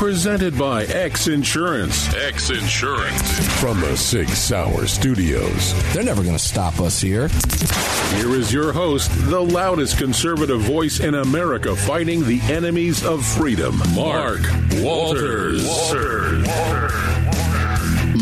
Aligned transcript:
Presented 0.00 0.58
by 0.58 0.84
X 0.84 1.28
Insurance. 1.28 2.08
X 2.14 2.48
Insurance. 2.48 3.60
From 3.60 3.78
the 3.82 3.94
Sig 3.98 4.30
Sauer 4.30 4.86
Studios. 4.86 5.74
They're 5.92 6.02
never 6.02 6.22
going 6.22 6.34
to 6.34 6.42
stop 6.42 6.80
us 6.80 7.02
here. 7.02 7.28
Here 8.16 8.30
is 8.30 8.50
your 8.50 8.72
host, 8.72 9.10
the 9.28 9.42
loudest 9.42 9.98
conservative 9.98 10.62
voice 10.62 11.00
in 11.00 11.16
America 11.16 11.76
fighting 11.76 12.24
the 12.24 12.40
enemies 12.44 13.04
of 13.04 13.26
freedom, 13.26 13.76
Mark 13.94 14.40
Walters. 14.76 15.68
Walters. 15.68 17.19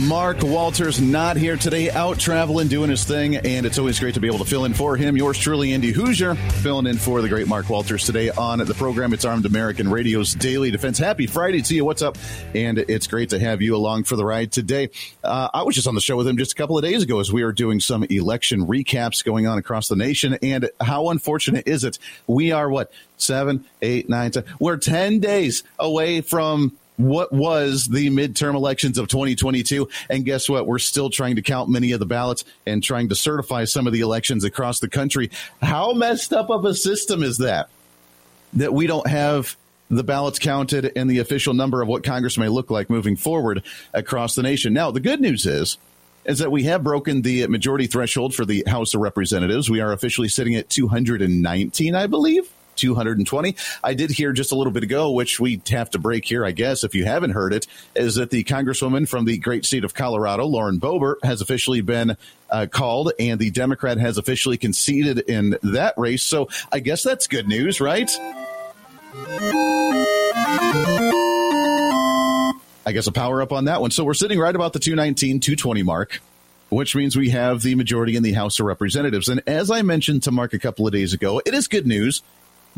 Mark 0.09 0.43
Walters 0.43 1.03
not 1.03 1.37
here 1.37 1.59
today, 1.59 1.91
out 1.91 2.19
traveling, 2.19 2.67
doing 2.69 2.89
his 2.89 3.05
thing, 3.05 3.37
and 3.37 3.67
it's 3.67 3.79
always 3.79 4.01
great 4.01 4.15
to 4.15 4.21
be 4.21 4.27
able 4.27 4.39
to 4.39 4.45
fill 4.47 4.65
in 4.65 4.73
for 4.73 4.97
him. 4.97 5.19
Yours 5.19 5.37
truly, 5.37 5.75
Andy 5.75 5.93
Hooser, 5.93 6.35
filling 6.63 6.87
in 6.87 6.97
for 6.97 7.21
the 7.21 7.29
great 7.29 7.47
Mark 7.47 7.69
Walters 7.69 8.07
today 8.07 8.31
on 8.31 8.59
the 8.59 8.73
program. 8.73 9.13
It's 9.13 9.27
Armed 9.27 9.45
American 9.45 9.91
Radio's 9.91 10.35
Daily 10.35 10.71
Defense. 10.71 10.97
Happy 10.97 11.27
Friday 11.27 11.61
to 11.61 11.75
you. 11.75 11.85
What's 11.85 12.01
up? 12.01 12.17
And 12.55 12.79
it's 12.79 13.07
great 13.07 13.29
to 13.31 13.39
have 13.39 13.61
you 13.61 13.77
along 13.77 14.05
for 14.05 14.17
the 14.17 14.25
ride 14.25 14.51
today. 14.51 14.89
Uh, 15.23 15.51
I 15.53 15.63
was 15.63 15.75
just 15.75 15.87
on 15.87 15.95
the 15.95 16.01
show 16.01 16.17
with 16.17 16.27
him 16.27 16.39
just 16.39 16.53
a 16.53 16.57
couple 16.57 16.79
of 16.79 16.85
days 16.85 17.03
ago 17.03 17.21
as 17.21 17.31
we 17.31 17.45
were 17.45 17.53
doing 17.53 17.79
some 17.79 18.03
election 18.05 18.67
recaps 18.67 19.23
going 19.23 19.47
on 19.47 19.59
across 19.59 19.89
the 19.89 19.97
nation. 19.97 20.39
And 20.41 20.71
how 20.81 21.11
unfortunate 21.11 21.69
is 21.69 21.85
it? 21.85 21.99
We 22.27 22.51
are 22.53 22.71
what? 22.71 22.91
Seven, 23.19 23.67
eight, 23.83 24.09
nine, 24.09 24.31
ten. 24.31 24.45
We're 24.59 24.79
10 24.79 25.21
days 25.21 25.65
away 25.79 26.23
from 26.23 26.79
what 26.99 27.33
was 27.33 27.87
the 27.87 28.11
midterm 28.11 28.55
elections 28.55 28.99
of 28.99 29.09
2022. 29.09 29.89
And 30.11 30.25
guess 30.25 30.49
what? 30.49 30.67
We're 30.67 30.79
still 30.79 31.09
trying 31.09 31.37
to 31.37 31.43
count 31.43 31.71
many 31.71 31.93
of 31.93 32.01
the 32.01 32.07
ballots 32.07 32.45
and 32.67 32.83
trying 32.83 33.09
to 33.09 33.15
certify 33.15 33.65
some 33.65 33.87
of 33.87 33.93
the 33.93 34.01
elections 34.01 34.45
across 34.45 34.81
the 34.81 34.89
country. 34.89 35.31
How 35.63 35.93
messed 35.93 36.33
up 36.33 36.51
of 36.51 36.65
a 36.65 36.75
system 36.75 37.23
is 37.23 37.39
that? 37.39 37.71
That 38.55 38.75
we 38.75 38.87
don't 38.87 39.07
have 39.07 39.57
the 39.91 40.05
ballots 40.05 40.39
counted 40.39 40.93
and 40.97 41.09
the 41.09 41.21
official 41.21 41.55
number 41.55 41.81
of 41.81 41.89
what 41.89 42.05
Congress 42.05 42.37
may 42.37 42.49
look 42.49 42.71
like 42.71 42.91
moving 42.91 43.17
forward 43.17 43.63
across 43.95 44.35
the 44.35 44.43
nation. 44.43 44.75
Now, 44.75 44.91
the 44.91 45.01
good 45.01 45.21
news 45.21 45.47
is 45.47 45.79
is 46.25 46.41
that 46.41 46.53
we 46.53 46.65
have 46.65 46.85
broken 46.85 47.23
the 47.23 47.47
majority 47.47 47.87
threshold 47.87 48.35
for 48.35 48.45
the 48.45 48.63
House 48.67 48.93
of 48.93 49.01
Representatives. 49.01 49.71
We 49.71 49.81
are 49.81 49.93
officially 49.93 50.29
sitting 50.29 50.57
at 50.57 50.69
219, 50.69 51.95
I 51.95 52.07
believe. 52.07 52.51
220. 52.79 53.57
I 53.85 53.95
did 53.95 54.11
hear 54.11 54.33
just 54.33 54.53
a 54.53 54.55
little 54.55 54.73
bit 54.73 54.83
ago, 54.83 55.11
which 55.11 55.39
we 55.39 55.61
have 55.69 55.91
to 55.91 55.99
break 55.99 56.25
here, 56.25 56.45
I 56.45 56.53
guess, 56.53 56.85
if 56.85 56.95
you 56.95 57.05
haven't 57.05 57.31
heard 57.31 57.53
it, 57.53 57.67
is 57.95 58.15
that 58.15 58.31
the 58.31 58.45
Congresswoman 58.45 59.09
from 59.09 59.25
the 59.25 59.37
great 59.39 59.67
state 59.67 59.85
of 59.85 59.95
Colorado, 59.95 60.47
Lauren 60.47 60.81
Boebert, 60.81 61.17
has 61.25 61.41
officially 61.41 61.81
been 61.81 62.17
uh, 62.51 62.67
called, 62.71 63.13
and 63.19 63.39
the 63.39 63.51
Democrat 63.51 63.99
has 63.99 64.17
officially 64.17 64.57
conceded 64.57 65.19
in 65.19 65.57
that 65.63 65.95
race. 65.97 66.23
So 66.23 66.49
I 66.73 66.81
guess 66.81 67.03
that's 67.03 67.27
good 67.27 67.49
news, 67.49 67.81
right? 67.81 68.11
I 72.87 72.93
guess 72.93 73.07
a 73.07 73.13
power 73.13 73.43
up 73.43 73.53
on 73.53 73.67
that 73.67 73.83
one. 73.83 73.91
So 73.91 74.05
we're 74.05 74.15
sitting 74.15 74.39
right 74.39 74.55
about 74.55 74.73
the 74.73 74.79
219, 74.79 75.41
220 75.41 75.83
mark 75.83 76.21
which 76.71 76.95
means 76.95 77.17
we 77.17 77.31
have 77.31 77.63
the 77.63 77.75
majority 77.75 78.17
in 78.17 78.23
the 78.23 78.33
House 78.33 78.61
of 78.61 78.67
Representatives. 78.67 79.29
And 79.29 79.43
as 79.47 79.71
I 79.71 79.83
mentioned 79.83 80.23
to 80.25 80.31
Mark 80.31 80.53
a 80.53 80.59
couple 80.59 80.87
of 80.87 80.93
days 80.93 81.13
ago, 81.13 81.41
it 81.45 81.55
is 81.55 81.69
good 81.69 81.87
news 81.87 82.23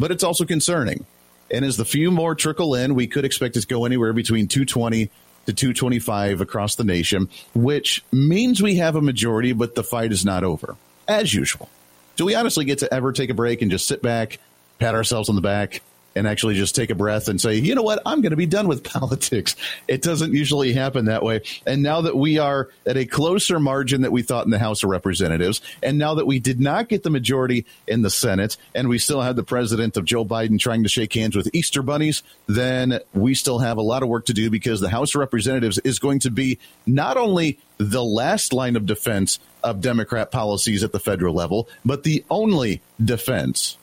but 0.00 0.10
it's 0.10 0.24
also 0.24 0.44
concerning. 0.44 1.04
And 1.52 1.64
as 1.64 1.76
the 1.76 1.84
few 1.84 2.10
more 2.10 2.34
trickle 2.34 2.74
in, 2.74 2.94
we 2.94 3.06
could 3.06 3.24
expect 3.24 3.56
it 3.56 3.60
to 3.60 3.66
go 3.66 3.84
anywhere 3.84 4.12
between 4.12 4.48
220 4.48 5.10
to 5.46 5.52
225 5.52 6.40
across 6.40 6.74
the 6.76 6.84
nation, 6.84 7.28
which 7.54 8.02
means 8.10 8.62
we 8.62 8.76
have 8.76 8.96
a 8.96 9.02
majority, 9.02 9.52
but 9.52 9.74
the 9.74 9.84
fight 9.84 10.10
is 10.10 10.24
not 10.24 10.42
over, 10.42 10.76
as 11.06 11.34
usual. 11.34 11.68
Do 12.16 12.24
we 12.24 12.34
honestly 12.34 12.64
get 12.64 12.78
to 12.78 12.92
ever 12.92 13.12
take 13.12 13.30
a 13.30 13.34
break 13.34 13.62
and 13.62 13.70
just 13.70 13.86
sit 13.86 14.00
back, 14.02 14.38
pat 14.78 14.94
ourselves 14.94 15.28
on 15.28 15.34
the 15.34 15.40
back, 15.40 15.82
and 16.14 16.26
actually 16.26 16.54
just 16.54 16.74
take 16.74 16.90
a 16.90 16.94
breath 16.94 17.28
and 17.28 17.40
say, 17.40 17.54
you 17.54 17.74
know 17.74 17.82
what, 17.82 18.02
I'm 18.04 18.20
going 18.20 18.30
to 18.30 18.36
be 18.36 18.46
done 18.46 18.68
with 18.68 18.84
politics. 18.90 19.56
It 19.88 20.02
doesn't 20.02 20.34
usually 20.34 20.72
happen 20.72 21.06
that 21.06 21.22
way. 21.22 21.42
And 21.66 21.82
now 21.82 22.02
that 22.02 22.16
we 22.16 22.38
are 22.38 22.68
at 22.86 22.96
a 22.96 23.06
closer 23.06 23.60
margin 23.60 24.02
that 24.02 24.12
we 24.12 24.22
thought 24.22 24.44
in 24.44 24.50
the 24.50 24.58
House 24.58 24.82
of 24.82 24.90
Representatives, 24.90 25.60
and 25.82 25.98
now 25.98 26.14
that 26.14 26.26
we 26.26 26.38
did 26.38 26.60
not 26.60 26.88
get 26.88 27.02
the 27.02 27.10
majority 27.10 27.66
in 27.86 28.02
the 28.02 28.10
Senate, 28.10 28.56
and 28.74 28.88
we 28.88 28.98
still 28.98 29.20
have 29.20 29.36
the 29.36 29.42
president 29.42 29.96
of 29.96 30.04
Joe 30.04 30.24
Biden 30.24 30.58
trying 30.58 30.82
to 30.82 30.88
shake 30.88 31.12
hands 31.14 31.36
with 31.36 31.48
Easter 31.54 31.82
bunnies, 31.82 32.22
then 32.46 33.00
we 33.14 33.34
still 33.34 33.58
have 33.58 33.76
a 33.76 33.82
lot 33.82 34.02
of 34.02 34.08
work 34.08 34.26
to 34.26 34.34
do 34.34 34.50
because 34.50 34.80
the 34.80 34.88
House 34.88 35.14
of 35.14 35.20
Representatives 35.20 35.78
is 35.78 35.98
going 35.98 36.18
to 36.20 36.30
be 36.30 36.58
not 36.86 37.16
only 37.16 37.58
the 37.78 38.04
last 38.04 38.52
line 38.52 38.76
of 38.76 38.84
defense 38.86 39.38
of 39.62 39.80
Democrat 39.80 40.30
policies 40.30 40.82
at 40.82 40.92
the 40.92 41.00
federal 41.00 41.34
level, 41.34 41.68
but 41.84 42.02
the 42.02 42.24
only 42.30 42.82
defense 43.02 43.76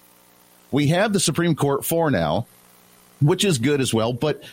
we 0.71 0.87
have 0.87 1.13
the 1.13 1.19
Supreme 1.19 1.55
Court 1.55 1.85
for 1.85 2.11
now, 2.11 2.45
which 3.21 3.43
is 3.45 3.57
good 3.57 3.81
as 3.81 3.93
well, 3.93 4.13
but 4.13 4.43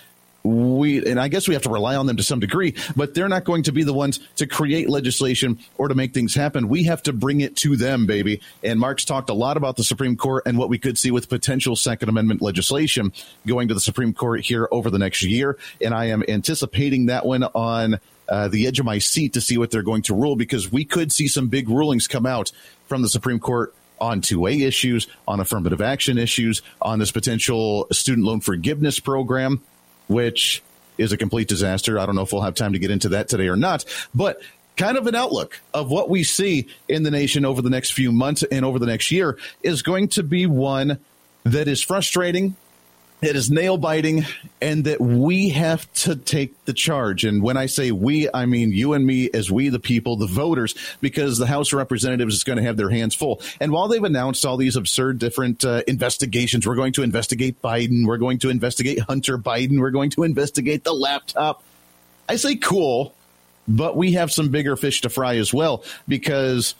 we 0.44 1.04
and 1.06 1.18
I 1.18 1.28
guess 1.28 1.48
we 1.48 1.54
have 1.54 1.62
to 1.62 1.70
rely 1.70 1.96
on 1.96 2.06
them 2.06 2.18
to 2.18 2.22
some 2.22 2.38
degree, 2.38 2.74
but 2.94 3.14
they're 3.14 3.28
not 3.28 3.44
going 3.44 3.62
to 3.64 3.72
be 3.72 3.82
the 3.82 3.94
ones 3.94 4.20
to 4.36 4.46
create 4.46 4.90
legislation 4.90 5.58
or 5.78 5.88
to 5.88 5.94
make 5.94 6.12
things 6.12 6.34
happen. 6.34 6.68
We 6.68 6.84
have 6.84 7.02
to 7.04 7.14
bring 7.14 7.40
it 7.40 7.56
to 7.56 7.76
them, 7.76 8.06
baby. 8.06 8.42
And 8.62 8.78
Mark's 8.78 9.06
talked 9.06 9.30
a 9.30 9.34
lot 9.34 9.56
about 9.56 9.76
the 9.76 9.84
Supreme 9.84 10.16
Court 10.16 10.42
and 10.46 10.58
what 10.58 10.68
we 10.68 10.78
could 10.78 10.98
see 10.98 11.10
with 11.10 11.30
potential 11.30 11.76
Second 11.76 12.10
Amendment 12.10 12.42
legislation 12.42 13.12
going 13.46 13.68
to 13.68 13.74
the 13.74 13.80
Supreme 13.80 14.12
Court 14.12 14.42
here 14.42 14.68
over 14.70 14.90
the 14.90 14.98
next 14.98 15.22
year. 15.22 15.56
And 15.80 15.94
I 15.94 16.06
am 16.06 16.22
anticipating 16.28 17.06
that 17.06 17.24
one 17.24 17.44
on 17.44 17.98
uh, 18.28 18.48
the 18.48 18.66
edge 18.66 18.78
of 18.78 18.84
my 18.84 18.98
seat 18.98 19.32
to 19.34 19.40
see 19.40 19.56
what 19.56 19.70
they're 19.70 19.82
going 19.82 20.02
to 20.02 20.14
rule 20.14 20.36
because 20.36 20.70
we 20.70 20.84
could 20.84 21.10
see 21.10 21.26
some 21.26 21.48
big 21.48 21.70
rulings 21.70 22.06
come 22.06 22.26
out 22.26 22.52
from 22.86 23.00
the 23.00 23.08
Supreme 23.08 23.38
Court 23.38 23.74
on 24.04 24.20
2A 24.20 24.66
issues, 24.66 25.06
on 25.26 25.40
affirmative 25.40 25.80
action 25.80 26.18
issues, 26.18 26.62
on 26.80 26.98
this 26.98 27.10
potential 27.10 27.86
student 27.90 28.26
loan 28.26 28.40
forgiveness 28.40 29.00
program, 29.00 29.62
which 30.08 30.62
is 30.98 31.12
a 31.12 31.16
complete 31.16 31.48
disaster. 31.48 31.98
I 31.98 32.06
don't 32.06 32.14
know 32.14 32.22
if 32.22 32.32
we'll 32.32 32.42
have 32.42 32.54
time 32.54 32.74
to 32.74 32.78
get 32.78 32.90
into 32.90 33.10
that 33.10 33.28
today 33.28 33.48
or 33.48 33.56
not, 33.56 33.84
but 34.14 34.40
kind 34.76 34.98
of 34.98 35.06
an 35.06 35.14
outlook 35.14 35.60
of 35.72 35.90
what 35.90 36.10
we 36.10 36.22
see 36.22 36.68
in 36.88 37.02
the 37.02 37.10
nation 37.10 37.44
over 37.44 37.62
the 37.62 37.70
next 37.70 37.92
few 37.92 38.12
months 38.12 38.42
and 38.42 38.64
over 38.64 38.78
the 38.78 38.86
next 38.86 39.10
year 39.10 39.38
is 39.62 39.82
going 39.82 40.08
to 40.08 40.22
be 40.22 40.46
one 40.46 40.98
that 41.44 41.68
is 41.68 41.82
frustrating 41.82 42.56
it 43.22 43.36
is 43.36 43.50
nail 43.50 43.78
biting 43.78 44.24
and 44.60 44.84
that 44.84 45.00
we 45.00 45.48
have 45.50 45.90
to 45.94 46.14
take 46.14 46.64
the 46.64 46.72
charge. 46.72 47.24
And 47.24 47.42
when 47.42 47.56
I 47.56 47.66
say 47.66 47.90
we, 47.90 48.28
I 48.32 48.46
mean 48.46 48.72
you 48.72 48.92
and 48.92 49.06
me 49.06 49.30
as 49.32 49.50
we, 49.50 49.68
the 49.70 49.78
people, 49.78 50.16
the 50.16 50.26
voters, 50.26 50.74
because 51.00 51.38
the 51.38 51.46
House 51.46 51.72
of 51.72 51.78
Representatives 51.78 52.34
is 52.34 52.44
going 52.44 52.58
to 52.58 52.62
have 52.64 52.76
their 52.76 52.90
hands 52.90 53.14
full. 53.14 53.40
And 53.60 53.72
while 53.72 53.88
they've 53.88 54.02
announced 54.02 54.44
all 54.44 54.56
these 54.56 54.76
absurd 54.76 55.18
different 55.18 55.64
uh, 55.64 55.82
investigations, 55.86 56.66
we're 56.66 56.76
going 56.76 56.92
to 56.94 57.02
investigate 57.02 57.62
Biden, 57.62 58.06
we're 58.06 58.18
going 58.18 58.38
to 58.40 58.50
investigate 58.50 59.00
Hunter 59.00 59.38
Biden, 59.38 59.78
we're 59.78 59.90
going 59.90 60.10
to 60.10 60.22
investigate 60.22 60.84
the 60.84 60.92
laptop. 60.92 61.62
I 62.28 62.36
say 62.36 62.56
cool, 62.56 63.14
but 63.66 63.96
we 63.96 64.12
have 64.12 64.32
some 64.32 64.50
bigger 64.50 64.76
fish 64.76 65.00
to 65.02 65.08
fry 65.08 65.36
as 65.36 65.52
well 65.52 65.84
because 66.06 66.74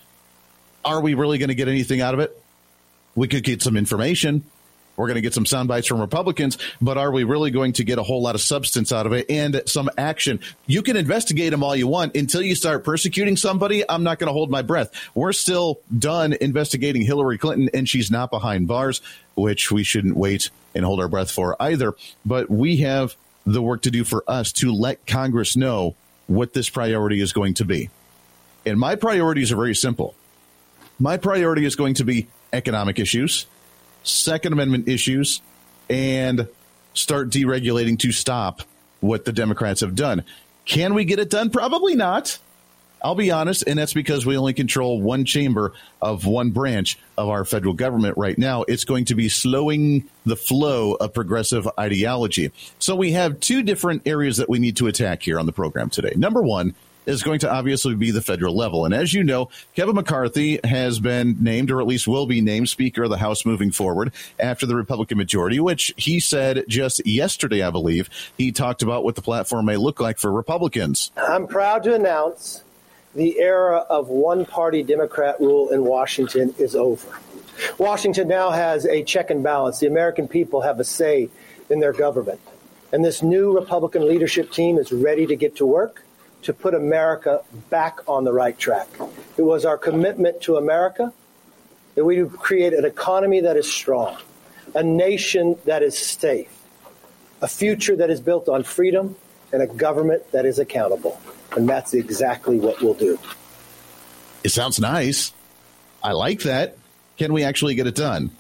are 0.85 1.01
we 1.01 1.15
really 1.15 1.39
going 1.39 1.49
to 1.49 1.55
get 1.55 1.69
anything 1.69 2.01
out 2.01 2.15
of 2.15 2.21
it? 2.21 2.39
We 3.15 3.29
could 3.29 3.45
get 3.45 3.63
some 3.63 3.77
information 3.77 4.45
we're 4.97 5.07
going 5.07 5.17
to 5.17 5.21
get 5.21 5.35
some 5.35 5.47
sound 5.47 5.69
bites 5.69 5.87
from 5.87 6.01
Republicans, 6.01 6.59
but 6.81 6.97
are 6.97 7.11
we 7.11 7.25
really 7.25 7.51
going 7.51 7.73
to 7.75 7.85
get 7.85 7.99
a 7.99 8.03
whole 8.03 8.23
lot 8.23 8.35
of 8.35 8.41
substance 8.41 8.93
out 8.93 9.07
of 9.07 9.13
it 9.13 9.27
and 9.31 9.63
some 9.67 9.91
action? 9.99 10.41
You 10.67 10.83
can 10.83 10.97
investigate 10.97 11.51
them 11.51 11.63
all 11.63 11.75
you 11.75 11.89
want 11.89 12.17
until 12.17 12.43
you 12.43 12.55
start 12.55 12.85
persecuting 12.85 13.37
somebody. 13.37 13.89
I'm 13.89 14.03
not 14.03 14.19
going 14.19 14.29
to 14.29 14.33
hold 14.33 14.51
my 14.51 14.63
breath. 14.63 14.91
We're 15.15 15.33
still 15.33 15.81
done 15.97 16.35
investigating 16.41 17.03
Hillary 17.03 17.39
Clinton, 17.39 17.71
and 17.75 17.89
she's 17.89 18.11
not 18.11 18.31
behind 18.31 18.69
bars, 18.69 19.01
which 19.35 19.73
we 19.73 19.83
shouldn't 19.83 20.17
wait 20.17 20.51
and 20.75 20.85
hold 20.85 21.01
our 21.01 21.09
breath 21.09 21.31
for 21.31 21.61
either. 21.61 21.95
But 22.25 22.51
we 22.51 22.79
have 22.79 23.17
the 23.47 23.63
work 23.63 23.83
to 23.83 23.91
do 23.91 24.05
for 24.05 24.25
us 24.27 24.53
to 24.53 24.73
let 24.73 25.07
Congress 25.07 25.57
know 25.57 25.97
what 26.27 26.53
this 26.53 26.71
priority 26.71 27.21
is 27.21 27.33
going 27.33 27.55
to 27.55 27.65
be. 27.65 27.91
And 28.65 28.79
my 28.79 28.95
priorities 28.95 29.53
are 29.53 29.57
very 29.57 29.75
simple. 29.75 30.15
My 30.99 31.17
priority 31.17 31.65
is 31.65 31.77
going 31.77 31.95
to 31.95 32.05
be 32.05 32.29
economic 32.53 32.99
issues 32.99 33.47
Second 34.05 34.53
Amendment 34.53 34.89
issues 34.89 35.41
and 35.91 36.49
start 36.95 37.31
deregulating 37.31 37.99
to 37.99 38.13
stop 38.13 38.63
what 39.01 39.25
the 39.25 39.33
Democrats 39.33 39.81
have 39.81 39.95
done. 39.95 40.25
Can 40.65 40.95
we 40.95 41.05
get 41.05 41.19
it 41.19 41.31
done? 41.31 41.51
Probably 41.51 41.95
not. 41.95 42.39
I'll 43.03 43.15
be 43.15 43.31
honest, 43.31 43.65
and 43.67 43.79
that's 43.79 43.93
because 43.93 44.25
we 44.25 44.39
only 44.39 44.55
control 44.55 44.99
one 44.99 45.27
chamber 45.27 45.75
of 46.01 46.25
one 46.25 46.53
branch 46.53 46.99
of 47.19 47.29
our 47.29 47.45
federal 47.45 47.75
government 47.75 48.17
right 48.17 48.39
now. 48.39 48.63
It's 48.63 48.85
going 48.85 49.05
to 49.07 49.15
be 49.15 49.29
slowing 49.29 50.09
the 50.25 50.37
flow 50.37 50.95
of 50.95 51.13
progressive 51.13 51.69
ideology. 51.79 52.51
So 52.79 52.97
we 52.97 53.13
have 53.13 53.41
two 53.41 53.63
different 53.63 54.07
areas 54.07 54.39
that 54.39 54.49
we 54.49 54.59
need 54.59 54.79
to 54.79 54.87
attack 54.87 55.23
here 55.23 55.39
on 55.39 55.45
the 55.45 55.53
program 55.53 55.91
today. 55.91 56.15
Number 56.17 56.41
one 56.41 56.75
is 57.07 57.23
going 57.23 57.39
to 57.41 57.53
obviously 57.53 57.95
be 57.95 58.11
the 58.11 58.23
federal 58.23 58.57
level. 58.57 58.85
And 58.85 58.95
as 58.95 59.13
you 59.13 59.25
know, 59.25 59.49
Kevin 59.75 59.95
McCarthy 59.95 60.61
has 60.65 61.01
been 61.01 61.37
named, 61.41 61.71
or 61.71 61.81
at 61.81 61.87
least 61.87 62.09
will 62.09 62.27
be 62.27 62.41
named, 62.41 62.69
Speaker 62.69 63.05
of 63.05 63.11
the 63.11 63.19
House 63.19 63.45
moving 63.45 63.71
forward 63.71 64.13
after 64.39 64.67
the 64.67 64.75
Republican 64.75 65.19
majority, 65.19 65.61
which 65.61 65.93
he 65.97 66.21
said 66.21 66.65
just 66.69 67.05
yesterday, 67.07 67.63
I 67.63 67.71
believe. 67.71 68.09
He 68.39 68.53
talked 68.53 68.83
about 68.83 69.05
what 69.05 69.15
the 69.15 69.23
platform 69.23 69.67
may 69.67 69.77
look 69.77 70.01
like 70.01 70.19
for 70.19 70.33
Republicans. 70.33 71.11
I'm 71.17 71.47
proud 71.47 71.83
to 71.85 71.95
announce 71.95 72.63
the 73.15 73.39
era 73.39 73.79
of 73.89 74.09
one 74.09 74.45
party 74.45 74.83
Democrat 74.83 75.41
rule 75.41 75.71
in 75.71 75.85
Washington 75.85 76.55
is 76.59 76.75
over. 76.75 77.09
Washington 77.79 78.27
now 78.29 78.51
has 78.51 78.85
a 78.87 79.05
check 79.05 79.31
and 79.31 79.43
balance. 79.43 79.79
The 79.79 79.87
American 79.87 80.27
people 80.27 80.63
have 80.63 80.81
a 80.81 80.85
say 80.85 81.29
in 81.71 81.81
their 81.81 81.93
government. 81.93 82.41
And 82.93 83.05
this 83.05 83.23
new 83.23 83.57
Republican 83.57 84.07
leadership 84.09 84.51
team 84.53 84.79
is 84.79 84.93
ready 84.93 85.27
to 85.27 85.37
get 85.37 85.57
to 85.57 85.67
work 85.67 86.04
to 86.45 86.53
put 86.53 86.75
America 86.75 87.43
back 87.71 87.99
on 88.09 88.25
the 88.25 88.33
right 88.33 88.57
track. 88.57 88.87
It 89.37 89.43
was 89.43 89.65
our 89.65 89.77
commitment 89.77 90.43
to 90.43 90.57
America 90.57 91.13
that 91.95 92.05
we 92.05 92.25
create 92.25 92.73
an 92.73 92.85
economy 92.85 93.41
that 93.41 93.57
is 93.57 93.71
strong, 93.71 94.17
a 94.75 94.83
nation 94.83 95.57
that 95.65 95.83
is 95.83 95.99
safe, 95.99 96.51
a 97.41 97.49
future 97.49 97.97
that 97.97 98.11
is 98.11 98.21
built 98.21 98.49
on 98.49 98.63
freedom, 98.63 99.17
and 99.53 99.63
a 99.63 99.67
government 99.67 100.31
that 100.33 100.45
is 100.45 100.59
accountable. 100.59 101.21
And 101.57 101.69
that's 101.69 101.95
exactly 101.95 102.59
what 102.59 102.83
we'll 102.83 102.95
do. 102.95 103.19
It 104.43 104.51
sounds 104.51 104.79
nice. 104.79 105.33
I 106.03 106.13
like 106.13 106.41
that. 106.41 106.77
Can 107.17 107.33
we 107.33 107.45
actually 107.45 107.75
get 107.75 107.87
it 107.87 107.95
done? 107.95 108.33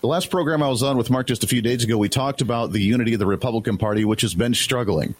The 0.00 0.08
last 0.08 0.30
program 0.30 0.62
I 0.62 0.68
was 0.68 0.82
on 0.82 0.96
with 0.96 1.08
Mark 1.08 1.28
just 1.28 1.44
a 1.44 1.46
few 1.46 1.62
days 1.62 1.84
ago, 1.84 1.96
we 1.96 2.08
talked 2.08 2.40
about 2.42 2.72
the 2.72 2.80
unity 2.80 3.14
of 3.14 3.20
the 3.20 3.26
Republican 3.26 3.78
Party, 3.78 4.04
which 4.04 4.22
has 4.22 4.34
been 4.34 4.52
struggling. 4.52 5.14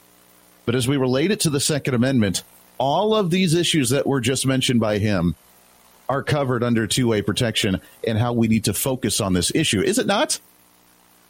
But 0.65 0.75
as 0.75 0.87
we 0.87 0.97
relate 0.97 1.31
it 1.31 1.41
to 1.41 1.51
the 1.51 1.61
Second 1.61 1.95
Amendment, 1.95 2.43
all 2.79 3.15
of 3.15 3.31
these 3.31 3.55
issues 3.55 3.91
that 3.91 4.07
were 4.07 4.21
just 4.21 4.47
mentioned 4.47 4.81
by 4.81 4.99
him 4.99 5.35
are 6.09 6.23
covered 6.23 6.63
under 6.63 6.87
2A 6.87 7.25
protection 7.25 7.81
and 8.07 8.19
how 8.19 8.33
we 8.33 8.49
need 8.49 8.65
to 8.65 8.75
focus 8.75 9.21
on 9.21 9.33
this 9.33 9.53
issue. 9.55 9.81
Is 9.81 9.99
it 9.99 10.07
not? 10.07 10.39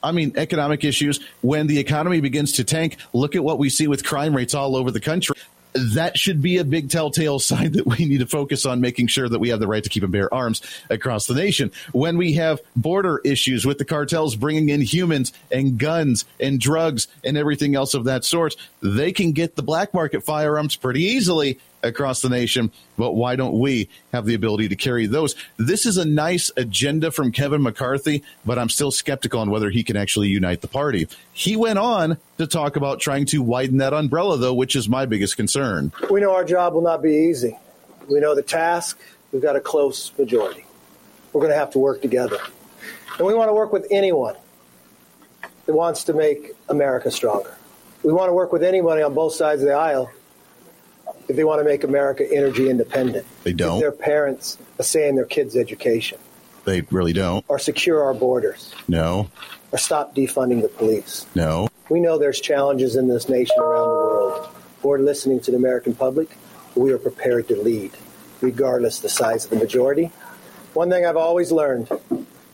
I 0.02 0.12
mean, 0.12 0.32
economic 0.37 0.84
issues. 0.84 1.20
When 1.43 1.69
the 1.69 1.79
economy 1.79 2.20
begins 2.20 2.52
to 2.52 2.64
tank, 2.64 2.96
look 3.12 3.37
at 3.37 3.44
what 3.44 3.58
we 3.58 3.70
see 3.70 3.87
with 3.87 4.05
crime 4.05 4.34
rates 4.34 4.55
all 4.55 4.75
over 4.76 4.90
the 4.90 5.00
country 5.00 5.37
that 5.75 6.19
should 6.19 6.43
be 6.43 6.59
a 6.59 6.65
big 6.65 6.91
telltale 6.91 7.39
sign 7.39 7.73
that 7.73 7.87
we 7.87 8.05
need 8.05 8.19
to 8.19 8.27
focus 8.27 8.67
on 8.67 8.81
making 8.81 9.07
sure 9.07 9.29
that 9.29 9.39
we 9.39 9.49
have 9.51 9.61
the 9.61 9.67
right 9.67 9.83
to 9.85 9.91
keep 9.91 10.03
and 10.03 10.13
bear 10.13 10.33
arms 10.33 10.63
across 10.91 11.27
the 11.27 11.35
nation. 11.35 11.71
When 11.93 12.17
we 12.17 12.35
have 12.35 12.61
border 12.77 13.21
issues 13.25 13.65
with 13.65 13.79
the 13.79 13.85
cartels 13.85 14.37
bringing 14.37 14.69
in 14.69 14.81
humans 14.81 15.33
and 15.51 15.79
guns 15.79 16.25
and 16.39 16.61
drugs 16.61 17.09
and 17.25 17.37
everything 17.37 17.75
else 17.75 17.95
of 17.95 18.05
that 18.05 18.25
sort, 18.25 18.57
they 18.83 19.13
can 19.13 19.33
get 19.33 19.57
the 19.57 19.63
black 19.63 19.95
market 19.95 20.25
firearms 20.25 20.77
pretty 20.77 21.03
easily 21.03 21.59
across 21.82 22.23
the 22.23 22.29
nation, 22.29 22.70
but 22.96 23.12
why 23.12 23.37
don't 23.37 23.58
we 23.58 23.88
have 24.12 24.26
the 24.26 24.34
ability 24.34 24.69
to 24.69 24.76
carry 24.76 25.06
those? 25.06 25.34
This 25.56 25.87
is 25.87 25.96
a 25.96 26.05
nice 26.05 26.50
agenda 26.56 27.11
from 27.11 27.32
Kevin 27.32 27.62
McCarthy, 27.62 28.23
but 28.44 28.58
I'm 28.58 28.69
still 28.69 28.90
skeptical 28.90 29.40
on 29.40 29.50
whether 29.50 29.70
he 29.70 29.82
can 29.82 29.96
actually 29.96 30.29
unite 30.29 30.61
the 30.61 30.69
party. 30.69 31.08
He 31.32 31.56
went 31.56 31.79
on 31.79 32.19
to 32.38 32.46
talk 32.46 32.76
about 32.76 33.00
trying 33.00 33.26
to 33.26 33.43
widen 33.43 33.79
that 33.79 33.93
umbrella, 33.93 34.37
though, 34.37 34.55
which 34.55 34.76
is 34.76 34.88
my 34.88 35.06
biggest 35.06 35.37
concern. 35.37 35.93
We 36.11 36.20
know 36.20 36.34
our 36.34 36.44
job 36.44 36.75
will 36.75 36.82
not 36.82 37.02
be 37.02 37.29
easy. 37.31 37.58
We 38.08 38.20
know 38.20 38.34
the 38.34 38.43
task. 38.43 38.99
We've 39.32 39.43
got 39.43 39.56
a 39.56 39.61
close 39.61 40.12
majority. 40.19 40.64
We're 41.32 41.40
going 41.40 41.52
to 41.52 41.58
have 41.58 41.70
to 41.70 41.79
work 41.79 42.02
together. 42.02 42.38
And 43.19 43.26
we 43.26 43.34
want 43.34 43.49
to 43.49 43.55
work 43.55 43.73
with 43.73 43.87
anyone 43.90 44.37
that 45.67 45.75
wants 45.75 46.05
to 46.05 46.12
make 46.12 46.52
America 46.69 47.11
stronger. 47.11 47.56
We 48.02 48.12
want 48.12 48.29
to 48.29 48.34
work 48.34 48.52
with 48.52 48.62
anybody 48.62 49.02
on 49.02 49.14
both 49.14 49.34
sides 49.34 49.62
of 49.62 49.69
the 49.69 49.75
aisle 49.75 50.11
if 51.29 51.37
they 51.37 51.45
want 51.45 51.61
to 51.61 51.65
make 51.65 51.85
America 51.85 52.27
energy 52.31 52.69
independent. 52.69 53.27
They 53.45 53.53
don't. 53.53 53.81
their 53.81 53.93
parents 53.93 54.59
a 54.79 54.85
say 54.85 55.09
in 55.09 55.17
their 55.17 55.25
kids' 55.25 55.57
education. 55.57 56.19
They 56.65 56.83
really 56.91 57.13
don't. 57.13 57.45
Or 57.49 57.59
secure 57.59 58.03
our 58.05 58.15
borders. 58.15 58.73
No. 58.87 59.31
Or 59.73 59.79
stop 59.79 60.15
defunding 60.15 60.63
the 60.63 60.69
police. 60.69 61.27
No. 61.35 61.69
We 61.89 62.01
know 62.01 62.19
there's 62.19 62.41
challenges 62.41 62.97
in 62.97 63.09
this 63.09 63.29
nation 63.29 63.59
around 63.59 63.89
the 63.89 63.95
world. 63.95 64.49
We're 64.83 64.99
listening 64.99 65.41
to 65.41 65.51
the 65.51 65.57
American 65.57 65.95
public. 65.95 66.37
We 66.75 66.93
are 66.93 66.99
prepared 66.99 67.49
to 67.49 67.57
lead, 67.61 67.93
regardless 68.41 69.01
the 69.01 69.09
size 69.09 69.45
of 69.45 69.51
the 69.51 69.57
majority. 69.57 70.11
One 70.75 70.89
thing 70.89 71.05
I've 71.05 71.17
always 71.17 71.53
learned 71.53 71.89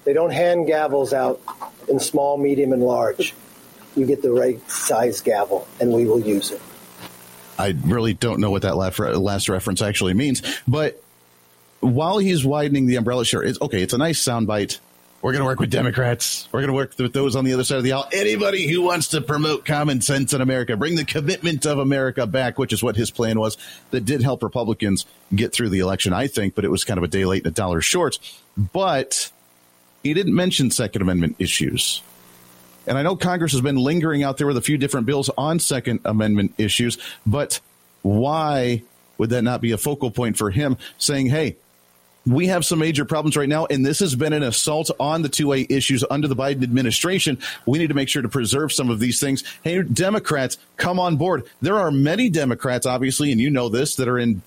they 0.05 0.13
don't 0.13 0.33
hand 0.33 0.67
gavels 0.67 1.13
out 1.13 1.41
in 1.89 2.01
small, 2.01 2.39
medium, 2.39 2.73
and 2.73 2.83
large. 2.83 3.35
You 3.95 4.07
get 4.07 4.23
the 4.23 4.33
right 4.33 4.59
size 4.71 5.21
gavel, 5.21 5.69
and 5.81 5.93
we 5.93 6.07
will 6.07 6.21
use 6.21 6.51
it. 6.51 6.63
I 7.59 7.75
really 7.85 8.15
don't 8.15 8.41
know 8.41 8.51
what 8.51 8.63
that 8.63 8.77
last 8.77 9.49
reference 9.49 9.83
actually 9.83 10.15
means. 10.15 10.43
But 10.67 11.03
while 11.81 12.19
he's 12.19 12.45
widening 12.45 12.87
the 12.87 12.97
umbrella, 12.97 13.25
sure, 13.25 13.43
it's 13.43 13.61
okay. 13.61 13.83
It's 13.83 13.95
a 13.95 13.99
nice 13.99 14.23
soundbite. 14.23 14.79
We're 15.21 15.33
going 15.33 15.41
to 15.41 15.47
work 15.47 15.59
with 15.59 15.73
Democrats. 15.73 16.49
We're 16.53 16.61
going 16.61 16.69
to 16.69 16.75
work 16.75 16.97
with 16.97 17.13
those 17.13 17.35
on 17.35 17.45
the 17.45 17.53
other 17.53 17.65
side 17.65 17.79
of 17.79 17.83
the 17.83 17.91
aisle. 17.91 18.09
Anybody 18.13 18.69
who 18.69 18.83
wants 18.83 19.09
to 19.09 19.21
promote 19.21 19.65
common 19.65 20.01
sense 20.01 20.33
in 20.33 20.41
America, 20.41 20.77
bring 20.77 20.95
the 20.95 21.05
commitment 21.05 21.67
of 21.67 21.79
America 21.79 22.25
back, 22.25 22.57
which 22.57 22.73
is 22.73 22.85
what 22.85 22.95
his 22.95 23.11
plan 23.11 23.41
was, 23.41 23.57
that 23.91 24.05
did 24.05 24.23
help 24.23 24.45
Republicans 24.45 25.07
get 25.35 25.53
through 25.53 25.71
the 25.71 25.81
election, 25.81 26.13
I 26.13 26.29
think, 26.29 26.55
but 26.55 26.65
it 26.65 26.71
was 26.71 26.85
kind 26.85 26.99
of 26.99 27.05
a 27.05 27.09
day 27.09 27.25
late 27.25 27.45
and 27.45 27.53
a 27.53 27.55
dollar 27.55 27.81
short. 27.81 28.19
But 28.57 29.33
he 30.05 30.15
didn't 30.15 30.37
mention 30.37 30.71
Second 30.71 31.03
Amendment 31.03 31.35
issues. 31.41 32.01
And 32.89 32.99
I 32.99 33.03
know 33.03 33.17
Congress 33.17 33.53
has 33.53 33.61
been 33.61 33.77
lingering 33.77 34.23
out 34.23 34.39
there 34.39 34.47
with 34.47 34.57
a 34.57 34.63
few 34.63 34.79
different 34.79 35.07
bills 35.07 35.31
on 35.37 35.59
Second 35.59 36.01
Amendment 36.05 36.55
issues, 36.59 36.99
but 37.27 37.61
why 38.03 38.83
would 39.19 39.31
that 39.31 39.43
not 39.43 39.61
be 39.61 39.73
a 39.73 39.79
focal 39.79 40.11
point 40.11 40.37
for 40.37 40.51
him 40.51 40.77
saying, 40.97 41.27
hey, 41.27 41.57
we 42.27 42.49
have 42.49 42.65
some 42.65 42.79
major 42.79 43.05
problems 43.05 43.37
right 43.37 43.49
now, 43.49 43.67
and 43.67 43.85
this 43.85 44.01
has 44.01 44.15
been 44.15 44.33
an 44.33 44.43
assault 44.43 44.91
on 45.01 45.23
the 45.23 45.29
2A 45.29 45.71
issues 45.71 46.05
under 46.11 46.29
the 46.29 46.37
Biden 46.37 46.63
administration. 46.63 47.39
We 47.65 47.79
need 47.79 47.89
to 47.89 47.95
make 47.95 48.09
sure 48.09 48.23
to 48.23 48.29
preserve 48.29 48.73
some 48.73 48.91
of 48.91 49.01
these 49.01 49.19
things. 49.19 49.45
Hey, 49.63 49.83
Democrats, 49.83 50.59
come 50.77 51.01
on 51.01 51.17
board. 51.17 51.45
There 51.63 51.79
are 51.79 51.91
many 51.91 52.29
Democrats, 52.29 52.87
obviously, 52.87 53.33
and 53.33 53.41
you 53.41 53.51
know 53.51 53.69
this, 53.69 53.97
that 53.97 54.09
are 54.09 54.19
in 54.19 54.43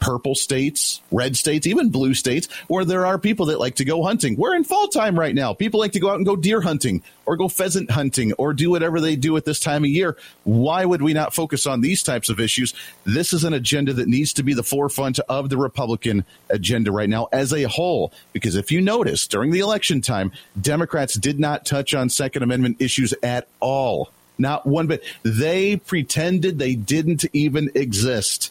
purple 0.00 0.34
states, 0.34 1.00
red 1.12 1.36
states, 1.36 1.66
even 1.66 1.90
blue 1.90 2.14
states, 2.14 2.48
where 2.66 2.84
there 2.84 3.06
are 3.06 3.18
people 3.18 3.46
that 3.46 3.60
like 3.60 3.76
to 3.76 3.84
go 3.84 4.02
hunting. 4.02 4.36
We're 4.36 4.56
in 4.56 4.64
fall 4.64 4.88
time 4.88 5.18
right 5.18 5.34
now. 5.34 5.54
People 5.54 5.78
like 5.78 5.92
to 5.92 6.00
go 6.00 6.10
out 6.10 6.16
and 6.16 6.26
go 6.26 6.36
deer 6.36 6.60
hunting 6.60 7.02
or 7.26 7.36
go 7.36 7.48
pheasant 7.48 7.90
hunting 7.90 8.32
or 8.34 8.52
do 8.52 8.70
whatever 8.70 9.00
they 9.00 9.14
do 9.14 9.36
at 9.36 9.44
this 9.44 9.60
time 9.60 9.84
of 9.84 9.90
year. 9.90 10.16
Why 10.44 10.84
would 10.84 11.02
we 11.02 11.12
not 11.12 11.34
focus 11.34 11.66
on 11.66 11.80
these 11.80 12.02
types 12.02 12.28
of 12.28 12.40
issues? 12.40 12.74
This 13.04 13.32
is 13.32 13.44
an 13.44 13.52
agenda 13.52 13.92
that 13.92 14.08
needs 14.08 14.32
to 14.32 14.42
be 14.42 14.54
the 14.54 14.62
forefront 14.62 15.20
of 15.28 15.48
the 15.48 15.56
Republican 15.56 16.24
agenda 16.48 16.90
right 16.90 17.08
now 17.08 17.28
as 17.32 17.52
a 17.52 17.64
whole. 17.64 18.12
Because 18.32 18.56
if 18.56 18.72
you 18.72 18.80
notice 18.80 19.26
during 19.26 19.50
the 19.50 19.60
election 19.60 20.00
time, 20.00 20.32
Democrats 20.60 21.14
did 21.14 21.38
not 21.38 21.66
touch 21.66 21.94
on 21.94 22.08
Second 22.08 22.42
Amendment 22.42 22.78
issues 22.80 23.14
at 23.22 23.46
all. 23.60 24.10
Not 24.38 24.66
one 24.66 24.86
bit. 24.86 25.04
They 25.22 25.76
pretended 25.76 26.58
they 26.58 26.74
didn't 26.74 27.26
even 27.34 27.70
exist. 27.74 28.50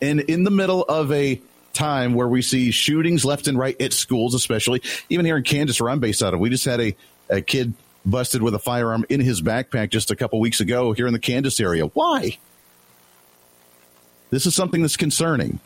And 0.00 0.20
in 0.20 0.44
the 0.44 0.50
middle 0.50 0.82
of 0.82 1.12
a 1.12 1.40
time 1.72 2.14
where 2.14 2.28
we 2.28 2.42
see 2.42 2.70
shootings 2.70 3.24
left 3.24 3.48
and 3.48 3.58
right 3.58 3.80
at 3.80 3.92
schools, 3.92 4.34
especially 4.34 4.82
even 5.08 5.26
here 5.26 5.36
in 5.36 5.42
Kansas, 5.42 5.80
where 5.80 5.90
I'm 5.90 6.00
based 6.00 6.22
out 6.22 6.34
of, 6.34 6.40
we 6.40 6.50
just 6.50 6.64
had 6.64 6.80
a, 6.80 6.96
a 7.28 7.40
kid 7.40 7.74
busted 8.06 8.42
with 8.42 8.54
a 8.54 8.58
firearm 8.58 9.04
in 9.08 9.20
his 9.20 9.42
backpack 9.42 9.90
just 9.90 10.10
a 10.10 10.16
couple 10.16 10.38
weeks 10.40 10.60
ago 10.60 10.92
here 10.92 11.06
in 11.06 11.12
the 11.12 11.18
Kansas 11.18 11.58
area. 11.58 11.86
Why? 11.86 12.38
This 14.30 14.46
is 14.46 14.54
something 14.54 14.82
that's 14.82 14.96
concerning. 14.96 15.60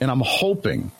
And 0.00 0.10
I'm 0.10 0.22
hoping 0.24 0.90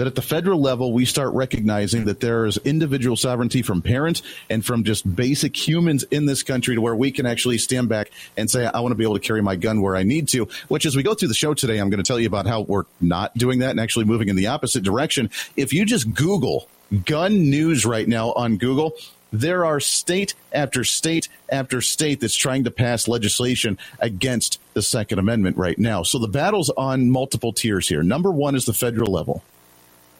that 0.00 0.06
at 0.06 0.14
the 0.14 0.22
federal 0.22 0.58
level, 0.58 0.94
we 0.94 1.04
start 1.04 1.34
recognizing 1.34 2.06
that 2.06 2.20
there 2.20 2.46
is 2.46 2.56
individual 2.64 3.16
sovereignty 3.16 3.60
from 3.60 3.82
parents 3.82 4.22
and 4.48 4.64
from 4.64 4.82
just 4.82 5.14
basic 5.14 5.54
humans 5.54 6.04
in 6.04 6.24
this 6.24 6.42
country 6.42 6.74
to 6.74 6.80
where 6.80 6.96
we 6.96 7.12
can 7.12 7.26
actually 7.26 7.58
stand 7.58 7.90
back 7.90 8.10
and 8.34 8.50
say, 8.50 8.64
I 8.64 8.80
want 8.80 8.92
to 8.92 8.96
be 8.96 9.04
able 9.04 9.16
to 9.16 9.20
carry 9.20 9.42
my 9.42 9.56
gun 9.56 9.82
where 9.82 9.94
I 9.94 10.02
need 10.02 10.26
to. 10.28 10.48
Which, 10.68 10.86
as 10.86 10.96
we 10.96 11.02
go 11.02 11.12
through 11.12 11.28
the 11.28 11.34
show 11.34 11.52
today, 11.52 11.76
I'm 11.76 11.90
going 11.90 12.02
to 12.02 12.08
tell 12.08 12.18
you 12.18 12.26
about 12.26 12.46
how 12.46 12.62
we're 12.62 12.84
not 13.02 13.36
doing 13.36 13.58
that 13.58 13.72
and 13.72 13.78
actually 13.78 14.06
moving 14.06 14.30
in 14.30 14.36
the 14.36 14.46
opposite 14.46 14.82
direction. 14.82 15.28
If 15.54 15.74
you 15.74 15.84
just 15.84 16.14
Google 16.14 16.66
gun 17.04 17.50
news 17.50 17.84
right 17.84 18.08
now 18.08 18.32
on 18.32 18.56
Google, 18.56 18.94
there 19.34 19.66
are 19.66 19.80
state 19.80 20.32
after 20.50 20.82
state 20.82 21.28
after 21.50 21.82
state 21.82 22.20
that's 22.20 22.34
trying 22.36 22.64
to 22.64 22.70
pass 22.70 23.06
legislation 23.06 23.76
against 23.98 24.62
the 24.72 24.80
Second 24.80 25.18
Amendment 25.18 25.58
right 25.58 25.78
now. 25.78 26.04
So 26.04 26.18
the 26.18 26.26
battle's 26.26 26.70
on 26.70 27.10
multiple 27.10 27.52
tiers 27.52 27.86
here. 27.86 28.02
Number 28.02 28.30
one 28.30 28.54
is 28.54 28.64
the 28.64 28.72
federal 28.72 29.12
level 29.12 29.42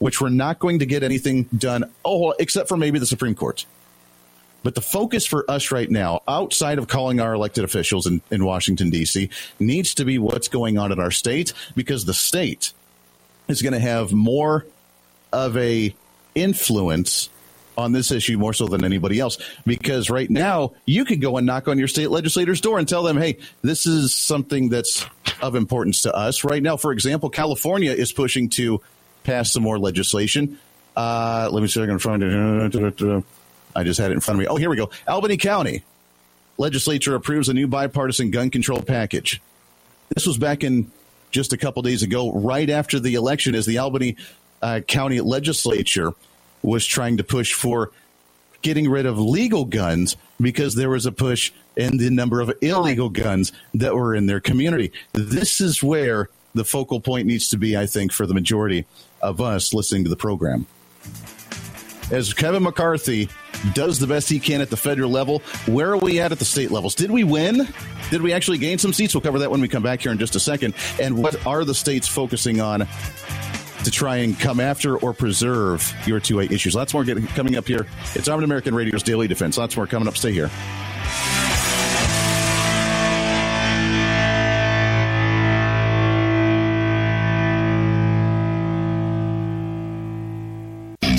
which 0.00 0.20
we're 0.20 0.28
not 0.28 0.58
going 0.58 0.80
to 0.80 0.86
get 0.86 1.04
anything 1.04 1.44
done, 1.56 1.84
oh, 2.04 2.32
except 2.32 2.68
for 2.68 2.76
maybe 2.76 2.98
the 2.98 3.06
Supreme 3.06 3.36
Court. 3.36 3.64
But 4.62 4.74
the 4.74 4.80
focus 4.80 5.24
for 5.24 5.48
us 5.48 5.70
right 5.70 5.90
now, 5.90 6.20
outside 6.26 6.78
of 6.78 6.88
calling 6.88 7.20
our 7.20 7.32
elected 7.32 7.64
officials 7.64 8.06
in, 8.06 8.20
in 8.30 8.44
Washington, 8.44 8.90
D.C., 8.90 9.30
needs 9.58 9.94
to 9.94 10.04
be 10.04 10.18
what's 10.18 10.48
going 10.48 10.76
on 10.76 10.92
in 10.92 10.98
our 10.98 11.10
state 11.10 11.54
because 11.76 12.04
the 12.04 12.12
state 12.12 12.72
is 13.48 13.62
going 13.62 13.72
to 13.72 13.78
have 13.78 14.12
more 14.12 14.66
of 15.32 15.56
a 15.56 15.94
influence 16.34 17.30
on 17.78 17.92
this 17.92 18.10
issue 18.10 18.36
more 18.36 18.52
so 18.52 18.66
than 18.66 18.84
anybody 18.84 19.18
else 19.18 19.38
because 19.64 20.10
right 20.10 20.28
now 20.28 20.72
you 20.84 21.04
could 21.04 21.20
go 21.20 21.38
and 21.38 21.46
knock 21.46 21.66
on 21.66 21.78
your 21.78 21.88
state 21.88 22.10
legislator's 22.10 22.60
door 22.60 22.78
and 22.78 22.86
tell 22.86 23.02
them 23.02 23.16
hey 23.16 23.38
this 23.62 23.86
is 23.86 24.12
something 24.12 24.68
that's 24.68 25.06
of 25.42 25.54
importance 25.54 26.02
to 26.02 26.14
us 26.14 26.44
right 26.44 26.62
now. 26.62 26.76
For 26.76 26.92
example, 26.92 27.30
California 27.30 27.92
is 27.92 28.12
pushing 28.12 28.48
to 28.50 28.80
pass 29.24 29.52
some 29.52 29.62
more 29.62 29.78
legislation. 29.78 30.58
Uh, 30.96 31.48
let 31.50 31.62
me 31.62 31.68
see 31.68 31.80
if 31.80 31.84
I 31.84 31.86
can 31.86 31.98
find 31.98 32.22
it. 32.22 33.24
I 33.74 33.84
just 33.84 34.00
had 34.00 34.10
it 34.10 34.14
in 34.14 34.20
front 34.20 34.36
of 34.36 34.40
me. 34.40 34.46
Oh, 34.46 34.56
here 34.56 34.70
we 34.70 34.76
go. 34.76 34.90
Albany 35.06 35.36
County 35.36 35.84
legislature 36.58 37.14
approves 37.14 37.48
a 37.48 37.54
new 37.54 37.66
bipartisan 37.66 38.30
gun 38.30 38.50
control 38.50 38.82
package. 38.82 39.40
This 40.14 40.26
was 40.26 40.36
back 40.36 40.62
in 40.64 40.90
just 41.30 41.52
a 41.52 41.56
couple 41.56 41.82
days 41.82 42.02
ago, 42.02 42.32
right 42.32 42.68
after 42.68 42.98
the 42.98 43.14
election, 43.14 43.54
as 43.54 43.66
the 43.66 43.78
Albany 43.78 44.16
uh, 44.60 44.80
County 44.86 45.20
legislature 45.20 46.12
was 46.62 46.84
trying 46.84 47.16
to 47.16 47.24
push 47.24 47.54
for 47.54 47.90
getting 48.62 48.90
rid 48.90 49.06
of 49.06 49.18
legal 49.18 49.64
guns 49.64 50.16
because 50.40 50.74
there 50.74 50.90
was 50.90 51.06
a 51.06 51.12
push 51.12 51.52
in 51.76 51.96
the 51.96 52.10
number 52.10 52.40
of 52.40 52.52
illegal 52.60 53.08
guns 53.08 53.52
that 53.72 53.94
were 53.94 54.14
in 54.14 54.26
their 54.26 54.40
community. 54.40 54.92
This 55.12 55.60
is 55.60 55.82
where 55.82 56.28
the 56.54 56.64
focal 56.64 57.00
point 57.00 57.26
needs 57.26 57.48
to 57.50 57.56
be, 57.56 57.76
I 57.76 57.86
think, 57.86 58.12
for 58.12 58.26
the 58.26 58.34
majority 58.34 58.86
of 59.22 59.40
us 59.40 59.74
listening 59.74 60.04
to 60.04 60.10
the 60.10 60.16
program. 60.16 60.66
As 62.10 62.34
Kevin 62.34 62.64
McCarthy 62.64 63.28
does 63.72 64.00
the 64.00 64.06
best 64.06 64.28
he 64.28 64.40
can 64.40 64.60
at 64.60 64.68
the 64.68 64.76
federal 64.76 65.10
level, 65.10 65.40
where 65.66 65.90
are 65.90 65.96
we 65.96 66.18
at 66.18 66.32
at 66.32 66.40
the 66.40 66.44
state 66.44 66.72
levels? 66.72 66.96
Did 66.96 67.10
we 67.10 67.22
win? 67.22 67.68
Did 68.10 68.22
we 68.22 68.32
actually 68.32 68.58
gain 68.58 68.78
some 68.78 68.92
seats? 68.92 69.14
We'll 69.14 69.20
cover 69.20 69.38
that 69.38 69.50
when 69.50 69.60
we 69.60 69.68
come 69.68 69.82
back 69.82 70.00
here 70.00 70.10
in 70.10 70.18
just 70.18 70.34
a 70.34 70.40
second. 70.40 70.74
And 71.00 71.22
what 71.22 71.46
are 71.46 71.64
the 71.64 71.74
states 71.74 72.08
focusing 72.08 72.60
on 72.60 72.88
to 73.84 73.90
try 73.90 74.16
and 74.16 74.38
come 74.38 74.60
after 74.60 74.98
or 74.98 75.12
preserve 75.12 75.94
your 76.06 76.20
2A 76.20 76.50
issues. 76.50 76.74
Lots 76.74 76.92
more 76.92 77.04
getting, 77.04 77.26
coming 77.28 77.56
up 77.56 77.66
here. 77.66 77.86
It's 78.14 78.28
Armed 78.28 78.44
American 78.44 78.74
Radio's 78.74 79.02
Daily 79.02 79.26
Defense. 79.26 79.56
Lots 79.56 79.76
more 79.76 79.86
coming 79.86 80.06
up. 80.06 80.16
Stay 80.16 80.32
here. 80.32 80.50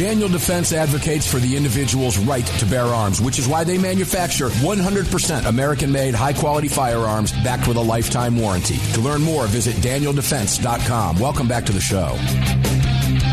Daniel 0.00 0.30
Defense 0.30 0.72
advocates 0.72 1.30
for 1.30 1.36
the 1.40 1.54
individual's 1.54 2.16
right 2.16 2.46
to 2.46 2.64
bear 2.64 2.86
arms, 2.86 3.20
which 3.20 3.38
is 3.38 3.46
why 3.46 3.64
they 3.64 3.76
manufacture 3.76 4.48
100% 4.48 5.44
American 5.44 5.92
made, 5.92 6.14
high 6.14 6.32
quality 6.32 6.68
firearms 6.68 7.32
backed 7.44 7.68
with 7.68 7.76
a 7.76 7.82
lifetime 7.82 8.34
warranty. 8.34 8.78
To 8.94 9.02
learn 9.02 9.20
more, 9.20 9.46
visit 9.46 9.74
danieldefense.com. 9.76 11.18
Welcome 11.18 11.48
back 11.48 11.66
to 11.66 11.72
the 11.72 11.82
show. 11.82 12.16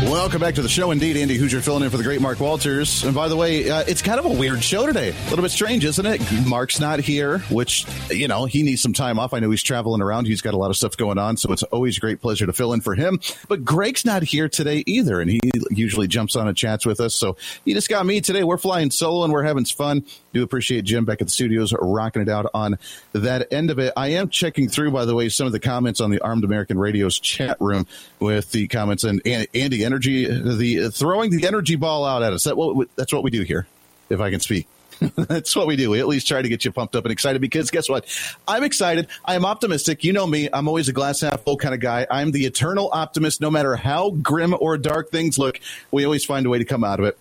Welcome 0.04 0.40
back 0.40 0.54
to 0.54 0.62
the 0.62 0.68
show. 0.68 0.92
Indeed, 0.92 1.16
Andy 1.16 1.36
Hooser 1.36 1.60
filling 1.60 1.82
in 1.82 1.90
for 1.90 1.96
the 1.96 2.04
great 2.04 2.20
Mark 2.20 2.38
Walters. 2.38 3.02
And 3.02 3.16
by 3.16 3.26
the 3.26 3.34
way, 3.34 3.68
uh, 3.68 3.82
it's 3.88 4.00
kind 4.00 4.20
of 4.20 4.26
a 4.26 4.28
weird 4.28 4.62
show 4.62 4.86
today. 4.86 5.10
A 5.10 5.30
little 5.30 5.42
bit 5.42 5.50
strange, 5.50 5.84
isn't 5.84 6.06
it? 6.06 6.22
Mark's 6.46 6.78
not 6.78 7.00
here, 7.00 7.40
which, 7.50 7.84
you 8.08 8.28
know, 8.28 8.44
he 8.44 8.62
needs 8.62 8.80
some 8.80 8.92
time 8.92 9.18
off. 9.18 9.34
I 9.34 9.40
know 9.40 9.50
he's 9.50 9.62
traveling 9.62 10.00
around. 10.00 10.26
He's 10.26 10.40
got 10.40 10.54
a 10.54 10.56
lot 10.56 10.70
of 10.70 10.76
stuff 10.76 10.96
going 10.96 11.18
on, 11.18 11.36
so 11.36 11.52
it's 11.52 11.64
always 11.64 11.96
a 11.96 12.00
great 12.00 12.20
pleasure 12.20 12.46
to 12.46 12.52
fill 12.52 12.72
in 12.74 12.80
for 12.80 12.94
him. 12.94 13.18
But 13.48 13.64
Greg's 13.64 14.04
not 14.04 14.22
here 14.22 14.48
today 14.48 14.84
either, 14.86 15.20
and 15.20 15.28
he 15.28 15.40
usually 15.70 16.06
jumps 16.06 16.36
on 16.36 16.46
and 16.46 16.56
chats 16.56 16.86
with 16.86 17.00
us. 17.00 17.16
So 17.16 17.36
he 17.64 17.74
just 17.74 17.88
got 17.88 18.06
me 18.06 18.20
today. 18.20 18.44
We're 18.44 18.56
flying 18.56 18.92
solo 18.92 19.24
and 19.24 19.32
we're 19.32 19.42
having 19.42 19.64
fun. 19.64 20.04
Do 20.32 20.44
appreciate 20.44 20.84
Jim 20.84 21.06
back 21.06 21.20
at 21.20 21.26
the 21.26 21.32
studios 21.32 21.74
rocking 21.76 22.22
it 22.22 22.28
out 22.28 22.46
on 22.54 22.78
that 23.14 23.52
end 23.52 23.70
of 23.70 23.80
it. 23.80 23.92
I 23.96 24.08
am 24.08 24.28
checking 24.28 24.68
through, 24.68 24.92
by 24.92 25.06
the 25.06 25.14
way, 25.16 25.28
some 25.28 25.48
of 25.48 25.52
the 25.52 25.58
comments 25.58 26.00
on 26.00 26.10
the 26.10 26.20
Armed 26.20 26.44
American 26.44 26.78
Radio's 26.78 27.18
chat 27.18 27.56
room 27.60 27.86
with 28.20 28.52
the 28.52 28.68
comments 28.68 29.02
and 29.02 29.20
Andy 29.26 29.87
Energy, 29.88 30.26
the 30.26 30.90
throwing 30.90 31.30
the 31.30 31.46
energy 31.46 31.76
ball 31.76 32.04
out 32.04 32.22
at 32.22 32.34
us. 32.34 32.44
That 32.44 32.58
what 32.58 32.88
that's 32.94 33.10
what 33.10 33.22
we 33.22 33.30
do 33.30 33.40
here, 33.40 33.66
if 34.10 34.20
I 34.20 34.30
can 34.30 34.40
speak. 34.40 34.68
That's 35.16 35.54
what 35.54 35.66
we 35.66 35.76
do. 35.76 35.90
We 35.90 36.00
at 36.00 36.08
least 36.08 36.26
try 36.26 36.42
to 36.42 36.48
get 36.48 36.64
you 36.64 36.72
pumped 36.72 36.96
up 36.96 37.04
and 37.04 37.12
excited 37.12 37.40
because 37.40 37.70
guess 37.70 37.88
what? 37.88 38.04
I'm 38.46 38.64
excited. 38.64 39.06
I 39.24 39.36
am 39.36 39.44
optimistic. 39.44 40.02
You 40.04 40.12
know 40.12 40.26
me. 40.26 40.48
I'm 40.52 40.66
always 40.68 40.88
a 40.88 40.92
glass 40.92 41.20
half 41.20 41.40
full 41.42 41.56
kind 41.56 41.74
of 41.74 41.80
guy. 41.80 42.06
I'm 42.10 42.32
the 42.32 42.44
eternal 42.44 42.90
optimist. 42.92 43.40
No 43.40 43.50
matter 43.50 43.76
how 43.76 44.10
grim 44.10 44.56
or 44.58 44.76
dark 44.76 45.10
things 45.10 45.38
look, 45.38 45.60
we 45.90 46.04
always 46.04 46.24
find 46.24 46.44
a 46.46 46.50
way 46.50 46.58
to 46.58 46.64
come 46.64 46.82
out 46.84 46.98
of 46.98 47.06
it 47.06 47.18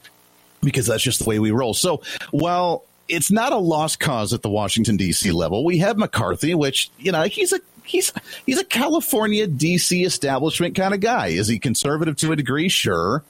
because 0.63 0.88
that's 0.88 1.03
just 1.03 1.19
the 1.19 1.29
way 1.29 1.39
we 1.39 1.51
roll. 1.51 1.74
So 1.74 2.01
while 2.31 2.83
it's 3.07 3.31
not 3.31 3.53
a 3.53 3.57
lost 3.57 4.00
cause 4.00 4.33
at 4.33 4.41
the 4.41 4.50
Washington 4.50 4.97
D.C. 4.97 5.31
level, 5.31 5.63
we 5.63 5.77
have 5.77 5.97
McCarthy, 5.97 6.55
which 6.55 6.89
you 6.97 7.12
know 7.12 7.24
he's 7.24 7.53
a 7.53 7.59
he's 7.88 8.13
he's 8.46 8.60
a 8.60 8.65
California 8.65 9.48
D.C. 9.48 10.03
establishment 10.03 10.75
kind 10.75 10.94
of 10.94 11.00
guy. 11.00 11.27
Is 11.27 11.48
he 11.48 11.60
conservative 11.60 12.15
to 12.17 12.32
a 12.32 12.36
degree? 12.36 12.70
Sure. 12.70 13.24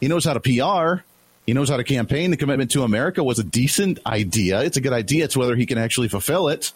He 0.00 0.08
knows 0.08 0.24
how 0.24 0.34
to 0.34 0.40
PR. 0.40 1.02
He 1.46 1.52
knows 1.52 1.68
how 1.68 1.76
to 1.76 1.84
campaign. 1.84 2.30
The 2.30 2.36
commitment 2.36 2.70
to 2.72 2.82
America 2.82 3.22
was 3.22 3.38
a 3.38 3.44
decent 3.44 3.98
idea. 4.06 4.62
It's 4.62 4.76
a 4.76 4.80
good 4.80 4.92
idea. 4.92 5.24
It's 5.24 5.36
whether 5.36 5.56
he 5.56 5.66
can 5.66 5.78
actually 5.78 6.08
fulfill 6.08 6.48
it. 6.48 6.72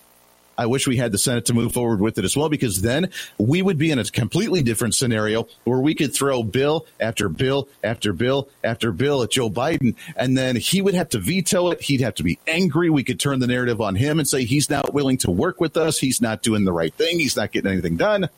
I 0.58 0.66
wish 0.66 0.88
we 0.88 0.96
had 0.96 1.12
the 1.12 1.18
Senate 1.18 1.46
to 1.46 1.54
move 1.54 1.72
forward 1.72 2.00
with 2.00 2.18
it 2.18 2.24
as 2.24 2.36
well, 2.36 2.48
because 2.48 2.82
then 2.82 3.10
we 3.38 3.62
would 3.62 3.78
be 3.78 3.92
in 3.92 4.00
a 4.00 4.04
completely 4.04 4.60
different 4.60 4.96
scenario 4.96 5.46
where 5.62 5.78
we 5.78 5.94
could 5.94 6.12
throw 6.12 6.42
bill 6.42 6.84
after 6.98 7.28
bill 7.28 7.68
after 7.84 8.12
bill 8.12 8.48
after 8.64 8.90
bill 8.90 9.22
at 9.22 9.30
Joe 9.30 9.48
Biden, 9.48 9.94
and 10.16 10.36
then 10.36 10.56
he 10.56 10.82
would 10.82 10.94
have 10.94 11.10
to 11.10 11.20
veto 11.20 11.70
it. 11.70 11.80
He'd 11.80 12.00
have 12.00 12.16
to 12.16 12.24
be 12.24 12.40
angry. 12.48 12.90
We 12.90 13.04
could 13.04 13.20
turn 13.20 13.38
the 13.38 13.46
narrative 13.46 13.80
on 13.80 13.94
him 13.94 14.18
and 14.18 14.26
say 14.26 14.44
he's 14.44 14.68
not 14.68 14.92
willing 14.92 15.18
to 15.18 15.30
work 15.30 15.60
with 15.60 15.76
us. 15.76 15.98
He's 15.98 16.20
not 16.20 16.42
doing 16.42 16.64
the 16.64 16.72
right 16.72 16.92
thing. 16.92 17.20
He's 17.20 17.36
not 17.36 17.52
getting 17.52 17.70
anything 17.70 17.96
done. 17.96 18.28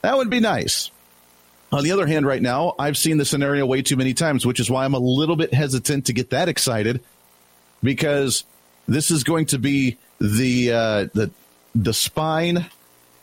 That 0.00 0.16
would 0.16 0.30
be 0.30 0.40
nice. 0.40 0.90
On 1.70 1.84
the 1.84 1.92
other 1.92 2.06
hand, 2.06 2.26
right 2.26 2.40
now, 2.40 2.74
I've 2.78 2.96
seen 2.96 3.18
the 3.18 3.24
scenario 3.26 3.66
way 3.66 3.82
too 3.82 3.96
many 3.96 4.14
times, 4.14 4.46
which 4.46 4.60
is 4.60 4.70
why 4.70 4.84
I'm 4.84 4.94
a 4.94 4.98
little 4.98 5.36
bit 5.36 5.52
hesitant 5.52 6.06
to 6.06 6.14
get 6.14 6.30
that 6.30 6.48
excited 6.48 7.02
because 7.82 8.44
this 8.88 9.10
is 9.10 9.24
going 9.24 9.46
to 9.46 9.58
be 9.58 9.98
the 10.20 10.72
uh, 10.72 11.08
the 11.14 11.30
the 11.74 11.92
spine 11.92 12.66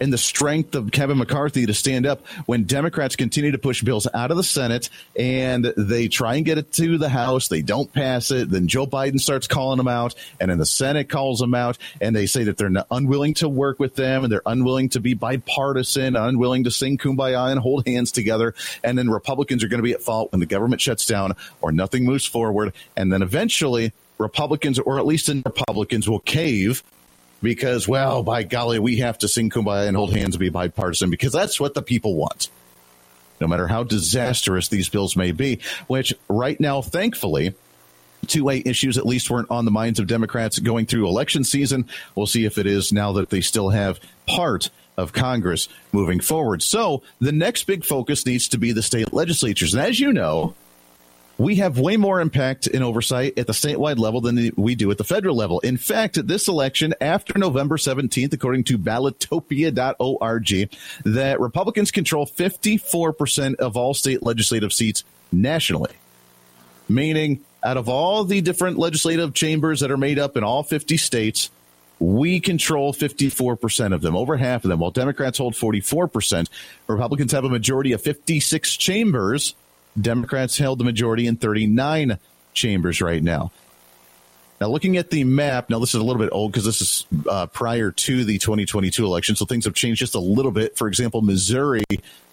and 0.03 0.11
the 0.11 0.17
strength 0.17 0.75
of 0.75 0.91
Kevin 0.91 1.17
McCarthy 1.17 1.65
to 1.65 1.73
stand 1.73 2.05
up 2.05 2.25
when 2.45 2.65
Democrats 2.65 3.15
continue 3.15 3.51
to 3.51 3.57
push 3.57 3.81
bills 3.81 4.05
out 4.13 4.31
of 4.31 4.37
the 4.37 4.43
Senate 4.43 4.89
and 5.17 5.65
they 5.77 6.09
try 6.09 6.35
and 6.35 6.45
get 6.45 6.57
it 6.57 6.73
to 6.73 6.97
the 6.97 7.07
House. 7.07 7.47
They 7.47 7.61
don't 7.61 7.91
pass 7.93 8.29
it. 8.29 8.49
Then 8.49 8.67
Joe 8.67 8.85
Biden 8.85 9.19
starts 9.19 9.47
calling 9.47 9.77
them 9.77 9.87
out, 9.87 10.13
and 10.41 10.51
then 10.51 10.57
the 10.57 10.65
Senate 10.65 11.07
calls 11.07 11.39
them 11.39 11.55
out, 11.55 11.77
and 12.01 12.13
they 12.13 12.25
say 12.25 12.43
that 12.43 12.57
they're 12.57 12.71
unwilling 12.91 13.33
to 13.35 13.47
work 13.47 13.79
with 13.79 13.95
them 13.95 14.23
and 14.23 14.31
they're 14.31 14.41
unwilling 14.45 14.89
to 14.89 14.99
be 14.99 15.13
bipartisan, 15.13 16.17
unwilling 16.17 16.65
to 16.65 16.71
sing 16.71 16.97
kumbaya 16.97 17.49
and 17.49 17.59
hold 17.59 17.87
hands 17.87 18.11
together. 18.11 18.53
And 18.83 18.97
then 18.97 19.09
Republicans 19.09 19.63
are 19.63 19.69
going 19.69 19.79
to 19.79 19.83
be 19.83 19.93
at 19.93 20.01
fault 20.01 20.33
when 20.33 20.41
the 20.41 20.45
government 20.45 20.81
shuts 20.81 21.05
down 21.05 21.35
or 21.61 21.71
nothing 21.71 22.03
moves 22.03 22.25
forward. 22.25 22.73
And 22.97 23.13
then 23.13 23.21
eventually, 23.21 23.93
Republicans, 24.17 24.79
or 24.79 24.99
at 24.99 25.05
least 25.05 25.27
the 25.27 25.41
Republicans, 25.45 26.09
will 26.09 26.19
cave 26.19 26.83
because, 27.43 27.87
well, 27.87 28.23
by 28.23 28.41
golly, 28.41 28.79
we 28.79 28.97
have 28.99 29.19
to 29.19 29.27
sing 29.27 29.51
kumbaya 29.51 29.87
and 29.87 29.97
hold 29.97 30.15
hands 30.15 30.35
and 30.35 30.39
be 30.39 30.49
bipartisan 30.49 31.11
because 31.11 31.33
that's 31.33 31.59
what 31.59 31.75
the 31.75 31.81
people 31.81 32.15
want. 32.15 32.49
No 33.39 33.47
matter 33.47 33.67
how 33.67 33.83
disastrous 33.83 34.69
these 34.69 34.87
bills 34.87 35.17
may 35.17 35.33
be, 35.33 35.59
which 35.87 36.13
right 36.29 36.59
now, 36.59 36.81
thankfully, 36.81 37.53
two 38.27 38.49
A 38.49 38.63
issues 38.65 38.97
at 38.97 39.05
least 39.05 39.29
weren't 39.29 39.51
on 39.51 39.65
the 39.65 39.71
minds 39.71 39.99
of 39.99 40.07
Democrats 40.07 40.57
going 40.59 40.85
through 40.85 41.07
election 41.07 41.43
season. 41.43 41.89
We'll 42.15 42.27
see 42.27 42.45
if 42.45 42.57
it 42.57 42.65
is 42.65 42.93
now 42.93 43.11
that 43.13 43.29
they 43.29 43.41
still 43.41 43.69
have 43.69 43.99
part 44.25 44.69
of 44.95 45.11
Congress 45.11 45.67
moving 45.91 46.21
forward. 46.21 46.63
So 46.63 47.03
the 47.19 47.33
next 47.33 47.65
big 47.65 47.83
focus 47.83 48.25
needs 48.25 48.47
to 48.49 48.57
be 48.57 48.71
the 48.71 48.83
state 48.83 49.11
legislatures. 49.11 49.73
And 49.73 49.83
as 49.83 49.99
you 49.99 50.13
know, 50.13 50.55
we 51.43 51.55
have 51.57 51.77
way 51.77 51.97
more 51.97 52.21
impact 52.21 52.67
and 52.67 52.81
oversight 52.83 53.37
at 53.37 53.47
the 53.47 53.53
statewide 53.53 53.99
level 53.99 54.21
than 54.21 54.51
we 54.55 54.75
do 54.75 54.89
at 54.91 54.97
the 54.97 55.03
federal 55.03 55.35
level. 55.35 55.59
In 55.59 55.75
fact, 55.75 56.25
this 56.25 56.47
election 56.47 56.93
after 57.01 57.37
November 57.37 57.75
17th, 57.75 58.31
according 58.33 58.63
to 58.65 58.77
ballotpedia.org, 58.77 60.69
that 61.03 61.39
Republicans 61.41 61.91
control 61.91 62.25
54% 62.25 63.55
of 63.55 63.75
all 63.75 63.93
state 63.93 64.23
legislative 64.23 64.71
seats 64.71 65.03
nationally. 65.33 65.91
Meaning, 66.87 67.41
out 67.61 67.75
of 67.75 67.89
all 67.89 68.23
the 68.23 68.39
different 68.39 68.77
legislative 68.77 69.33
chambers 69.33 69.81
that 69.81 69.91
are 69.91 69.97
made 69.97 70.19
up 70.19 70.37
in 70.37 70.45
all 70.45 70.63
50 70.63 70.95
states, 70.95 71.51
we 71.99 72.39
control 72.39 72.93
54% 72.93 73.93
of 73.93 74.01
them, 74.01 74.15
over 74.15 74.37
half 74.37 74.63
of 74.63 74.69
them, 74.69 74.79
while 74.79 74.91
Democrats 74.91 75.37
hold 75.37 75.55
44%. 75.55 76.47
Republicans 76.87 77.33
have 77.33 77.43
a 77.43 77.49
majority 77.49 77.91
of 77.91 78.01
56 78.01 78.75
chambers 78.77 79.55
Democrats 79.99 80.57
held 80.57 80.79
the 80.79 80.83
majority 80.83 81.27
in 81.27 81.35
39 81.35 82.17
chambers 82.53 83.01
right 83.01 83.21
now. 83.21 83.51
Now, 84.61 84.69
looking 84.69 84.97
at 84.97 85.09
the 85.09 85.23
map, 85.23 85.69
now 85.69 85.79
this 85.79 85.89
is 85.89 85.99
a 85.99 86.03
little 86.03 86.21
bit 86.21 86.29
old 86.31 86.51
because 86.51 86.65
this 86.65 86.81
is 86.81 87.05
uh, 87.29 87.47
prior 87.47 87.91
to 87.91 88.23
the 88.23 88.37
2022 88.37 89.05
election, 89.05 89.35
so 89.35 89.45
things 89.45 89.65
have 89.65 89.73
changed 89.73 89.99
just 89.99 90.15
a 90.15 90.19
little 90.19 90.51
bit. 90.51 90.77
For 90.77 90.87
example, 90.87 91.21
Missouri 91.21 91.83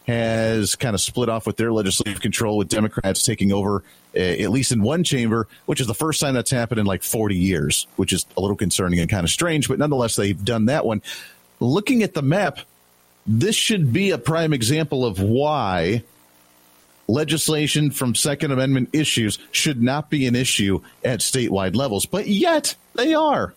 has 0.07 0.77
kind 0.77 0.95
of 0.95 1.01
split 1.01 1.29
off 1.29 1.47
with 1.47 1.57
their 1.57 1.73
legislative 1.73 2.21
control, 2.21 2.57
with 2.57 2.69
Democrats 2.69 3.25
taking 3.25 3.53
over 3.53 3.83
uh, 4.15 4.19
at 4.19 4.51
least 4.51 4.73
in 4.73 4.83
one 4.83 5.05
chamber, 5.05 5.47
which 5.67 5.81
is 5.81 5.87
the 5.87 5.95
first 5.95 6.21
time 6.21 6.35
that's 6.35 6.51
happened 6.51 6.81
in 6.81 6.87
like 6.87 7.03
40 7.03 7.37
years, 7.37 7.87
which 7.97 8.13
is 8.13 8.27
a 8.37 8.41
little 8.41 8.57
concerning 8.57 8.99
and 9.01 9.09
kind 9.09 9.25
of 9.25 9.31
strange, 9.31 9.69
but 9.69 9.79
nonetheless, 9.79 10.17
they've 10.17 10.45
done 10.45 10.67
that 10.67 10.85
one. 10.85 11.03
Looking 11.61 12.03
at 12.03 12.15
the 12.15 12.23
map, 12.23 12.59
this 13.27 13.55
should 13.55 13.93
be 13.93 14.11
a 14.11 14.19
prime 14.19 14.53
example 14.53 15.05
of 15.05 15.21
why 15.21 16.03
legislation 17.11 17.91
from 17.91 18.15
Second 18.15 18.53
Amendment 18.53 18.91
issues 18.93 19.39
should 19.53 19.83
not 19.83 20.11
be 20.11 20.27
an 20.27 20.35
issue 20.35 20.81
at 21.05 21.21
statewide 21.21 21.75
levels, 21.75 22.07
but 22.07 22.27
yet 22.27 22.75
they 22.95 23.15
are. 23.15 23.55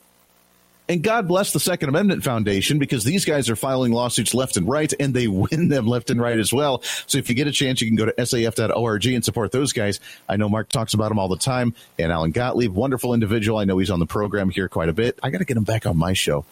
And 0.90 1.02
God 1.02 1.30
bless 1.30 1.54
the 1.54 1.62
Second 1.62 1.90
Amendment 1.90 2.26
Foundation 2.26 2.78
because 2.78 3.06
these 3.06 3.24
guys 3.24 3.50
are 3.50 3.56
filing 3.56 3.94
lawsuits 3.94 4.34
left 4.34 4.58
and 4.58 4.68
right 4.68 4.92
and 5.00 5.14
they 5.14 5.28
win 5.30 5.70
them 5.70 5.88
left 5.88 6.10
and 6.10 6.20
right 6.20 6.38
as 6.38 6.52
well. 6.52 6.82
So 7.08 7.18
if 7.18 7.30
you 7.30 7.36
get 7.36 7.48
a 7.48 7.52
chance, 7.52 7.82
you 7.82 7.88
can 7.88 7.96
go 7.96 8.06
to 8.06 8.12
saf.org 8.12 9.06
and 9.06 9.24
support 9.24 9.52
those 9.52 9.72
guys. 9.72 10.02
I 10.28 10.36
know 10.36 10.50
Mark 10.50 10.70
talks 10.70 10.94
about 10.94 11.10
them 11.10 11.20
all 11.20 11.30
the 11.30 11.38
time. 11.38 11.74
And 11.98 12.12
Alan 12.12 12.32
Gottlieb, 12.32 12.74
wonderful 12.74 13.14
individual. 13.14 13.60
I 13.60 13.64
know 13.64 13.78
he's 13.78 13.92
on 13.92 14.00
the 14.00 14.06
program 14.06 14.50
here 14.50 14.68
quite 14.68 14.90
a 14.90 14.94
bit. 14.94 15.18
I 15.24 15.30
got 15.30 15.38
to 15.38 15.46
get 15.46 15.56
him 15.56 15.64
back 15.64 15.86
on 15.86 15.98
my 15.98 16.14
show. 16.14 16.46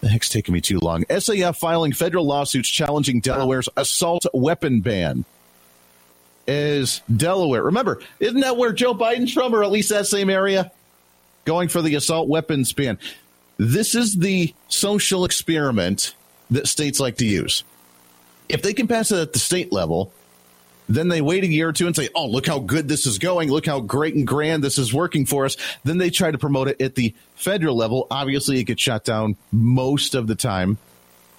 The 0.00 0.08
heck's 0.08 0.28
taking 0.28 0.54
me 0.54 0.60
too 0.60 0.78
long. 0.78 1.04
SAF 1.04 1.56
filing 1.56 1.92
federal 1.92 2.26
lawsuits 2.26 2.68
challenging 2.68 3.20
Delaware's 3.20 3.68
assault 3.76 4.24
weapon 4.32 4.80
ban 4.80 5.24
is 6.46 7.02
Delaware. 7.14 7.64
Remember, 7.64 8.00
isn't 8.20 8.40
that 8.40 8.56
where 8.56 8.72
Joe 8.72 8.94
Biden's 8.94 9.32
from, 9.32 9.54
or 9.54 9.62
at 9.62 9.70
least 9.70 9.90
that 9.90 10.06
same 10.06 10.30
area? 10.30 10.70
Going 11.44 11.68
for 11.68 11.82
the 11.82 11.94
assault 11.94 12.28
weapons 12.28 12.72
ban. 12.72 12.98
This 13.56 13.94
is 13.94 14.16
the 14.16 14.54
social 14.68 15.24
experiment 15.24 16.14
that 16.50 16.66
states 16.66 17.00
like 17.00 17.16
to 17.16 17.26
use. 17.26 17.64
If 18.48 18.62
they 18.62 18.74
can 18.74 18.86
pass 18.86 19.10
it 19.10 19.18
at 19.18 19.32
the 19.32 19.38
state 19.38 19.72
level, 19.72 20.12
then 20.88 21.08
they 21.08 21.20
wait 21.20 21.42
a 21.42 21.48
year 21.48 21.68
or 21.68 21.72
two 21.72 21.86
and 21.86 21.96
say, 21.96 22.08
oh, 22.14 22.26
look 22.26 22.46
how 22.46 22.60
good 22.60 22.86
this 22.86 23.06
is 23.06 23.18
going. 23.18 23.50
Look 23.50 23.66
how 23.66 23.80
great 23.80 24.14
and 24.14 24.26
grand 24.26 24.62
this 24.62 24.78
is 24.78 24.94
working 24.94 25.26
for 25.26 25.44
us. 25.44 25.56
Then 25.84 25.98
they 25.98 26.10
try 26.10 26.30
to 26.30 26.38
promote 26.38 26.68
it 26.68 26.80
at 26.80 26.94
the 26.94 27.14
federal 27.34 27.76
level. 27.76 28.06
Obviously, 28.10 28.58
it 28.60 28.64
gets 28.64 28.82
shot 28.82 29.04
down 29.04 29.36
most 29.50 30.14
of 30.14 30.26
the 30.26 30.36
time. 30.36 30.78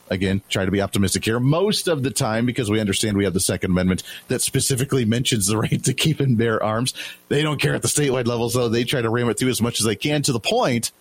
Again, 0.10 0.42
try 0.50 0.66
to 0.66 0.72
be 0.72 0.82
optimistic 0.82 1.26
here. 1.26 1.40
Most 1.40 1.88
of 1.88 2.04
the 2.04 2.12
time, 2.12 2.46
because 2.46 2.70
we 2.70 2.80
understand 2.80 3.18
we 3.18 3.26
have 3.26 3.34
the 3.34 3.40
Second 3.40 3.72
Amendment 3.72 4.04
that 4.30 4.42
specifically 4.42 5.06
mentions 5.06 5.48
the 5.48 5.58
right 5.58 5.84
to 5.84 5.94
keep 5.94 6.20
and 6.20 6.38
bear 6.38 6.62
arms. 6.64 6.94
They 7.30 7.42
don't 7.42 7.60
care 7.60 7.76
at 7.76 7.82
the 7.82 7.88
statewide 7.88 8.28
level, 8.28 8.50
so 8.50 8.70
they 8.70 8.84
try 8.84 9.02
to 9.02 9.10
ram 9.10 9.30
it 9.30 9.38
through 9.38 9.50
as 9.50 9.62
much 9.62 9.80
as 9.80 9.86
they 9.86 9.96
can 9.96 10.22
to 10.24 10.32
the 10.32 10.40
point 10.40 10.92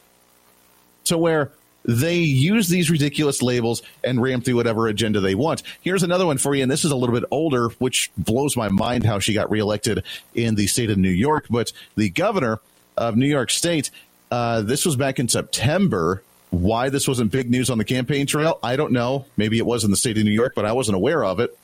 to 1.05 1.17
where 1.17 1.53
they 1.87 2.17
use 2.17 2.69
these 2.69 2.91
ridiculous 2.91 3.43
labels 3.43 3.83
and 4.03 4.21
ram 4.21 4.41
through 4.41 4.57
whatever 4.57 4.89
agenda 4.89 5.21
they 5.21 5.37
want. 5.37 5.63
Here's 5.81 6.03
another 6.03 6.27
one 6.27 6.39
for 6.39 6.55
you, 6.55 6.63
and 6.63 6.71
this 6.71 6.85
is 6.85 6.91
a 6.91 6.97
little 6.97 7.15
bit 7.15 7.25
older, 7.31 7.69
which 7.79 8.11
blows 8.19 8.57
my 8.57 8.69
mind 8.69 9.07
how 9.07 9.21
she 9.21 9.33
got 9.33 9.51
reelected 9.51 10.03
in 10.35 10.57
the 10.57 10.67
state 10.67 10.91
of 10.91 10.99
New 10.99 11.11
York. 11.11 11.47
But 11.49 11.73
the 11.95 12.11
governor 12.11 12.59
of 12.97 13.17
New 13.17 13.29
York 13.29 13.51
State, 13.51 13.91
uh, 14.31 14.63
this 14.63 14.85
was 14.85 14.97
back 14.97 15.21
in 15.21 15.29
September. 15.29 16.23
Why 16.51 16.89
this 16.89 17.09
wasn't 17.09 17.33
big 17.33 17.51
news 17.51 17.71
on 17.71 17.79
the 17.79 17.85
campaign 17.85 18.27
trail, 18.27 18.59
I 18.63 18.77
don't 18.77 18.93
know. 18.93 19.27
Maybe 19.37 19.59
it 19.59 19.67
was 19.67 19.85
in 19.85 19.91
the 19.91 19.97
state 19.97 20.17
of 20.17 20.25
New 20.25 20.31
York, 20.31 20.55
but 20.55 20.65
I 20.65 20.73
wasn't 20.73 20.97
aware 20.97 21.25
of 21.25 21.41
it. 21.41 21.57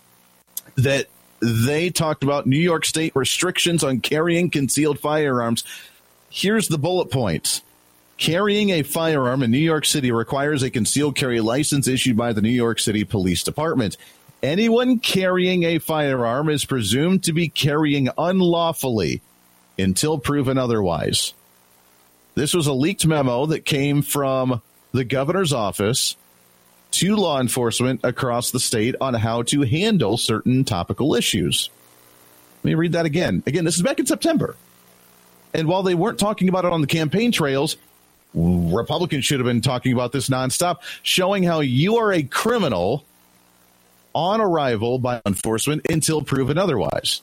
That 0.77 1.07
they 1.41 1.91
talked 1.91 2.25
about 2.25 2.47
New 2.47 2.59
York 2.59 2.85
State 2.85 3.15
restrictions 3.15 3.85
on 3.85 4.01
carrying 4.01 4.51
concealed 4.51 4.99
firearms. 4.99 5.65
Here's 6.31 6.69
the 6.69 6.79
bullet 6.79 7.11
points 7.11 7.63
Carrying 8.23 8.71
a 8.71 8.85
firearm 8.85 9.43
in 9.43 9.51
New 9.51 9.59
York 9.59 9.85
City 9.85 10.13
requires 10.13 10.63
a 10.63 10.71
concealed 10.71 11.17
carry 11.17 11.41
license 11.41 11.89
issued 11.89 12.17
by 12.17 12.33
the 12.33 12.41
New 12.41 12.51
York 12.51 12.79
City 12.79 13.03
Police 13.03 13.43
Department. 13.43 13.97
Anyone 14.43 15.01
carrying 15.01 15.65
a 15.65 15.81
firearm 15.81 16.49
is 16.49 16.65
presumed 16.65 17.25
to 17.25 17.33
be 17.33 17.49
carrying 17.49 18.09
unlawfully 18.17 19.23
until 19.77 20.19
proven 20.19 20.57
otherwise. 20.57 21.35
This 22.37 22.55
was 22.55 22.69
a 22.69 22.73
leaked 22.73 23.07
memo 23.07 23.47
that 23.47 23.65
came 23.65 24.03
from 24.03 24.63
the 24.93 25.05
governor's 25.05 25.53
office 25.53 26.17
to 26.93 27.17
law 27.17 27.41
enforcement 27.41 28.01
across 28.05 28.51
the 28.51 28.61
state 28.61 28.95
on 29.01 29.15
how 29.15 29.43
to 29.43 29.63
handle 29.63 30.17
certain 30.17 30.65
topical 30.65 31.15
issues. 31.15 31.71
Let 32.63 32.69
me 32.69 32.75
read 32.75 32.93
that 32.93 33.07
again. 33.07 33.43
Again, 33.47 33.65
this 33.65 33.77
is 33.77 33.83
back 33.83 33.99
in 33.99 34.07
September. 34.07 34.57
And 35.55 35.67
while 35.67 35.83
they 35.83 35.95
weren't 35.95 36.19
talking 36.19 36.49
about 36.49 36.65
it 36.65 36.73
on 36.73 36.81
the 36.81 36.87
campaign 36.87 37.33
trails, 37.33 37.77
Republicans 38.35 39.25
should 39.25 39.41
have 39.41 39.47
been 39.47 39.61
talking 39.61 39.93
about 39.93 40.13
this 40.13 40.29
nonstop, 40.29 40.79
showing 41.03 41.43
how 41.43 41.61
you 41.61 41.97
are 41.97 42.13
a 42.13 42.23
criminal 42.23 43.05
on 44.15 44.41
arrival 44.41 44.99
by 44.99 45.21
enforcement 45.27 45.87
until 45.91 46.23
proven 46.23 46.59
otherwise. 46.59 47.23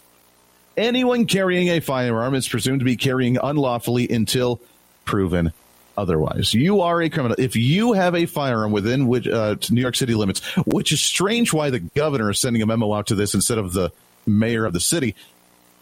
Anyone 0.77 1.25
carrying 1.25 1.69
a 1.69 1.79
firearm 1.79 2.35
is 2.35 2.47
presumed 2.47 2.79
to 2.79 2.85
be 2.85 2.95
carrying 2.95 3.37
unlawfully 3.41 4.09
until 4.09 4.59
proven 5.05 5.51
otherwise. 5.99 6.53
You 6.53 6.81
are 6.81 7.01
a 7.01 7.09
criminal. 7.09 7.35
If 7.39 7.55
you 7.55 7.93
have 7.93 8.15
a 8.15 8.25
firearm 8.25 8.71
within 8.71 9.07
which, 9.07 9.27
uh, 9.27 9.55
New 9.69 9.81
York 9.81 9.95
City 9.95 10.15
limits, 10.15 10.41
which 10.65 10.91
is 10.91 11.01
strange 11.01 11.53
why 11.53 11.69
the 11.69 11.79
governor 11.79 12.29
is 12.29 12.39
sending 12.39 12.61
a 12.61 12.65
memo 12.65 12.93
out 12.93 13.07
to 13.07 13.15
this 13.15 13.33
instead 13.33 13.57
of 13.57 13.73
the 13.73 13.91
mayor 14.25 14.65
of 14.65 14.73
the 14.73 14.79
city. 14.79 15.15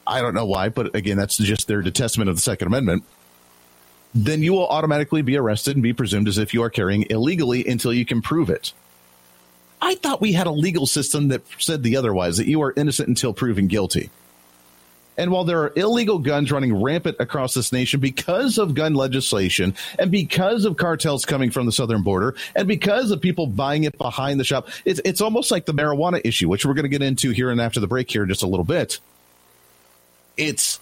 I 0.05 0.21
don't 0.21 0.33
know 0.33 0.45
why, 0.45 0.69
but 0.69 0.95
again, 0.95 1.17
that's 1.17 1.37
just 1.37 1.67
their 1.67 1.81
detestment 1.81 2.29
of 2.29 2.35
the 2.35 2.41
Second 2.41 2.67
Amendment 2.67 3.03
then 4.13 4.41
you 4.41 4.53
will 4.53 4.67
automatically 4.67 5.21
be 5.21 5.37
arrested 5.37 5.75
and 5.75 5.83
be 5.83 5.93
presumed 5.93 6.27
as 6.27 6.37
if 6.37 6.53
you 6.53 6.63
are 6.63 6.69
carrying 6.69 7.05
illegally 7.09 7.65
until 7.67 7.93
you 7.93 8.05
can 8.05 8.21
prove 8.21 8.49
it. 8.49 8.73
I 9.81 9.95
thought 9.95 10.21
we 10.21 10.33
had 10.33 10.47
a 10.47 10.51
legal 10.51 10.87
system 10.87 11.27
that 11.27 11.43
said 11.59 11.83
the 11.83 11.97
otherwise, 11.97 12.37
that 12.37 12.47
you 12.47 12.61
are 12.63 12.73
innocent 12.75 13.09
until 13.09 13.33
proven 13.33 13.67
guilty. 13.67 14.09
And 15.17 15.31
while 15.31 15.43
there 15.43 15.63
are 15.63 15.73
illegal 15.75 16.19
guns 16.19 16.51
running 16.51 16.81
rampant 16.81 17.17
across 17.19 17.53
this 17.53 17.71
nation 17.71 17.99
because 17.99 18.57
of 18.57 18.75
gun 18.75 18.93
legislation 18.93 19.75
and 19.97 20.11
because 20.11 20.65
of 20.65 20.77
cartels 20.77 21.25
coming 21.25 21.51
from 21.51 21.65
the 21.65 21.71
southern 21.71 22.03
border 22.03 22.35
and 22.55 22.67
because 22.67 23.11
of 23.11 23.19
people 23.19 23.47
buying 23.47 23.83
it 23.83 23.97
behind 23.97 24.39
the 24.39 24.43
shop, 24.43 24.69
it's, 24.85 25.01
it's 25.03 25.21
almost 25.21 25.49
like 25.51 25.65
the 25.65 25.73
marijuana 25.73 26.21
issue, 26.23 26.47
which 26.47 26.65
we're 26.65 26.75
going 26.75 26.83
to 26.83 26.89
get 26.89 27.01
into 27.01 27.31
here 27.31 27.49
and 27.49 27.59
after 27.59 27.79
the 27.79 27.87
break 27.87 28.11
here 28.11 28.23
in 28.23 28.29
just 28.29 28.43
a 28.43 28.47
little 28.47 28.65
bit. 28.65 28.99
It's 30.37 30.79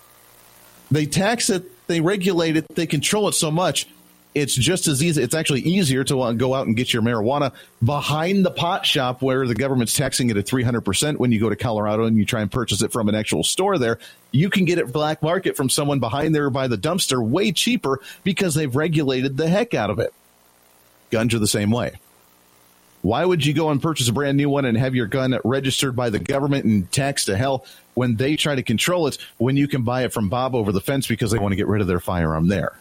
they 0.91 1.05
tax 1.05 1.49
it 1.49 1.71
they 1.87 2.01
regulate 2.01 2.57
it, 2.57 2.67
they 2.75 2.87
control 2.87 3.27
it 3.27 3.33
so 3.33 3.51
much. 3.51 3.87
It's 4.35 4.53
just 4.53 4.87
as 4.87 5.01
easy. 5.01 5.23
It's 5.23 5.33
actually 5.33 5.61
easier 5.61 6.03
to 6.03 6.21
uh, 6.21 6.33
go 6.33 6.53
out 6.53 6.67
and 6.67 6.75
get 6.75 6.93
your 6.93 7.01
marijuana 7.01 7.53
behind 7.81 8.45
the 8.45 8.51
pot 8.51 8.85
shop 8.85 9.21
where 9.21 9.47
the 9.47 9.55
government's 9.55 9.93
taxing 9.93 10.29
it 10.29 10.35
at 10.35 10.45
300% 10.45 11.17
when 11.17 11.31
you 11.31 11.39
go 11.39 11.47
to 11.47 11.55
Colorado 11.55 12.03
and 12.03 12.17
you 12.17 12.25
try 12.25 12.41
and 12.41 12.51
purchase 12.51 12.81
it 12.81 12.91
from 12.91 13.07
an 13.07 13.15
actual 13.15 13.45
store 13.45 13.77
there. 13.77 13.97
You 14.31 14.49
can 14.49 14.65
get 14.65 14.77
it 14.77 14.91
black 14.91 15.23
market 15.23 15.55
from 15.55 15.69
someone 15.69 16.01
behind 16.01 16.35
there 16.35 16.49
by 16.49 16.67
the 16.67 16.77
dumpster 16.77 17.25
way 17.25 17.53
cheaper 17.53 18.01
because 18.25 18.55
they've 18.55 18.75
regulated 18.75 19.37
the 19.37 19.47
heck 19.47 19.73
out 19.73 19.89
of 19.89 19.99
it. 19.99 20.13
Guns 21.11 21.33
are 21.33 21.39
the 21.39 21.47
same 21.47 21.71
way. 21.71 21.93
Why 23.03 23.23
would 23.23 23.45
you 23.45 23.53
go 23.53 23.69
and 23.69 23.81
purchase 23.81 24.09
a 24.09 24.13
brand 24.13 24.35
new 24.35 24.49
one 24.49 24.65
and 24.65 24.77
have 24.77 24.95
your 24.95 25.07
gun 25.07 25.39
registered 25.45 25.95
by 25.95 26.09
the 26.09 26.19
government 26.19 26.65
and 26.65 26.91
taxed 26.91 27.27
to 27.27 27.37
hell 27.37 27.63
when 27.93 28.17
they 28.17 28.35
try 28.35 28.55
to 28.55 28.63
control 28.63 29.07
it 29.07 29.17
when 29.37 29.55
you 29.55 29.69
can 29.69 29.83
buy 29.83 30.03
it 30.03 30.11
from 30.11 30.27
Bob 30.27 30.55
over 30.55 30.73
the 30.73 30.81
fence 30.81 31.07
because 31.07 31.31
they 31.31 31.39
want 31.39 31.53
to 31.53 31.55
get 31.55 31.67
rid 31.67 31.81
of 31.81 31.87
their 31.87 32.01
firearm 32.01 32.47
there? 32.47 32.73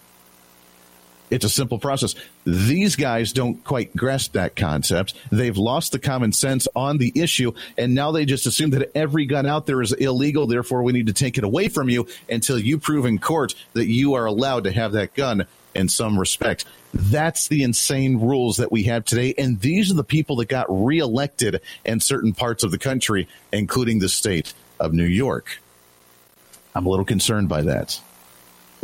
It's 1.35 1.45
a 1.45 1.49
simple 1.49 1.81
process. 1.81 2.15
These 2.47 2.95
guys 2.95 3.33
don't 3.33 3.65
quite 3.65 3.97
grasp 3.97 4.35
that 4.35 4.55
concept. 4.55 5.15
They've 5.33 5.57
lost 5.57 5.91
the 5.91 5.99
common 5.99 6.31
sense 6.31 6.69
on 6.77 6.99
the 6.99 7.11
issue, 7.17 7.55
and 7.77 7.93
now 7.93 8.13
they 8.13 8.25
just 8.25 8.47
assume 8.47 8.71
that 8.71 8.93
every 8.97 9.27
gun 9.27 9.45
out 9.45 9.67
there 9.67 9.83
is 9.83 9.93
illegal. 9.93 10.47
Therefore, 10.47 10.85
we 10.85 10.93
need 10.93 11.09
to 11.09 11.13
take 11.13 11.37
it 11.37 11.43
away 11.43 11.67
from 11.69 11.89
you 11.89 12.07
until 12.31 12.57
you 12.57 12.79
prove 12.79 13.05
in 13.05 13.19
court 13.19 13.57
that 13.73 13.89
you 13.89 14.15
are 14.15 14.27
allowed 14.27 14.63
to 14.63 14.71
have 14.71 14.93
that 14.93 15.15
gun 15.15 15.49
in 15.75 15.89
some 15.89 16.21
respect. 16.21 16.67
That's 16.93 17.49
the 17.49 17.65
insane 17.65 18.21
rules 18.21 18.59
that 18.59 18.71
we 18.71 18.85
have 18.85 19.05
today. 19.05 19.35
And 19.37 19.61
these 19.61 19.91
are 19.91 19.95
the 19.95 20.05
people 20.05 20.37
that 20.37 20.49
got 20.49 20.67
reelected 20.69 21.61
in 21.85 21.99
certain 21.99 22.33
parts 22.33 22.63
of 22.63 22.71
the 22.71 22.79
country, 22.79 23.27
including 23.53 23.99
the 23.99 24.09
state 24.09 24.55
of 24.79 24.93
New 24.93 25.03
York. 25.03 25.61
I'm 26.77 26.87
a 26.87 26.89
little 26.89 27.05
concerned 27.05 27.49
by 27.49 27.63
that. 27.63 28.01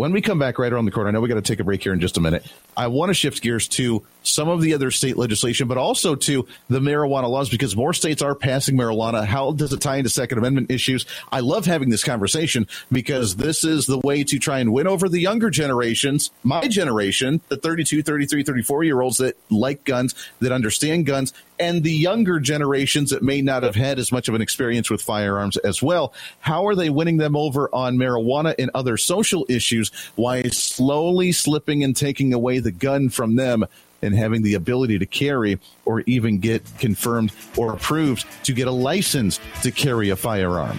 When 0.00 0.12
we 0.12 0.22
come 0.22 0.38
back 0.38 0.58
right 0.58 0.72
around 0.72 0.86
the 0.86 0.92
corner, 0.92 1.08
I 1.08 1.12
know 1.12 1.20
we 1.20 1.28
got 1.28 1.34
to 1.34 1.42
take 1.42 1.60
a 1.60 1.64
break 1.64 1.82
here 1.82 1.92
in 1.92 2.00
just 2.00 2.16
a 2.16 2.22
minute. 2.22 2.50
I 2.80 2.86
want 2.86 3.10
to 3.10 3.14
shift 3.14 3.42
gears 3.42 3.68
to 3.68 4.02
some 4.22 4.48
of 4.48 4.62
the 4.62 4.72
other 4.72 4.90
state 4.90 5.18
legislation, 5.18 5.68
but 5.68 5.76
also 5.76 6.14
to 6.14 6.46
the 6.70 6.80
marijuana 6.80 7.28
laws 7.28 7.50
because 7.50 7.76
more 7.76 7.92
states 7.92 8.22
are 8.22 8.34
passing 8.34 8.74
marijuana. 8.74 9.26
How 9.26 9.52
does 9.52 9.74
it 9.74 9.82
tie 9.82 9.96
into 9.96 10.08
Second 10.08 10.38
Amendment 10.38 10.70
issues? 10.70 11.04
I 11.30 11.40
love 11.40 11.66
having 11.66 11.90
this 11.90 12.02
conversation 12.02 12.66
because 12.90 13.36
this 13.36 13.64
is 13.64 13.84
the 13.84 13.98
way 13.98 14.24
to 14.24 14.38
try 14.38 14.60
and 14.60 14.72
win 14.72 14.86
over 14.86 15.10
the 15.10 15.20
younger 15.20 15.50
generations, 15.50 16.30
my 16.42 16.68
generation, 16.68 17.42
the 17.48 17.58
32, 17.58 18.02
33, 18.02 18.44
34 18.44 18.84
year 18.84 19.02
olds 19.02 19.18
that 19.18 19.36
like 19.50 19.84
guns, 19.84 20.14
that 20.40 20.50
understand 20.50 21.04
guns, 21.04 21.34
and 21.60 21.84
the 21.84 21.92
younger 21.92 22.40
generations 22.40 23.10
that 23.10 23.22
may 23.22 23.42
not 23.42 23.62
have 23.62 23.74
had 23.74 23.98
as 23.98 24.10
much 24.10 24.28
of 24.28 24.34
an 24.34 24.40
experience 24.40 24.88
with 24.90 25.02
firearms 25.02 25.58
as 25.58 25.82
well. 25.82 26.14
How 26.40 26.66
are 26.66 26.74
they 26.74 26.88
winning 26.88 27.18
them 27.18 27.36
over 27.36 27.68
on 27.74 27.96
marijuana 27.96 28.54
and 28.58 28.70
other 28.74 28.96
social 28.96 29.44
issues 29.48 29.90
while 30.16 30.42
slowly 30.50 31.32
slipping 31.32 31.84
and 31.84 31.94
taking 31.94 32.32
away 32.32 32.60
the 32.60 32.69
gun 32.70 33.08
from 33.08 33.36
them 33.36 33.64
and 34.02 34.14
having 34.14 34.42
the 34.42 34.54
ability 34.54 34.98
to 34.98 35.06
carry 35.06 35.58
or 35.84 36.00
even 36.02 36.38
get 36.38 36.62
confirmed 36.78 37.32
or 37.56 37.72
approved 37.72 38.26
to 38.44 38.52
get 38.52 38.66
a 38.66 38.72
license 38.72 39.40
to 39.62 39.70
carry 39.70 40.10
a 40.10 40.16
firearm? 40.16 40.78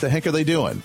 The 0.00 0.08
heck 0.08 0.26
are 0.26 0.32
they 0.32 0.44
doing? 0.44 0.82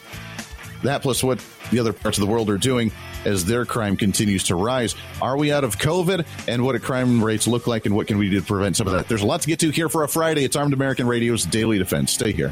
That 0.83 1.01
plus 1.01 1.23
what 1.23 1.43
the 1.71 1.79
other 1.79 1.93
parts 1.93 2.17
of 2.17 2.25
the 2.25 2.31
world 2.31 2.49
are 2.49 2.57
doing 2.57 2.91
as 3.25 3.45
their 3.45 3.65
crime 3.65 3.95
continues 3.95 4.43
to 4.45 4.55
rise. 4.55 4.95
Are 5.21 5.37
we 5.37 5.51
out 5.51 5.63
of 5.63 5.77
COVID? 5.77 6.25
And 6.47 6.63
what 6.63 6.73
do 6.73 6.79
crime 6.79 7.23
rates 7.23 7.47
look 7.47 7.67
like? 7.67 7.85
And 7.85 7.95
what 7.95 8.07
can 8.07 8.17
we 8.17 8.29
do 8.29 8.41
to 8.41 8.45
prevent 8.45 8.75
some 8.75 8.87
of 8.87 8.93
that? 8.93 9.07
There's 9.07 9.21
a 9.21 9.25
lot 9.25 9.41
to 9.41 9.47
get 9.47 9.59
to 9.59 9.69
here 9.69 9.89
for 9.89 10.03
a 10.03 10.07
Friday. 10.07 10.43
It's 10.43 10.55
Armed 10.55 10.73
American 10.73 11.07
Radio's 11.07 11.45
Daily 11.45 11.77
Defense. 11.77 12.11
Stay 12.11 12.31
here. 12.33 12.51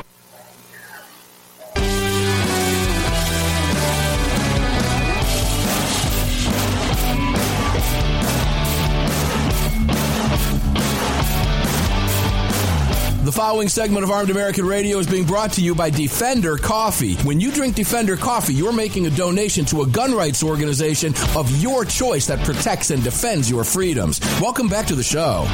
The 13.31 13.37
following 13.37 13.69
segment 13.69 14.03
of 14.03 14.11
Armed 14.11 14.29
American 14.29 14.65
Radio 14.65 14.97
is 14.97 15.07
being 15.07 15.23
brought 15.23 15.53
to 15.53 15.61
you 15.61 15.73
by 15.73 15.89
Defender 15.89 16.57
Coffee. 16.57 17.15
When 17.23 17.39
you 17.39 17.49
drink 17.49 17.77
Defender 17.77 18.17
Coffee, 18.17 18.53
you're 18.53 18.73
making 18.73 19.05
a 19.05 19.09
donation 19.09 19.63
to 19.67 19.83
a 19.83 19.87
gun 19.87 20.13
rights 20.13 20.43
organization 20.43 21.13
of 21.37 21.49
your 21.61 21.85
choice 21.85 22.27
that 22.27 22.43
protects 22.43 22.91
and 22.91 23.01
defends 23.01 23.49
your 23.49 23.63
freedoms. 23.63 24.19
Welcome 24.41 24.67
back 24.67 24.85
to 24.87 24.95
the 24.95 25.03
show. 25.03 25.45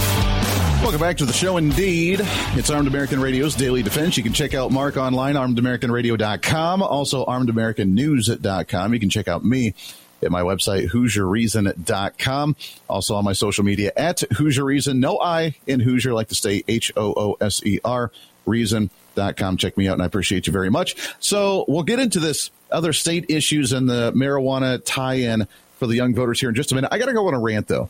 Welcome 0.81 0.99
back 0.99 1.17
to 1.17 1.25
the 1.25 1.33
show 1.33 1.57
indeed. 1.57 2.21
It's 2.55 2.71
Armed 2.71 2.87
American 2.87 3.21
Radio's 3.21 3.53
Daily 3.53 3.83
Defense. 3.83 4.17
You 4.17 4.23
can 4.23 4.33
check 4.33 4.55
out 4.55 4.71
Mark 4.71 4.97
online, 4.97 5.35
armedamericanradio.com, 5.35 6.81
also 6.81 7.25
armedamericannews.com. 7.27 8.93
You 8.95 8.99
can 8.99 9.11
check 9.11 9.27
out 9.27 9.45
me 9.45 9.75
at 10.21 10.31
my 10.31 10.41
website, 10.41 10.89
HooserReason.com. 10.89 12.55
Also 12.89 13.15
on 13.15 13.23
my 13.23 13.33
social 13.33 13.63
media 13.63 13.91
at 13.95 14.17
Hooser 14.31 14.63
Reason. 14.63 14.99
No 14.99 15.19
I 15.19 15.55
in 15.65 15.81
Hooser, 15.81 16.13
like 16.13 16.29
to 16.29 16.35
stay 16.35 16.63
H 16.67 16.91
O 16.95 17.13
O 17.15 17.37
S 17.39 17.63
E 17.65 17.79
R, 17.83 18.11
reason.com. 18.45 19.57
Check 19.57 19.77
me 19.77 19.87
out, 19.87 19.93
and 19.93 20.03
I 20.03 20.05
appreciate 20.05 20.47
you 20.47 20.53
very 20.53 20.69
much. 20.69 20.95
So 21.19 21.65
we'll 21.67 21.83
get 21.83 21.99
into 21.99 22.19
this 22.19 22.49
other 22.71 22.93
state 22.93 23.25
issues 23.29 23.71
and 23.71 23.89
the 23.89 24.11
marijuana 24.13 24.81
tie 24.83 25.15
in 25.15 25.47
for 25.77 25.87
the 25.87 25.95
young 25.95 26.13
voters 26.13 26.39
here 26.39 26.49
in 26.49 26.55
just 26.55 26.71
a 26.71 26.75
minute. 26.75 26.89
I 26.91 26.97
got 26.97 27.05
to 27.05 27.13
go 27.13 27.27
on 27.27 27.33
a 27.33 27.39
rant, 27.39 27.67
though, 27.67 27.89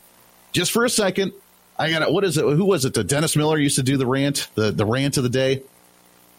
just 0.52 0.72
for 0.72 0.84
a 0.84 0.90
second. 0.90 1.32
I 1.78 1.90
got 1.90 2.12
what 2.12 2.24
is 2.24 2.36
it? 2.36 2.42
Who 2.42 2.64
was 2.64 2.84
it? 2.84 2.94
The 2.94 3.04
Dennis 3.04 3.36
Miller 3.36 3.56
used 3.56 3.76
to 3.76 3.82
do 3.82 3.96
the 3.96 4.06
rant, 4.06 4.48
the, 4.54 4.72
the 4.72 4.84
rant 4.84 5.16
of 5.16 5.22
the 5.22 5.28
day. 5.28 5.62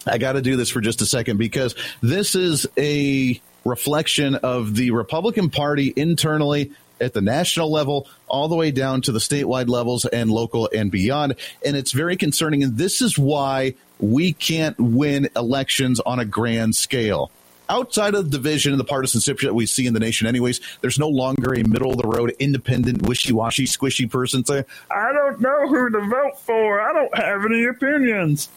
I 0.05 0.17
got 0.17 0.33
to 0.33 0.41
do 0.41 0.55
this 0.55 0.69
for 0.69 0.81
just 0.81 1.01
a 1.01 1.05
second 1.05 1.37
because 1.37 1.75
this 2.01 2.35
is 2.35 2.67
a 2.77 3.39
reflection 3.65 4.35
of 4.35 4.75
the 4.75 4.91
Republican 4.91 5.49
Party 5.49 5.93
internally 5.95 6.71
at 7.01 7.13
the 7.13 7.21
national 7.21 7.71
level, 7.71 8.07
all 8.27 8.47
the 8.47 8.55
way 8.55 8.71
down 8.71 9.01
to 9.01 9.11
the 9.11 9.19
statewide 9.19 9.69
levels 9.69 10.05
and 10.05 10.29
local 10.29 10.69
and 10.73 10.91
beyond. 10.91 11.35
And 11.65 11.77
it's 11.77 11.91
very 11.91 12.17
concerning. 12.17 12.63
And 12.63 12.77
this 12.77 13.01
is 13.01 13.17
why 13.17 13.75
we 13.99 14.33
can't 14.33 14.77
win 14.79 15.29
elections 15.35 15.99
on 15.99 16.19
a 16.19 16.25
grand 16.25 16.75
scale. 16.75 17.31
Outside 17.69 18.15
of 18.15 18.25
the 18.25 18.37
division 18.37 18.73
and 18.73 18.79
the 18.79 18.85
partisanship 18.85 19.39
that 19.41 19.53
we 19.53 19.67
see 19.67 19.85
in 19.85 19.93
the 19.93 19.99
nation, 19.99 20.25
anyways, 20.25 20.59
there's 20.81 20.97
no 20.97 21.07
longer 21.07 21.53
a 21.53 21.63
middle 21.63 21.91
of 21.91 21.97
the 21.97 22.07
road, 22.07 22.35
independent, 22.39 23.03
wishy 23.03 23.31
washy, 23.31 23.65
squishy 23.65 24.09
person 24.09 24.43
saying, 24.43 24.65
I 24.89 25.13
don't 25.13 25.39
know 25.39 25.67
who 25.67 25.89
to 25.91 25.99
vote 25.99 26.39
for. 26.39 26.81
I 26.81 26.93
don't 26.93 27.15
have 27.15 27.45
any 27.45 27.65
opinions. 27.65 28.49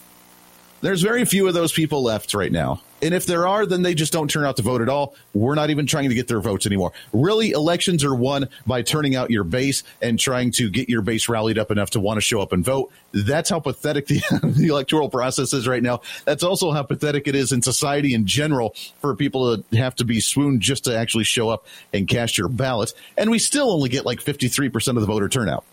There's 0.81 1.01
very 1.01 1.25
few 1.25 1.47
of 1.47 1.53
those 1.53 1.71
people 1.71 2.01
left 2.01 2.33
right 2.33 2.51
now. 2.51 2.81
And 3.03 3.13
if 3.13 3.25
there 3.25 3.45
are, 3.45 3.65
then 3.65 3.81
they 3.81 3.93
just 3.93 4.13
don't 4.13 4.29
turn 4.29 4.45
out 4.45 4.55
to 4.57 4.63
vote 4.63 4.81
at 4.81 4.87
all. 4.87 5.13
We're 5.33 5.55
not 5.55 5.69
even 5.69 5.85
trying 5.85 6.07
to 6.07 6.15
get 6.15 6.29
their 6.29 6.39
votes 6.39 6.65
anymore. 6.65 6.93
Really, 7.11 7.51
elections 7.51 8.01
are 8.05 8.15
won 8.15 8.47
by 8.65 8.81
turning 8.81 9.13
out 9.17 9.29
your 9.29 9.43
base 9.43 9.83
and 10.01 10.17
trying 10.17 10.51
to 10.51 10.69
get 10.69 10.87
your 10.87 11.01
base 11.01 11.27
rallied 11.27 11.57
up 11.59 11.69
enough 11.69 11.89
to 11.91 11.99
want 11.99 12.15
to 12.17 12.21
show 12.21 12.39
up 12.39 12.53
and 12.53 12.63
vote. 12.63 12.93
That's 13.11 13.49
how 13.49 13.59
pathetic 13.59 14.07
the, 14.07 14.21
the 14.43 14.67
electoral 14.67 15.09
process 15.09 15.51
is 15.51 15.67
right 15.67 15.83
now. 15.83 15.99
That's 16.23 16.43
also 16.43 16.71
how 16.71 16.83
pathetic 16.83 17.27
it 17.27 17.35
is 17.35 17.51
in 17.51 17.61
society 17.61 18.13
in 18.13 18.25
general 18.25 18.73
for 19.01 19.15
people 19.15 19.57
to 19.57 19.77
have 19.77 19.95
to 19.95 20.05
be 20.05 20.21
swooned 20.21 20.61
just 20.61 20.85
to 20.85 20.97
actually 20.97 21.25
show 21.25 21.49
up 21.49 21.67
and 21.91 22.07
cast 22.07 22.37
your 22.37 22.47
ballot. 22.47 22.93
And 23.17 23.29
we 23.29 23.37
still 23.37 23.69
only 23.69 23.89
get 23.89 24.05
like 24.05 24.19
53% 24.19 24.87
of 24.87 25.01
the 25.01 25.07
voter 25.07 25.27
turnout. 25.27 25.65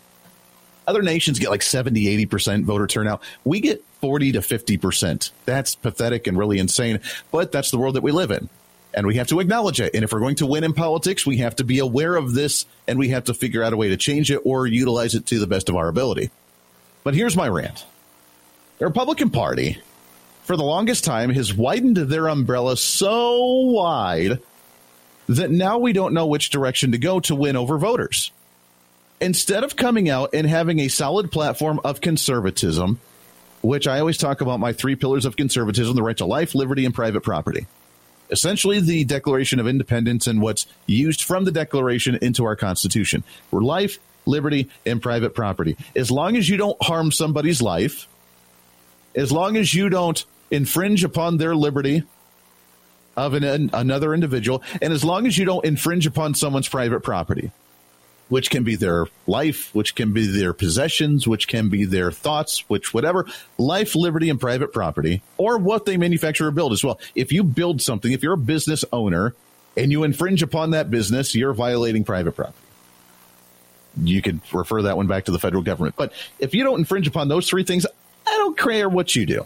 Other 0.85 1.01
nations 1.01 1.39
get 1.39 1.49
like 1.49 1.61
70, 1.61 2.25
80% 2.25 2.65
voter 2.65 2.87
turnout. 2.87 3.21
We 3.45 3.61
get 3.61 3.85
40 4.01 4.33
to 4.33 4.39
50%. 4.39 5.31
That's 5.45 5.75
pathetic 5.75 6.27
and 6.27 6.37
really 6.37 6.59
insane, 6.59 6.99
but 7.31 7.51
that's 7.51 7.71
the 7.71 7.77
world 7.77 7.95
that 7.95 8.03
we 8.03 8.11
live 8.11 8.31
in. 8.31 8.49
And 8.93 9.07
we 9.07 9.15
have 9.15 9.27
to 9.27 9.39
acknowledge 9.39 9.79
it. 9.79 9.95
And 9.95 10.03
if 10.03 10.11
we're 10.11 10.19
going 10.19 10.35
to 10.35 10.45
win 10.45 10.65
in 10.65 10.73
politics, 10.73 11.25
we 11.25 11.37
have 11.37 11.55
to 11.57 11.63
be 11.63 11.79
aware 11.79 12.15
of 12.15 12.33
this 12.33 12.65
and 12.87 12.99
we 12.99 13.09
have 13.09 13.25
to 13.25 13.33
figure 13.33 13.63
out 13.63 13.71
a 13.71 13.77
way 13.77 13.89
to 13.89 13.97
change 13.97 14.29
it 14.31 14.41
or 14.43 14.67
utilize 14.67 15.15
it 15.15 15.27
to 15.27 15.39
the 15.39 15.47
best 15.47 15.69
of 15.69 15.77
our 15.77 15.87
ability. 15.87 16.29
But 17.03 17.15
here's 17.15 17.37
my 17.37 17.47
rant 17.47 17.85
the 18.79 18.85
Republican 18.85 19.29
Party, 19.29 19.79
for 20.43 20.57
the 20.57 20.63
longest 20.63 21.05
time, 21.05 21.29
has 21.29 21.53
widened 21.53 21.95
their 21.95 22.27
umbrella 22.27 22.75
so 22.75 23.39
wide 23.67 24.41
that 25.29 25.51
now 25.51 25.77
we 25.77 25.93
don't 25.93 26.13
know 26.13 26.25
which 26.25 26.49
direction 26.49 26.91
to 26.91 26.97
go 26.97 27.19
to 27.21 27.35
win 27.35 27.55
over 27.55 27.77
voters 27.77 28.31
instead 29.21 29.63
of 29.63 29.75
coming 29.75 30.09
out 30.09 30.31
and 30.33 30.47
having 30.47 30.79
a 30.79 30.87
solid 30.87 31.31
platform 31.31 31.79
of 31.83 32.01
conservatism, 32.01 32.99
which 33.61 33.87
I 33.87 33.99
always 33.99 34.17
talk 34.17 34.41
about 34.41 34.59
my 34.59 34.73
three 34.73 34.95
pillars 34.95 35.25
of 35.25 35.37
conservatism 35.37 35.95
the 35.95 36.03
right 36.03 36.17
to 36.17 36.25
life, 36.25 36.55
liberty, 36.55 36.85
and 36.85 36.93
private 36.93 37.21
property. 37.21 37.67
Essentially, 38.29 38.79
the 38.79 39.03
Declaration 39.03 39.59
of 39.59 39.67
Independence 39.67 40.25
and 40.25 40.41
what's 40.41 40.65
used 40.87 41.23
from 41.23 41.43
the 41.43 41.51
Declaration 41.51 42.17
into 42.21 42.45
our 42.45 42.55
Constitution. 42.55 43.23
For 43.49 43.61
life, 43.61 43.99
liberty, 44.25 44.69
and 44.85 45.01
private 45.01 45.35
property. 45.35 45.75
As 45.95 46.09
long 46.09 46.37
as 46.37 46.47
you 46.47 46.57
don't 46.57 46.81
harm 46.81 47.11
somebody's 47.11 47.61
life, 47.61 48.07
as 49.15 49.31
long 49.31 49.57
as 49.57 49.73
you 49.73 49.89
don't 49.89 50.23
infringe 50.49 51.03
upon 51.03 51.37
their 51.37 51.55
liberty 51.55 52.03
of 53.17 53.33
an, 53.33 53.69
another 53.73 54.13
individual, 54.13 54.63
and 54.81 54.93
as 54.93 55.03
long 55.03 55.27
as 55.27 55.37
you 55.37 55.43
don't 55.43 55.65
infringe 55.65 56.07
upon 56.07 56.33
someone's 56.33 56.69
private 56.69 57.01
property, 57.01 57.51
which 58.31 58.49
can 58.49 58.63
be 58.63 58.75
their 58.75 59.07
life, 59.27 59.75
which 59.75 59.93
can 59.93 60.13
be 60.13 60.25
their 60.25 60.53
possessions, 60.53 61.27
which 61.27 61.49
can 61.49 61.67
be 61.67 61.83
their 61.83 62.13
thoughts, 62.13 62.63
which 62.69 62.93
whatever, 62.93 63.27
life, 63.57 63.93
liberty, 63.93 64.29
and 64.29 64.39
private 64.39 64.71
property, 64.71 65.21
or 65.37 65.57
what 65.57 65.85
they 65.85 65.97
manufacture 65.97 66.47
or 66.47 66.51
build 66.51 66.71
as 66.71 66.81
well. 66.81 66.97
If 67.13 67.33
you 67.33 67.43
build 67.43 67.81
something, 67.81 68.13
if 68.13 68.23
you're 68.23 68.33
a 68.33 68.37
business 68.37 68.85
owner 68.93 69.35
and 69.75 69.91
you 69.91 70.05
infringe 70.05 70.41
upon 70.41 70.71
that 70.71 70.89
business, 70.89 71.35
you're 71.35 71.53
violating 71.53 72.05
private 72.05 72.31
property. 72.31 72.57
You 74.01 74.21
could 74.21 74.39
refer 74.53 74.83
that 74.83 74.95
one 74.95 75.07
back 75.07 75.25
to 75.25 75.31
the 75.31 75.39
federal 75.39 75.61
government. 75.61 75.95
But 75.97 76.13
if 76.39 76.55
you 76.55 76.63
don't 76.63 76.79
infringe 76.79 77.09
upon 77.09 77.27
those 77.27 77.49
three 77.49 77.65
things, 77.65 77.85
I 78.25 78.37
don't 78.37 78.57
care 78.57 78.87
what 78.87 79.13
you 79.13 79.25
do. 79.25 79.45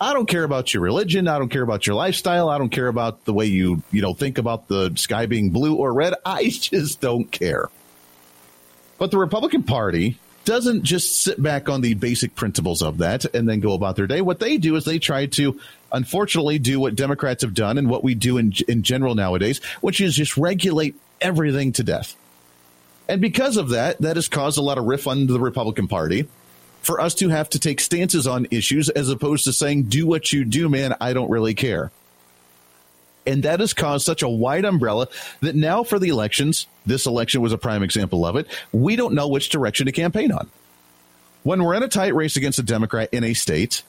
I 0.00 0.14
don't 0.14 0.26
care 0.26 0.44
about 0.44 0.72
your 0.72 0.84
religion. 0.84 1.26
I 1.26 1.36
don't 1.38 1.48
care 1.48 1.62
about 1.62 1.84
your 1.84 1.96
lifestyle. 1.96 2.48
I 2.48 2.58
don't 2.58 2.70
care 2.70 2.86
about 2.86 3.24
the 3.24 3.32
way 3.32 3.46
you, 3.46 3.82
you 3.90 4.00
know, 4.00 4.14
think 4.14 4.38
about 4.38 4.68
the 4.68 4.92
sky 4.94 5.26
being 5.26 5.50
blue 5.50 5.74
or 5.74 5.92
red. 5.92 6.14
I 6.24 6.44
just 6.48 7.00
don't 7.00 7.28
care. 7.30 7.68
But 9.00 9.10
the 9.10 9.16
Republican 9.16 9.62
Party 9.62 10.18
doesn't 10.44 10.82
just 10.82 11.22
sit 11.24 11.42
back 11.42 11.70
on 11.70 11.80
the 11.80 11.94
basic 11.94 12.34
principles 12.34 12.82
of 12.82 12.98
that 12.98 13.24
and 13.34 13.48
then 13.48 13.60
go 13.60 13.72
about 13.72 13.96
their 13.96 14.06
day. 14.06 14.20
What 14.20 14.40
they 14.40 14.58
do 14.58 14.76
is 14.76 14.84
they 14.84 14.98
try 14.98 15.24
to, 15.24 15.58
unfortunately, 15.90 16.58
do 16.58 16.78
what 16.78 16.96
Democrats 16.96 17.42
have 17.42 17.54
done 17.54 17.78
and 17.78 17.88
what 17.88 18.04
we 18.04 18.14
do 18.14 18.36
in, 18.36 18.52
in 18.68 18.82
general 18.82 19.14
nowadays, 19.14 19.62
which 19.80 20.02
is 20.02 20.14
just 20.14 20.36
regulate 20.36 20.96
everything 21.18 21.72
to 21.72 21.82
death. 21.82 22.14
And 23.08 23.22
because 23.22 23.56
of 23.56 23.70
that, 23.70 24.02
that 24.02 24.16
has 24.16 24.28
caused 24.28 24.58
a 24.58 24.62
lot 24.62 24.76
of 24.76 24.84
riff 24.84 25.06
on 25.06 25.26
the 25.26 25.40
Republican 25.40 25.88
Party 25.88 26.28
for 26.82 27.00
us 27.00 27.14
to 27.14 27.30
have 27.30 27.48
to 27.50 27.58
take 27.58 27.80
stances 27.80 28.26
on 28.26 28.48
issues 28.50 28.90
as 28.90 29.08
opposed 29.08 29.44
to 29.44 29.54
saying, 29.54 29.84
do 29.84 30.06
what 30.06 30.30
you 30.30 30.44
do, 30.44 30.68
man, 30.68 30.94
I 31.00 31.14
don't 31.14 31.30
really 31.30 31.54
care. 31.54 31.90
And 33.26 33.42
that 33.42 33.60
has 33.60 33.74
caused 33.74 34.06
such 34.06 34.22
a 34.22 34.28
wide 34.28 34.64
umbrella 34.64 35.08
that 35.40 35.54
now 35.54 35.84
for 35.84 35.98
the 35.98 36.08
elections, 36.08 36.66
this 36.86 37.06
election 37.06 37.42
was 37.42 37.52
a 37.52 37.58
prime 37.58 37.82
example 37.82 38.24
of 38.24 38.36
it, 38.36 38.46
we 38.72 38.96
don't 38.96 39.14
know 39.14 39.28
which 39.28 39.50
direction 39.50 39.86
to 39.86 39.92
campaign 39.92 40.32
on. 40.32 40.50
When 41.42 41.62
we're 41.62 41.74
in 41.74 41.82
a 41.82 41.88
tight 41.88 42.14
race 42.14 42.36
against 42.36 42.58
a 42.58 42.62
Democrat 42.62 43.10
in 43.12 43.24
a 43.24 43.34
state, 43.34 43.82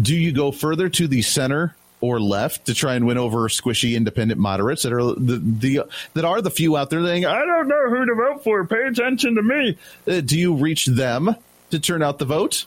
do 0.00 0.14
you 0.14 0.32
go 0.32 0.50
further 0.50 0.88
to 0.90 1.08
the 1.08 1.22
center 1.22 1.74
or 2.00 2.20
left 2.20 2.66
to 2.66 2.74
try 2.74 2.94
and 2.94 3.06
win 3.06 3.18
over 3.18 3.48
squishy 3.48 3.96
independent 3.96 4.40
moderates 4.40 4.84
that 4.84 4.92
are 4.92 5.02
the, 5.02 5.38
the 5.38 5.80
that 6.14 6.24
are 6.24 6.40
the 6.40 6.50
few 6.50 6.76
out 6.76 6.90
there 6.90 7.04
saying, 7.04 7.24
I 7.24 7.44
don't 7.44 7.68
know 7.68 7.90
who 7.90 8.06
to 8.06 8.14
vote 8.14 8.44
for. 8.44 8.64
Pay 8.66 8.86
attention 8.86 9.34
to 9.34 9.42
me. 9.42 9.76
Uh, 10.06 10.20
do 10.20 10.38
you 10.38 10.54
reach 10.54 10.86
them 10.86 11.34
to 11.70 11.78
turn 11.78 12.02
out 12.02 12.18
the 12.18 12.24
vote? 12.24 12.66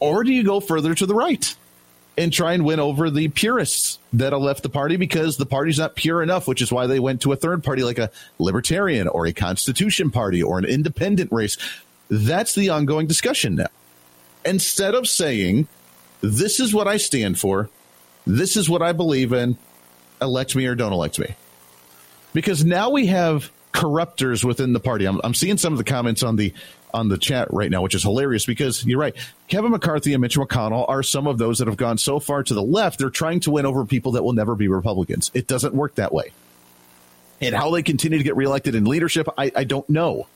Or 0.00 0.24
do 0.24 0.32
you 0.32 0.42
go 0.42 0.60
further 0.60 0.94
to 0.94 1.06
the 1.06 1.14
right? 1.14 1.54
And 2.16 2.32
try 2.32 2.52
and 2.52 2.64
win 2.64 2.78
over 2.78 3.10
the 3.10 3.28
purists 3.28 3.98
that 4.12 4.32
have 4.32 4.42
left 4.42 4.62
the 4.62 4.68
party 4.68 4.96
because 4.96 5.36
the 5.36 5.46
party's 5.46 5.78
not 5.78 5.94
pure 5.94 6.22
enough, 6.22 6.46
which 6.46 6.60
is 6.60 6.70
why 6.70 6.86
they 6.86 7.00
went 7.00 7.22
to 7.22 7.32
a 7.32 7.36
third 7.36 7.64
party 7.64 7.82
like 7.82 7.98
a 7.98 8.10
libertarian 8.38 9.08
or 9.08 9.26
a 9.26 9.32
constitution 9.32 10.10
party 10.10 10.42
or 10.42 10.58
an 10.58 10.64
independent 10.64 11.32
race. 11.32 11.56
That's 12.10 12.54
the 12.54 12.68
ongoing 12.68 13.06
discussion 13.06 13.56
now. 13.56 13.68
Instead 14.44 14.94
of 14.94 15.08
saying, 15.08 15.68
this 16.20 16.60
is 16.60 16.74
what 16.74 16.86
I 16.86 16.98
stand 16.98 17.38
for, 17.38 17.70
this 18.26 18.56
is 18.56 18.68
what 18.68 18.82
I 18.82 18.92
believe 18.92 19.32
in, 19.32 19.56
elect 20.20 20.54
me 20.54 20.66
or 20.66 20.74
don't 20.74 20.92
elect 20.92 21.18
me. 21.18 21.34
Because 22.34 22.64
now 22.64 22.90
we 22.90 23.06
have 23.06 23.50
corruptors 23.72 24.44
within 24.44 24.72
the 24.72 24.80
party. 24.80 25.06
I'm, 25.06 25.20
I'm 25.24 25.34
seeing 25.34 25.56
some 25.56 25.72
of 25.72 25.78
the 25.78 25.84
comments 25.84 26.22
on 26.22 26.36
the 26.36 26.52
on 26.94 27.08
the 27.08 27.18
chat 27.18 27.48
right 27.52 27.70
now, 27.70 27.82
which 27.82 27.94
is 27.94 28.02
hilarious 28.02 28.46
because 28.46 28.84
you're 28.84 28.98
right. 28.98 29.14
Kevin 29.48 29.70
McCarthy 29.70 30.14
and 30.14 30.20
Mitch 30.20 30.36
McConnell 30.36 30.88
are 30.88 31.02
some 31.02 31.26
of 31.26 31.38
those 31.38 31.58
that 31.58 31.68
have 31.68 31.76
gone 31.76 31.98
so 31.98 32.20
far 32.20 32.42
to 32.42 32.54
the 32.54 32.62
left, 32.62 32.98
they're 32.98 33.10
trying 33.10 33.40
to 33.40 33.50
win 33.50 33.66
over 33.66 33.84
people 33.84 34.12
that 34.12 34.22
will 34.22 34.32
never 34.32 34.54
be 34.54 34.68
Republicans. 34.68 35.30
It 35.34 35.46
doesn't 35.46 35.74
work 35.74 35.96
that 35.96 36.12
way. 36.12 36.32
And 37.40 37.54
how 37.54 37.70
they 37.70 37.82
continue 37.82 38.18
to 38.18 38.24
get 38.24 38.36
reelected 38.36 38.74
in 38.74 38.84
leadership, 38.84 39.28
I, 39.36 39.50
I 39.54 39.64
don't 39.64 39.88
know. 39.90 40.28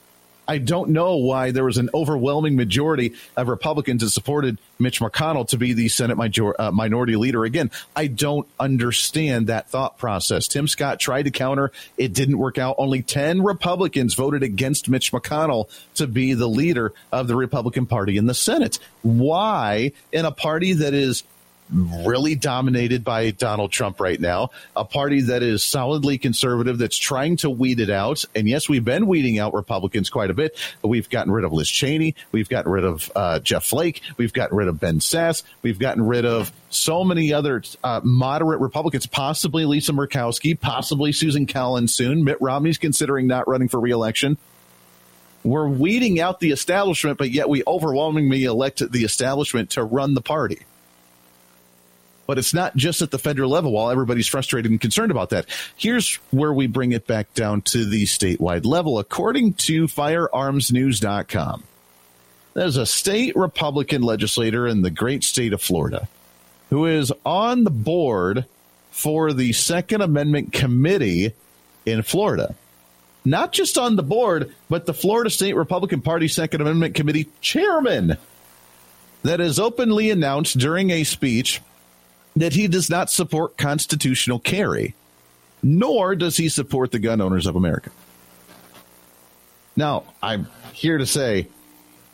I 0.48 0.58
don't 0.58 0.90
know 0.90 1.16
why 1.16 1.50
there 1.50 1.64
was 1.64 1.78
an 1.78 1.90
overwhelming 1.94 2.56
majority 2.56 3.14
of 3.36 3.48
Republicans 3.48 4.02
that 4.02 4.10
supported 4.10 4.58
Mitch 4.78 5.00
McConnell 5.00 5.48
to 5.48 5.56
be 5.56 5.72
the 5.72 5.88
Senate 5.88 6.16
major, 6.16 6.58
uh, 6.60 6.70
minority 6.70 7.16
leader 7.16 7.44
again. 7.44 7.70
I 7.94 8.06
don't 8.06 8.46
understand 8.60 9.46
that 9.48 9.68
thought 9.68 9.98
process. 9.98 10.48
Tim 10.48 10.68
Scott 10.68 11.00
tried 11.00 11.22
to 11.22 11.30
counter. 11.30 11.72
It 11.96 12.12
didn't 12.12 12.38
work 12.38 12.58
out. 12.58 12.76
Only 12.78 13.02
10 13.02 13.42
Republicans 13.42 14.14
voted 14.14 14.42
against 14.42 14.88
Mitch 14.88 15.12
McConnell 15.12 15.68
to 15.94 16.06
be 16.06 16.34
the 16.34 16.48
leader 16.48 16.92
of 17.12 17.28
the 17.28 17.36
Republican 17.36 17.86
Party 17.86 18.16
in 18.16 18.26
the 18.26 18.34
Senate. 18.34 18.78
Why, 19.02 19.92
in 20.12 20.24
a 20.24 20.32
party 20.32 20.74
that 20.74 20.94
is 20.94 21.24
really 21.70 22.34
dominated 22.34 23.04
by 23.04 23.30
Donald 23.30 23.72
Trump 23.72 24.00
right 24.00 24.20
now, 24.20 24.50
a 24.74 24.84
party 24.84 25.22
that 25.22 25.42
is 25.42 25.64
solidly 25.64 26.18
conservative 26.18 26.78
that's 26.78 26.96
trying 26.96 27.36
to 27.38 27.50
weed 27.50 27.80
it 27.80 27.90
out. 27.90 28.24
And 28.34 28.48
yes, 28.48 28.68
we've 28.68 28.84
been 28.84 29.06
weeding 29.06 29.38
out 29.38 29.54
Republicans 29.54 30.10
quite 30.10 30.30
a 30.30 30.34
bit, 30.34 30.56
but 30.82 30.88
we've 30.88 31.10
gotten 31.10 31.32
rid 31.32 31.44
of 31.44 31.52
Liz 31.52 31.68
Cheney. 31.68 32.14
We've 32.32 32.48
gotten 32.48 32.70
rid 32.70 32.84
of 32.84 33.10
uh, 33.16 33.38
Jeff 33.40 33.64
Flake. 33.64 34.02
We've 34.16 34.32
gotten 34.32 34.56
rid 34.56 34.68
of 34.68 34.78
Ben 34.78 35.00
Sasse. 35.00 35.42
We've 35.62 35.78
gotten 35.78 36.06
rid 36.06 36.24
of 36.24 36.52
so 36.70 37.04
many 37.04 37.32
other 37.32 37.62
uh, 37.82 38.00
moderate 38.04 38.60
Republicans, 38.60 39.06
possibly 39.06 39.64
Lisa 39.64 39.92
Murkowski, 39.92 40.58
possibly 40.58 41.12
Susan 41.12 41.46
Collins 41.46 41.92
soon. 41.92 42.24
Mitt 42.24 42.40
Romney's 42.40 42.78
considering 42.78 43.26
not 43.26 43.48
running 43.48 43.68
for 43.68 43.80
reelection. 43.80 44.38
We're 45.42 45.68
weeding 45.68 46.18
out 46.18 46.40
the 46.40 46.50
establishment, 46.50 47.18
but 47.18 47.30
yet 47.30 47.48
we 47.48 47.62
overwhelmingly 47.68 48.44
elect 48.44 48.90
the 48.90 49.04
establishment 49.04 49.70
to 49.70 49.84
run 49.84 50.14
the 50.14 50.20
party. 50.20 50.58
But 52.26 52.38
it's 52.38 52.52
not 52.52 52.76
just 52.76 53.02
at 53.02 53.10
the 53.10 53.18
federal 53.18 53.50
level 53.50 53.72
while 53.72 53.90
everybody's 53.90 54.26
frustrated 54.26 54.70
and 54.70 54.80
concerned 54.80 55.10
about 55.10 55.30
that. 55.30 55.46
Here's 55.76 56.16
where 56.30 56.52
we 56.52 56.66
bring 56.66 56.92
it 56.92 57.06
back 57.06 57.32
down 57.34 57.62
to 57.62 57.84
the 57.84 58.04
statewide 58.04 58.64
level. 58.64 58.98
According 58.98 59.54
to 59.54 59.86
firearmsnews.com, 59.86 61.62
there's 62.54 62.76
a 62.76 62.86
state 62.86 63.36
Republican 63.36 64.02
legislator 64.02 64.66
in 64.66 64.82
the 64.82 64.90
great 64.90 65.22
state 65.22 65.52
of 65.52 65.62
Florida 65.62 66.08
who 66.70 66.86
is 66.86 67.12
on 67.24 67.64
the 67.64 67.70
board 67.70 68.44
for 68.90 69.32
the 69.32 69.52
Second 69.52 70.00
Amendment 70.00 70.52
Committee 70.52 71.32
in 71.84 72.02
Florida. 72.02 72.54
Not 73.24 73.52
just 73.52 73.76
on 73.76 73.96
the 73.96 74.02
board, 74.02 74.54
but 74.68 74.86
the 74.86 74.94
Florida 74.94 75.30
State 75.30 75.54
Republican 75.54 76.00
Party 76.00 76.28
Second 76.28 76.60
Amendment 76.60 76.94
Committee 76.94 77.28
chairman 77.40 78.16
that 79.22 79.40
is 79.40 79.58
openly 79.58 80.10
announced 80.10 80.58
during 80.58 80.90
a 80.90 81.04
speech 81.04 81.60
that 82.36 82.52
he 82.52 82.68
does 82.68 82.90
not 82.90 83.10
support 83.10 83.56
constitutional 83.56 84.38
carry, 84.38 84.94
nor 85.62 86.14
does 86.14 86.36
he 86.36 86.48
support 86.48 86.92
the 86.92 86.98
gun 86.98 87.20
owners 87.20 87.46
of 87.46 87.56
America. 87.56 87.90
Now, 89.74 90.04
I'm 90.22 90.46
here 90.72 90.98
to 90.98 91.06
say 91.06 91.48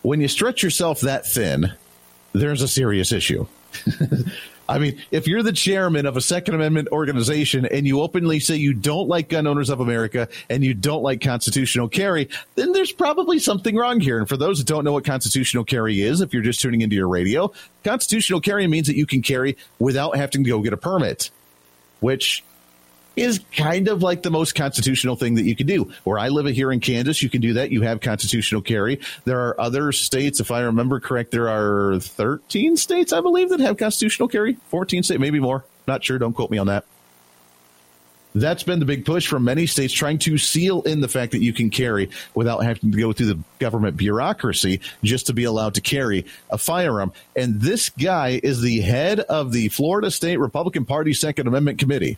when 0.03 0.21
you 0.21 0.29
stretch 0.29 0.63
yourself 0.63 1.01
that 1.01 1.27
thin, 1.27 1.73
there's 2.33 2.63
a 2.63 2.69
serious 2.69 3.13
issue. 3.13 3.47
I 4.73 4.79
mean, 4.79 5.03
if 5.11 5.29
you're 5.29 5.43
the 5.43 5.53
chairman 5.53 6.07
of 6.07 6.17
a 6.17 6.23
Second 6.23 6.55
Amendment 6.55 6.89
organization 6.93 7.67
and 7.67 7.87
you 7.87 8.01
openly 8.01 8.41
say 8.41 8.57
you 8.57 8.73
don't 8.73 9.07
like 9.07 9.29
gun 9.29 9.47
owners 9.47 9.69
of 9.69 9.81
America 9.81 10.29
and 10.49 10.65
you 10.65 10.73
don't 10.73 11.03
like 11.03 11.21
constitutional 11.21 11.91
carry, 11.91 12.31
then 12.55 12.73
there's 12.73 12.91
probably 12.91 13.39
something 13.39 13.77
wrong 13.77 14.01
here. 14.01 14.19
And 14.19 14.27
for 14.27 14.39
those 14.39 14.57
that 14.59 14.67
don't 14.67 14.83
know 14.85 14.95
what 14.95 15.05
constitutional 15.05 15.65
carry 15.65 16.01
is, 16.01 16.23
if 16.23 16.33
you're 16.33 16.43
just 16.43 16.63
tuning 16.63 16.81
into 16.81 16.97
your 16.97 17.09
radio, 17.09 17.53
constitutional 17.85 18.41
carry 18.41 18.67
means 18.67 18.87
that 18.87 18.97
you 18.97 19.05
can 19.05 19.21
carry 19.21 19.59
without 19.79 20.17
having 20.17 20.43
to 20.43 20.49
go 20.49 20.63
get 20.63 20.73
a 20.73 20.79
permit, 20.79 21.29
which 22.01 22.43
is 23.17 23.41
kind 23.57 23.89
of 23.89 24.03
like 24.03 24.23
the 24.23 24.31
most 24.31 24.55
constitutional 24.55 25.17
thing 25.17 25.35
that 25.35 25.45
you 25.45 25.57
can 25.57 25.67
do. 25.67 25.93
Where 26.05 26.19
I 26.19 26.29
live 26.29 26.47
here 26.47 26.73
in 26.73 26.81
Kansas, 26.81 27.23
you 27.23 27.31
can 27.31 27.41
do 27.41 27.55
that. 27.55 27.71
You 27.71 27.83
have 27.83 28.01
constitutional 28.01 28.63
carry. 28.63 29.01
There 29.25 29.41
are 29.41 29.61
other 29.61 29.93
states, 29.93 30.41
if 30.41 30.51
I 30.51 30.61
remember 30.61 31.01
correct, 31.01 31.31
there 31.31 31.49
are 31.49 31.99
13 31.99 32.77
states, 32.77 33.13
I 33.13 33.21
believe, 33.21 33.51
that 33.51 33.61
have 33.61 33.77
constitutional 33.77 34.29
carry. 34.29 34.55
14 34.69 35.03
states, 35.03 35.21
maybe 35.21 35.41
more. 35.41 35.65
Not 35.87 36.05
sure. 36.05 36.19
Don't 36.19 36.33
quote 36.33 36.51
me 36.51 36.59
on 36.59 36.69
that. 36.69 36.85
That's 38.35 38.63
been 38.63 38.79
the 38.79 38.87
big 38.87 39.05
push 39.05 39.27
from 39.27 39.45
many 39.45 39.67
states 39.67 39.93
trying 39.93 40.19
to 40.21 40.39
seal 40.39 40.81
in 40.83 41.01
the 41.01 41.09
fact 41.09 41.33
that 41.33 41.43
you 41.43 41.53
can 41.53 41.69
carry 41.69 42.09
without 42.35 42.65
having 42.65 42.93
to 42.93 42.99
go 42.99 43.13
through 43.13 43.27
the 43.27 43.39
government 43.59 43.99
bureaucracy 43.99 44.81
just 45.03 45.27
to 45.27 45.35
be 45.35 45.45
allowed 45.45 45.75
to 45.75 45.83
carry 45.83 46.25
a 46.49 46.57
firearm. 46.57 47.13
And 47.37 47.61
this 47.61 47.91
guy 47.91 48.41
is 48.43 48.63
the 48.63 48.81
head 48.81 49.21
of 49.21 49.53
the 49.53 49.69
Florida 49.69 50.11
State 50.11 50.39
Republican 50.39 50.87
Party 50.87 51.13
Second 51.13 51.47
Amendment 51.47 51.79
Committee 51.79 52.17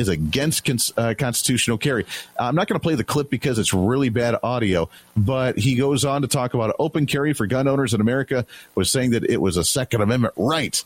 is 0.00 0.08
against 0.08 0.64
cons- 0.64 0.92
uh, 0.96 1.14
constitutional 1.16 1.78
carry. 1.78 2.06
I'm 2.38 2.54
not 2.54 2.66
going 2.66 2.78
to 2.78 2.82
play 2.82 2.94
the 2.96 3.04
clip 3.04 3.30
because 3.30 3.58
it's 3.58 3.72
really 3.72 4.08
bad 4.08 4.36
audio, 4.42 4.88
but 5.16 5.58
he 5.58 5.76
goes 5.76 6.04
on 6.04 6.22
to 6.22 6.28
talk 6.28 6.54
about 6.54 6.74
open 6.78 7.06
carry 7.06 7.32
for 7.32 7.46
gun 7.46 7.68
owners 7.68 7.94
in 7.94 8.00
America, 8.00 8.46
was 8.74 8.90
saying 8.90 9.12
that 9.12 9.24
it 9.24 9.40
was 9.40 9.56
a 9.56 9.64
Second 9.64 10.00
Amendment 10.00 10.34
right. 10.36 10.82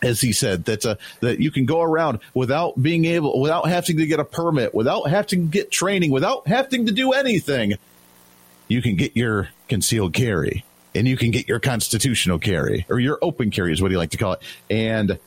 As 0.00 0.20
he 0.20 0.32
said, 0.32 0.64
that's 0.64 0.84
a, 0.84 0.96
that 1.20 1.40
you 1.40 1.50
can 1.50 1.66
go 1.66 1.80
around 1.82 2.20
without 2.32 2.80
being 2.80 3.04
able, 3.04 3.40
without 3.40 3.68
having 3.68 3.96
to 3.96 4.06
get 4.06 4.20
a 4.20 4.24
permit, 4.24 4.72
without 4.72 5.10
having 5.10 5.28
to 5.28 5.36
get 5.50 5.72
training, 5.72 6.12
without 6.12 6.46
having 6.46 6.86
to 6.86 6.92
do 6.92 7.12
anything. 7.12 7.74
You 8.68 8.80
can 8.80 8.94
get 8.94 9.16
your 9.16 9.48
concealed 9.68 10.12
carry 10.12 10.64
and 10.94 11.08
you 11.08 11.16
can 11.16 11.30
get 11.30 11.48
your 11.48 11.58
constitutional 11.58 12.38
carry 12.38 12.86
or 12.88 13.00
your 13.00 13.18
open 13.22 13.50
carry 13.50 13.72
is 13.72 13.82
what 13.82 13.90
he 13.90 13.96
like 13.96 14.10
to 14.10 14.18
call 14.18 14.34
it. 14.34 14.42
And 14.70 15.18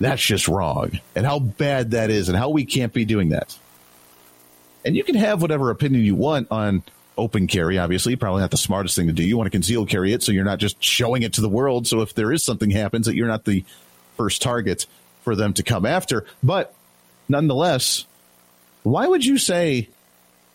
that's 0.00 0.22
just 0.22 0.48
wrong. 0.48 0.98
And 1.14 1.26
how 1.26 1.38
bad 1.38 1.92
that 1.92 2.10
is 2.10 2.28
and 2.28 2.36
how 2.36 2.48
we 2.48 2.64
can't 2.64 2.92
be 2.92 3.04
doing 3.04 3.28
that. 3.30 3.56
And 4.84 4.96
you 4.96 5.04
can 5.04 5.14
have 5.14 5.42
whatever 5.42 5.70
opinion 5.70 6.04
you 6.04 6.14
want 6.14 6.48
on 6.50 6.82
open 7.18 7.46
carry, 7.46 7.78
obviously, 7.78 8.16
probably 8.16 8.40
not 8.40 8.50
the 8.50 8.56
smartest 8.56 8.96
thing 8.96 9.08
to 9.08 9.12
do. 9.12 9.22
You 9.22 9.36
want 9.36 9.46
to 9.46 9.50
conceal 9.50 9.84
carry 9.84 10.14
it 10.14 10.22
so 10.22 10.32
you're 10.32 10.44
not 10.44 10.58
just 10.58 10.82
showing 10.82 11.22
it 11.22 11.34
to 11.34 11.42
the 11.42 11.50
world. 11.50 11.86
So 11.86 12.00
if 12.00 12.14
there 12.14 12.32
is 12.32 12.42
something 12.42 12.70
happens 12.70 13.06
that 13.06 13.14
you're 13.14 13.28
not 13.28 13.44
the 13.44 13.62
first 14.16 14.40
target 14.40 14.86
for 15.22 15.36
them 15.36 15.52
to 15.54 15.62
come 15.62 15.84
after. 15.84 16.24
But 16.42 16.74
nonetheless, 17.28 18.06
why 18.82 19.06
would 19.06 19.24
you 19.24 19.36
say 19.36 19.90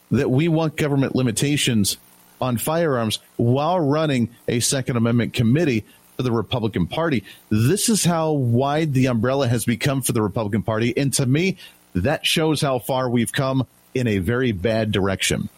that 0.10 0.32
we 0.32 0.48
want 0.48 0.76
government 0.76 1.16
limitations 1.16 1.98
on 2.42 2.58
firearms 2.58 3.20
while 3.38 3.80
running 3.80 4.30
a 4.48 4.60
Second 4.60 4.98
Amendment 4.98 5.34
committee 5.34 5.86
for 6.16 6.24
the 6.24 6.32
Republican 6.32 6.88
Party. 6.88 7.24
This 7.50 7.90
is 7.90 8.04
how 8.04 8.32
wide 8.32 8.94
the 8.94 9.08
umbrella 9.08 9.48
has 9.48 9.66
become 9.66 10.02
for 10.02 10.12
the 10.12 10.22
Republican 10.22 10.64
Party. 10.64 10.96
And 10.96 11.14
to 11.14 11.26
me, 11.26 11.58
that 11.94 12.26
shows 12.26 12.62
how 12.62 12.80
far 12.80 13.10
we've 13.10 13.32
come 13.32 13.68
in 13.94 14.08
a 14.08 14.18
very 14.18 14.52
bad 14.52 14.92
direction. 14.92 15.50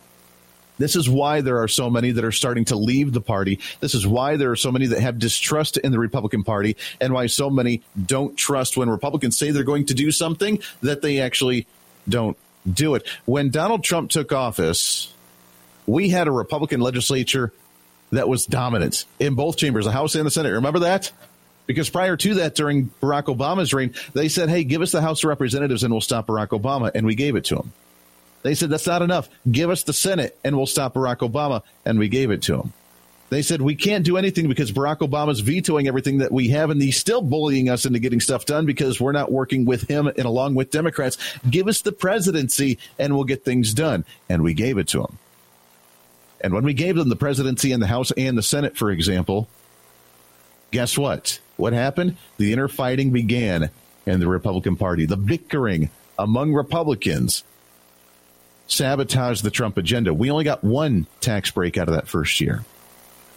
This 0.78 0.96
is 0.96 1.10
why 1.10 1.42
there 1.42 1.62
are 1.62 1.68
so 1.68 1.90
many 1.90 2.12
that 2.12 2.24
are 2.24 2.32
starting 2.32 2.66
to 2.66 2.76
leave 2.76 3.12
the 3.12 3.22
party. 3.22 3.60
This 3.80 3.96
is 3.96 4.06
why 4.06 4.36
there 4.36 4.52
are 4.52 4.56
so 4.56 4.72
many 4.72 4.86
that 4.88 5.00
have 5.00 5.18
distrust 5.18 5.78
in 5.78 5.92
the 5.92 6.00
Republican 6.00 6.44
Party 6.44 6.78
and 7.02 7.14
why 7.14 7.26
so 7.26 7.50
many 7.50 7.82
don't 8.06 8.38
trust 8.38 8.78
when 8.78 8.90
Republicans 8.90 9.38
say 9.38 9.50
they're 9.50 9.64
going 9.64 9.88
to 9.88 9.96
do 9.96 10.12
something 10.12 10.60
that 10.82 11.02
they 11.02 11.20
actually 11.20 11.66
don't 12.08 12.38
do 12.72 12.94
it. 12.96 13.08
When 13.26 13.50
Donald 13.50 13.84
Trump 13.84 14.12
took 14.12 14.32
office, 14.32 15.12
we 15.88 16.10
had 16.10 16.28
a 16.28 16.32
Republican 16.32 16.82
legislature 16.82 17.52
that 18.12 18.30
was 18.30 18.46
dominant 18.46 19.06
in 19.20 19.36
both 19.36 19.58
chambers, 19.58 19.86
the 19.86 19.92
House 19.92 20.16
and 20.16 20.26
the 20.26 20.32
Senate. 20.32 20.52
Remember 20.52 20.80
that? 20.80 21.12
Because 21.66 21.90
prior 21.90 22.16
to 22.16 22.36
that, 22.36 22.56
during 22.56 22.90
Barack 23.02 23.26
Obama's 23.26 23.74
reign, 23.74 23.94
they 24.14 24.30
said, 24.30 24.50
hey, 24.50 24.64
give 24.64 24.82
us 24.82 24.94
the 24.94 25.02
House 25.02 25.24
of 25.24 25.28
Representatives 25.28 25.84
and 25.84 25.94
we'll 25.94 26.02
stop 26.02 26.28
Barack 26.28 26.50
Obama. 26.50 26.92
And 26.96 27.06
we 27.06 27.16
gave 27.16 27.36
it 27.36 27.44
to 27.46 27.58
him. 27.58 27.74
They 28.44 28.56
said, 28.56 28.70
that's 28.70 28.88
not 28.88 29.02
enough. 29.02 29.28
Give 29.52 29.70
us 29.70 29.84
the 29.84 29.92
Senate 29.92 30.38
and 30.46 30.56
we'll 30.56 30.66
stop 30.66 30.94
Barack 30.94 31.18
Obama. 31.18 31.64
And 31.84 32.00
we 32.00 32.08
gave 32.08 32.32
it 32.32 32.42
to 32.44 32.62
him. 32.62 32.74
They 33.30 33.42
said, 33.42 33.62
we 33.62 33.76
can't 33.76 34.06
do 34.06 34.16
anything 34.16 34.48
because 34.48 34.72
Barack 34.72 35.00
Obama's 35.00 35.42
vetoing 35.42 35.90
everything 35.90 36.20
that 36.20 36.32
we 36.32 36.48
have, 36.50 36.70
and 36.70 36.82
he's 36.82 36.96
still 36.96 37.22
bullying 37.22 37.68
us 37.68 37.86
into 37.86 38.00
getting 38.00 38.22
stuff 38.22 38.46
done 38.46 38.66
because 38.66 39.02
we're 39.02 39.12
not 39.12 39.30
working 39.30 39.66
with 39.66 39.90
him 39.90 40.08
and 40.08 40.20
along 40.20 40.56
with 40.56 40.72
Democrats. 40.72 41.18
Give 41.50 41.68
us 41.68 41.82
the 41.82 41.92
presidency 41.92 42.78
and 42.98 43.14
we'll 43.14 43.26
get 43.26 43.44
things 43.44 43.74
done. 43.74 44.06
And 44.30 44.44
we 44.44 44.54
gave 44.54 44.78
it 44.78 44.88
to 44.90 45.02
him. 45.02 45.18
And 46.42 46.54
when 46.54 46.64
we 46.64 46.74
gave 46.74 46.96
them 46.96 47.10
the 47.10 47.16
presidency 47.16 47.72
in 47.72 47.80
the 47.80 47.88
House 47.88 48.12
and 48.12 48.38
the 48.38 48.44
Senate, 48.44 48.78
for 48.78 48.92
example, 48.92 49.48
guess 50.72 50.98
what? 50.98 51.40
What 51.56 51.74
happened? 51.74 52.18
The 52.38 52.54
inner 52.54 52.68
fighting 52.68 53.12
began 53.12 53.72
in 54.06 54.20
the 54.20 54.28
Republican 54.28 54.76
Party. 54.76 55.06
The 55.06 55.18
bickering 55.18 55.90
among 56.18 56.54
Republicans 56.54 57.44
sabotaged 58.68 59.44
the 59.44 59.52
Trump 59.52 59.78
agenda. 59.78 60.14
We 60.14 60.30
only 60.30 60.44
got 60.44 60.64
one 60.64 61.08
tax 61.20 61.52
break 61.52 61.78
out 61.78 61.88
of 61.88 61.96
that 61.96 62.08
first 62.08 62.40
year. 62.42 62.66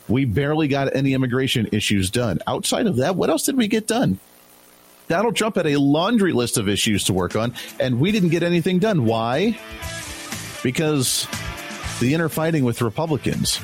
We 0.09 0.25
barely 0.25 0.69
got 0.69 0.95
any 0.95 1.15
immigration 1.15 1.69
issues 1.73 2.11
done. 2.11 2.41
Outside 2.47 2.87
of 2.87 2.97
that, 2.97 3.17
what 3.17 3.31
else 3.31 3.45
did 3.45 3.57
we 3.57 3.69
get 3.69 3.87
done? 3.87 4.19
Donald 5.09 5.37
Trump 5.37 5.57
had 5.57 5.67
a 5.67 5.77
laundry 5.77 6.33
list 6.33 6.57
of 6.59 6.69
issues 6.69 7.05
to 7.05 7.13
work 7.13 7.37
on, 7.37 7.55
and 7.79 8.01
we 8.01 8.13
didn't 8.13 8.29
get 8.29 8.43
anything 8.43 8.79
done. 8.79 9.05
Why? 9.05 9.59
Because 10.63 11.27
the 12.01 12.15
inner 12.15 12.29
fighting 12.29 12.65
with 12.65 12.83
Republicans. 12.83 13.61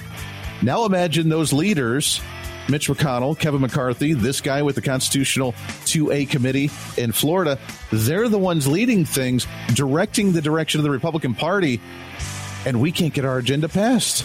Now 0.63 0.85
imagine 0.85 1.29
those 1.29 1.53
leaders 1.53 2.21
Mitch 2.69 2.89
McConnell, 2.89 3.39
Kevin 3.39 3.61
McCarthy, 3.61 4.13
this 4.13 4.41
guy 4.41 4.63
with 4.63 4.75
the 4.75 4.83
Constitutional 4.83 5.53
2A 5.85 6.29
committee 6.29 6.71
in 6.97 7.13
Florida, 7.13 7.59
they're 7.93 8.29
the 8.29 8.39
ones 8.39 8.67
leading 8.67 9.05
things, 9.05 9.47
directing 9.75 10.33
the 10.33 10.43
direction 10.43 10.81
of 10.81 10.85
the 10.85 10.91
Republican 10.91 11.35
Party, 11.35 11.81
and 12.65 12.81
we 12.81 12.91
can't 12.91 13.15
get 13.15 13.25
our 13.25 13.39
agenda 13.39 13.69
passed. 13.69 14.25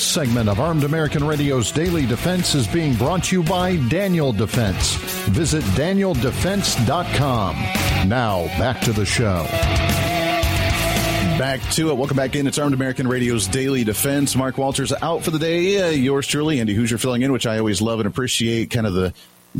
This 0.00 0.08
segment 0.08 0.48
of 0.48 0.60
Armed 0.60 0.84
American 0.84 1.22
Radio's 1.22 1.70
Daily 1.70 2.06
Defense 2.06 2.54
is 2.54 2.66
being 2.66 2.94
brought 2.94 3.24
to 3.24 3.36
you 3.36 3.42
by 3.42 3.76
Daniel 3.76 4.32
Defense. 4.32 4.94
Visit 5.28 5.62
danieldefense.com. 5.76 7.54
Now, 8.08 8.46
back 8.58 8.80
to 8.80 8.94
the 8.94 9.04
show. 9.04 9.44
Back 11.38 11.60
to 11.72 11.90
it. 11.90 11.98
Welcome 11.98 12.16
back 12.16 12.34
in. 12.34 12.46
It's 12.46 12.56
Armed 12.56 12.72
American 12.72 13.08
Radio's 13.08 13.46
Daily 13.46 13.84
Defense. 13.84 14.34
Mark 14.34 14.56
Walters 14.56 14.90
out 15.02 15.22
for 15.22 15.32
the 15.32 15.38
day. 15.38 15.82
Uh, 15.82 15.90
yours 15.90 16.26
truly, 16.26 16.60
Andy 16.60 16.74
Hooser 16.74 16.98
filling 16.98 17.20
in, 17.20 17.30
which 17.30 17.46
I 17.46 17.58
always 17.58 17.82
love 17.82 18.00
and 18.00 18.06
appreciate. 18.06 18.70
Kind 18.70 18.86
of 18.86 18.94
the 18.94 19.12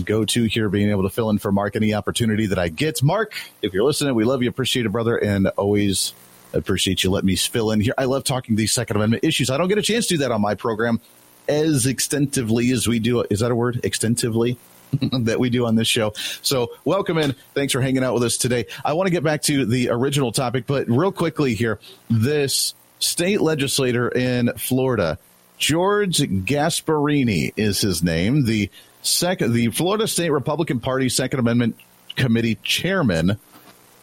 go 0.02 0.24
to 0.24 0.44
here, 0.44 0.70
being 0.70 0.88
able 0.88 1.02
to 1.02 1.10
fill 1.10 1.28
in 1.28 1.36
for 1.36 1.52
Mark 1.52 1.76
any 1.76 1.92
opportunity 1.92 2.46
that 2.46 2.58
I 2.58 2.68
get. 2.68 3.02
Mark, 3.02 3.34
if 3.60 3.74
you're 3.74 3.84
listening, 3.84 4.14
we 4.14 4.24
love 4.24 4.42
you, 4.42 4.48
appreciate 4.48 4.86
it, 4.86 4.88
brother, 4.88 5.18
and 5.18 5.48
always 5.48 6.14
appreciate 6.52 7.04
you 7.04 7.10
letting 7.10 7.26
me 7.26 7.36
fill 7.36 7.70
in 7.70 7.80
here. 7.80 7.94
I 7.96 8.04
love 8.04 8.24
talking 8.24 8.56
these 8.56 8.72
Second 8.72 8.96
Amendment 8.96 9.24
issues. 9.24 9.50
I 9.50 9.56
don't 9.56 9.68
get 9.68 9.78
a 9.78 9.82
chance 9.82 10.06
to 10.08 10.14
do 10.14 10.18
that 10.18 10.32
on 10.32 10.40
my 10.40 10.54
program 10.54 11.00
as 11.48 11.86
extensively 11.86 12.70
as 12.70 12.86
we 12.86 12.98
do. 12.98 13.24
Is 13.30 13.40
that 13.40 13.50
a 13.50 13.54
word? 13.54 13.80
Extensively? 13.84 14.58
that 15.12 15.38
we 15.38 15.50
do 15.50 15.66
on 15.66 15.76
this 15.76 15.86
show. 15.86 16.12
So, 16.42 16.72
welcome 16.84 17.16
in. 17.18 17.36
Thanks 17.54 17.72
for 17.72 17.80
hanging 17.80 18.02
out 18.02 18.14
with 18.14 18.24
us 18.24 18.36
today. 18.36 18.66
I 18.84 18.94
want 18.94 19.06
to 19.06 19.12
get 19.12 19.22
back 19.22 19.42
to 19.42 19.64
the 19.64 19.90
original 19.90 20.32
topic, 20.32 20.66
but 20.66 20.88
real 20.88 21.12
quickly 21.12 21.54
here 21.54 21.78
this 22.08 22.74
state 22.98 23.40
legislator 23.40 24.08
in 24.08 24.52
Florida, 24.56 25.18
George 25.58 26.18
Gasparini 26.18 27.52
is 27.56 27.80
his 27.80 28.02
name, 28.02 28.44
the 28.46 28.70
second, 29.02 29.52
the 29.52 29.68
Florida 29.68 30.08
State 30.08 30.30
Republican 30.30 30.80
Party 30.80 31.08
Second 31.08 31.38
Amendment 31.38 31.76
Committee 32.16 32.56
chairman 32.62 33.38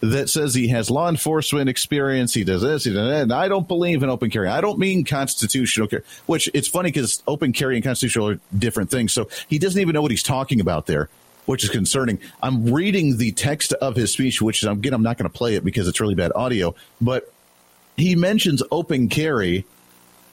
that 0.01 0.29
says 0.29 0.53
he 0.53 0.67
has 0.69 0.89
law 0.89 1.09
enforcement 1.09 1.69
experience. 1.69 2.33
He 2.33 2.43
does 2.43 2.61
this. 2.61 2.83
He 2.83 2.93
does 2.93 3.09
that. 3.09 3.23
And 3.23 3.33
I 3.33 3.47
don't 3.47 3.67
believe 3.67 4.03
in 4.03 4.09
open 4.09 4.29
carry. 4.29 4.47
I 4.47 4.61
don't 4.61 4.77
mean 4.77 5.03
constitutional 5.03 5.87
carry, 5.87 6.03
which 6.25 6.49
it's 6.53 6.67
funny 6.67 6.89
because 6.89 7.23
open 7.27 7.53
carry 7.53 7.75
and 7.75 7.83
constitutional 7.83 8.29
are 8.29 8.39
different 8.55 8.91
things. 8.91 9.13
So 9.13 9.29
he 9.47 9.59
doesn't 9.59 9.79
even 9.81 9.93
know 9.93 10.01
what 10.01 10.11
he's 10.11 10.23
talking 10.23 10.61
about 10.61 10.85
there, 10.85 11.09
which 11.45 11.63
is 11.63 11.69
concerning. 11.69 12.19
I'm 12.41 12.71
reading 12.71 13.17
the 13.17 13.31
text 13.31 13.73
of 13.73 13.95
his 13.95 14.11
speech, 14.11 14.41
which 14.41 14.63
again, 14.63 14.93
I'm 14.93 15.03
not 15.03 15.17
going 15.17 15.29
to 15.29 15.35
play 15.35 15.55
it 15.55 15.65
because 15.65 15.87
it's 15.87 15.99
really 15.99 16.15
bad 16.15 16.31
audio, 16.35 16.75
but 17.01 17.31
he 17.95 18.15
mentions 18.15 18.61
open 18.71 19.09
carry 19.09 19.65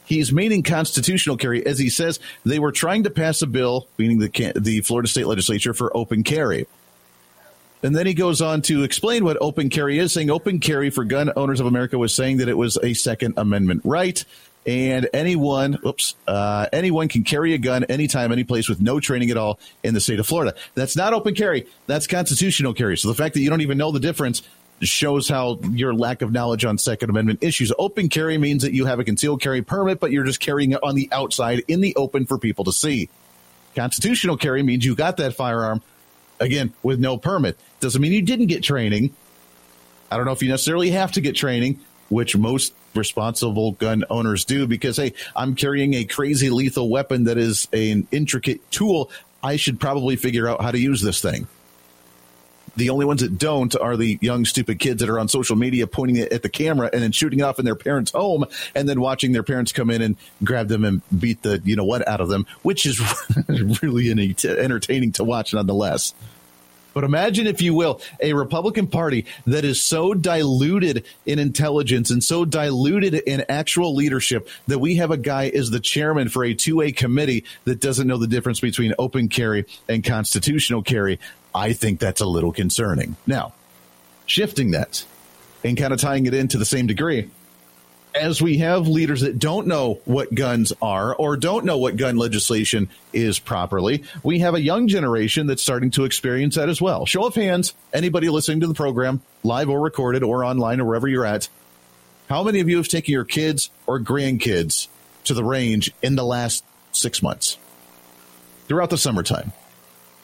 He's 0.07 0.33
meaning 0.33 0.63
constitutional 0.63 1.37
carry, 1.37 1.65
as 1.65 1.79
he 1.79 1.89
says 1.89 2.21
they 2.45 2.59
were 2.59 2.73
trying 2.73 3.05
to 3.05 3.11
pass 3.11 3.41
a 3.43 3.47
bill, 3.47 3.89
meaning 3.97 4.19
the 4.19 4.53
the 4.55 4.83
Florida 4.83 5.09
state 5.09 5.27
legislature, 5.27 5.73
for 5.73 5.97
open 5.97 6.25
carry. 6.25 6.67
And 7.85 7.95
then 7.95 8.07
he 8.07 8.15
goes 8.15 8.41
on 8.41 8.63
to 8.63 8.83
explain 8.83 9.25
what 9.25 9.37
open 9.43 9.69
carry 9.69 9.99
is, 9.99 10.13
saying 10.13 10.31
open 10.31 10.59
carry 10.59 10.89
for 10.89 11.05
gun 11.05 11.31
owners 11.37 11.61
of 11.61 11.67
America 11.67 11.99
was 11.99 12.15
saying 12.15 12.39
that 12.39 12.49
it 12.49 12.57
was 12.57 12.79
a 12.83 12.95
Second 12.95 13.35
Amendment 13.37 13.83
right, 13.85 14.25
and 14.67 15.07
anyone, 15.13 15.79
oops, 15.85 16.15
uh, 16.27 16.67
anyone 16.73 17.09
can 17.09 17.25
carry 17.25 17.53
a 17.53 17.59
gun 17.59 17.85
anytime, 17.85 18.33
any 18.33 18.45
place 18.45 18.71
with 18.71 18.81
no 18.81 19.01
training 19.01 19.31
at 19.31 19.37
all 19.37 19.59
in 19.83 19.93
the 19.93 20.01
state 20.01 20.19
of 20.19 20.27
Florida. 20.27 20.55
That's 20.75 20.97
not 20.97 21.13
open 21.13 21.35
carry. 21.35 21.67
That's 21.87 22.07
constitutional 22.07 22.73
carry. 22.73 22.97
So 22.97 23.09
the 23.09 23.15
fact 23.15 23.35
that 23.35 23.41
you 23.41 23.51
don't 23.51 23.61
even 23.61 23.77
know 23.77 23.93
the 23.93 24.01
difference 24.01 24.43
shows 24.81 25.29
how 25.29 25.61
your 25.71 25.93
lack 25.93 26.23
of 26.23 26.33
knowledge 26.33 26.65
on 26.65 26.79
Second 26.79 27.11
Amendment 27.11 27.43
issues. 27.43 27.71
Open 27.79 28.09
carry 28.09 28.39
means 28.39 28.63
that 28.63 28.73
you 28.73 28.87
have 28.87 28.99
a 28.99 29.05
concealed 29.05 29.43
carry 29.43 29.61
permit, 29.61 30.01
but 30.01 30.11
you're 30.11 30.25
just 30.25 30.41
carrying 30.41 30.73
it 30.73 30.81
on 30.83 30.95
the 30.95 31.11
outside 31.13 31.63
in 31.69 31.83
the 31.83 31.95
open 31.97 32.25
for 32.25 32.39
people 32.39 32.65
to 32.65 32.73
see. 32.73 33.11
Constitutional 33.77 34.39
carry 34.39 34.63
means 34.63 34.85
you 34.87 34.95
got 34.95 35.19
that 35.19 35.35
firearm, 35.35 35.83
again, 36.45 36.73
with 36.83 37.01
no 37.01 37.17
permit. 37.17 37.59
Doesn't 37.81 38.01
mean 38.01 38.13
you 38.13 38.23
didn't 38.23 38.47
get 38.47 38.63
training. 38.63 39.15
I 40.11 40.17
don't 40.17 40.27
know 40.27 40.33
if 40.33 40.43
you 40.43 40.49
necessarily 40.49 40.91
have 40.91 41.13
to 41.13 41.21
get 41.21 41.35
training, 41.35 41.81
which 42.09 42.37
most 42.37 42.75
responsible 42.95 43.73
gun 43.73 44.05
owners 44.11 44.45
do, 44.45 44.67
because, 44.67 44.97
hey, 44.97 45.15
I'm 45.35 45.57
carrying 45.57 45.95
a 45.95 46.05
crazy 46.05 46.51
lethal 46.51 46.89
weapon 46.89 47.25
that 47.25 47.39
is 47.39 47.67
an 47.73 48.07
intricate 48.13 48.71
tool. 48.71 49.11
I 49.43 49.57
should 49.57 49.81
probably 49.81 50.17
figure 50.17 50.49
out 50.49 50.63
how 50.63 50.71
to 50.71 50.79
use 50.79 51.03
this 51.03 51.21
thing. 51.21 51.49
The 52.77 52.91
only 52.91 53.05
ones 53.05 53.21
that 53.21 53.39
don't 53.39 53.75
are 53.77 53.97
the 53.97 54.19
young, 54.21 54.45
stupid 54.45 54.81
kids 54.81 55.01
that 55.01 55.09
are 55.09 55.19
on 55.19 55.29
social 55.29 55.55
media 55.55 55.87
pointing 55.87 56.17
it 56.17 56.33
at 56.33 56.43
the 56.43 56.49
camera 56.49 56.91
and 56.93 57.03
then 57.03 57.13
shooting 57.13 57.39
it 57.39 57.43
off 57.43 57.59
in 57.59 57.65
their 57.65 57.77
parents' 57.77 58.11
home 58.11 58.47
and 58.75 58.89
then 58.89 59.01
watching 59.01 59.33
their 59.33 59.45
parents 59.45 59.71
come 59.71 59.91
in 59.91 60.03
and 60.03 60.17
grab 60.43 60.67
them 60.67 60.85
and 60.85 61.01
beat 61.17 61.43
the, 61.43 61.63
you 61.65 61.77
know 61.77 61.85
what, 61.85 62.07
out 62.09 62.21
of 62.21 62.29
them, 62.29 62.47
which 62.63 62.85
is 62.85 63.01
really 63.83 64.11
entertaining 64.11 65.13
to 65.13 65.25
watch 65.25 65.55
nonetheless. 65.55 66.15
But 66.95 67.05
imagine, 67.05 67.47
if 67.47 67.61
you 67.61 67.75
will, 67.75 68.01
a 68.21 68.33
Republican 68.33 68.87
Party 68.87 69.27
that 69.47 69.65
is 69.65 69.83
so 69.83 70.15
diluted 70.15 71.05
in 71.27 71.39
intelligence 71.39 72.11
and 72.11 72.23
so 72.23 72.45
diluted 72.45 73.15
in 73.15 73.45
actual 73.49 73.95
leadership 73.95 74.49
that 74.69 74.79
we 74.79 74.97
have 74.97 75.11
a 75.11 75.17
guy 75.17 75.49
as 75.49 75.71
the 75.71 75.81
chairman 75.81 76.29
for 76.29 76.45
a 76.45 76.55
2A 76.55 76.97
committee 76.97 77.45
that 77.65 77.81
doesn't 77.81 78.07
know 78.07 78.17
the 78.17 78.29
difference 78.29 78.61
between 78.61 78.95
open 78.99 79.29
carry 79.29 79.67
and 79.89 80.05
constitutional 80.05 80.83
carry. 80.83 81.19
I 81.55 81.73
think 81.73 82.01
that's 82.01 82.21
a 82.21 82.27
little 82.27 82.53
concerning. 82.53 83.17
Now, 83.27 83.53
shifting 84.27 84.71
that 84.71 85.05
and 85.63 85.77
kind 85.77 85.93
of 85.93 86.01
tying 86.01 86.27
it 86.27 86.35
into 86.35 86.59
the 86.59 86.65
same 86.65 86.87
degree, 86.87 87.31
as 88.15 88.41
we 88.41 88.59
have 88.59 88.87
leaders 88.87 89.23
that 89.23 89.39
don't 89.39 89.67
know 89.67 90.01
what 90.05 90.35
guns 90.35 90.73
are 90.81 91.15
or 91.15 91.37
don't 91.37 91.65
know 91.65 91.79
what 91.79 91.97
gun 91.97 92.17
legislation 92.17 92.89
is 93.13 93.39
properly, 93.39 94.05
we 94.23 94.39
have 94.39 94.55
a 94.55 94.61
young 94.61 94.87
generation 94.87 95.47
that's 95.47 95.63
starting 95.63 95.91
to 95.93 96.05
experience 96.05 96.55
that 96.55 96.69
as 96.69 96.81
well. 96.81 97.07
Show 97.07 97.27
of 97.27 97.35
hands, 97.35 97.75
anybody 97.93 98.29
listening 98.29 98.61
to 98.61 98.67
the 98.67 98.75
program, 98.75 99.21
live 99.43 99.69
or 99.69 99.81
recorded 99.81 100.23
or 100.23 100.45
online 100.45 100.81
or 100.81 100.85
wherever 100.85 101.09
you're 101.09 101.27
at, 101.27 101.49
how 102.29 102.43
many 102.43 102.61
of 102.61 102.69
you 102.69 102.77
have 102.77 102.89
taken 102.89 103.13
your 103.13 103.25
kids 103.25 103.71
or 103.87 103.99
grandkids 103.99 104.89
to 105.25 105.35
the 105.35 105.45
range 105.45 105.93
in 106.01 106.17
the 106.17 106.25
last 106.25 106.65
six 106.93 107.23
months 107.23 107.59
throughout 108.69 108.91
the 108.91 108.99
summertime? 108.99 109.53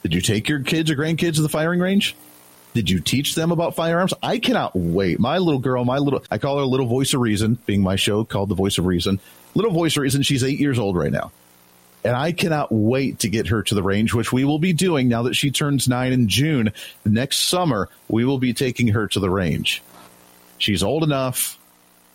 Did 0.01 0.13
you 0.13 0.21
take 0.21 0.49
your 0.49 0.61
kids 0.61 0.89
or 0.89 0.95
grandkids 0.95 1.35
to 1.35 1.41
the 1.41 1.49
firing 1.49 1.79
range? 1.79 2.15
Did 2.73 2.89
you 2.89 3.01
teach 3.01 3.35
them 3.35 3.51
about 3.51 3.75
firearms? 3.75 4.13
I 4.23 4.39
cannot 4.39 4.75
wait. 4.75 5.19
My 5.19 5.39
little 5.39 5.59
girl, 5.59 5.83
my 5.83 5.97
little, 5.97 6.23
I 6.31 6.37
call 6.37 6.57
her 6.57 6.65
Little 6.65 6.85
Voice 6.85 7.13
of 7.13 7.19
Reason, 7.19 7.57
being 7.65 7.81
my 7.81 7.97
show 7.97 8.23
called 8.23 8.49
The 8.49 8.55
Voice 8.55 8.77
of 8.77 8.85
Reason. 8.85 9.19
Little 9.55 9.71
Voice 9.71 9.97
of 9.97 10.03
Reason, 10.03 10.21
she's 10.21 10.43
eight 10.43 10.59
years 10.59 10.79
old 10.79 10.95
right 10.95 11.11
now. 11.11 11.31
And 12.03 12.15
I 12.15 12.31
cannot 12.31 12.71
wait 12.71 13.19
to 13.19 13.29
get 13.29 13.47
her 13.47 13.61
to 13.63 13.75
the 13.75 13.83
range, 13.83 14.13
which 14.13 14.31
we 14.31 14.45
will 14.45 14.57
be 14.57 14.73
doing 14.73 15.07
now 15.07 15.23
that 15.23 15.35
she 15.35 15.51
turns 15.51 15.87
nine 15.87 16.13
in 16.13 16.29
June. 16.29 16.71
Next 17.05 17.39
summer, 17.49 17.89
we 18.07 18.25
will 18.25 18.39
be 18.39 18.53
taking 18.53 18.87
her 18.89 19.07
to 19.07 19.19
the 19.19 19.29
range. 19.29 19.83
She's 20.57 20.81
old 20.81 21.03
enough, 21.03 21.59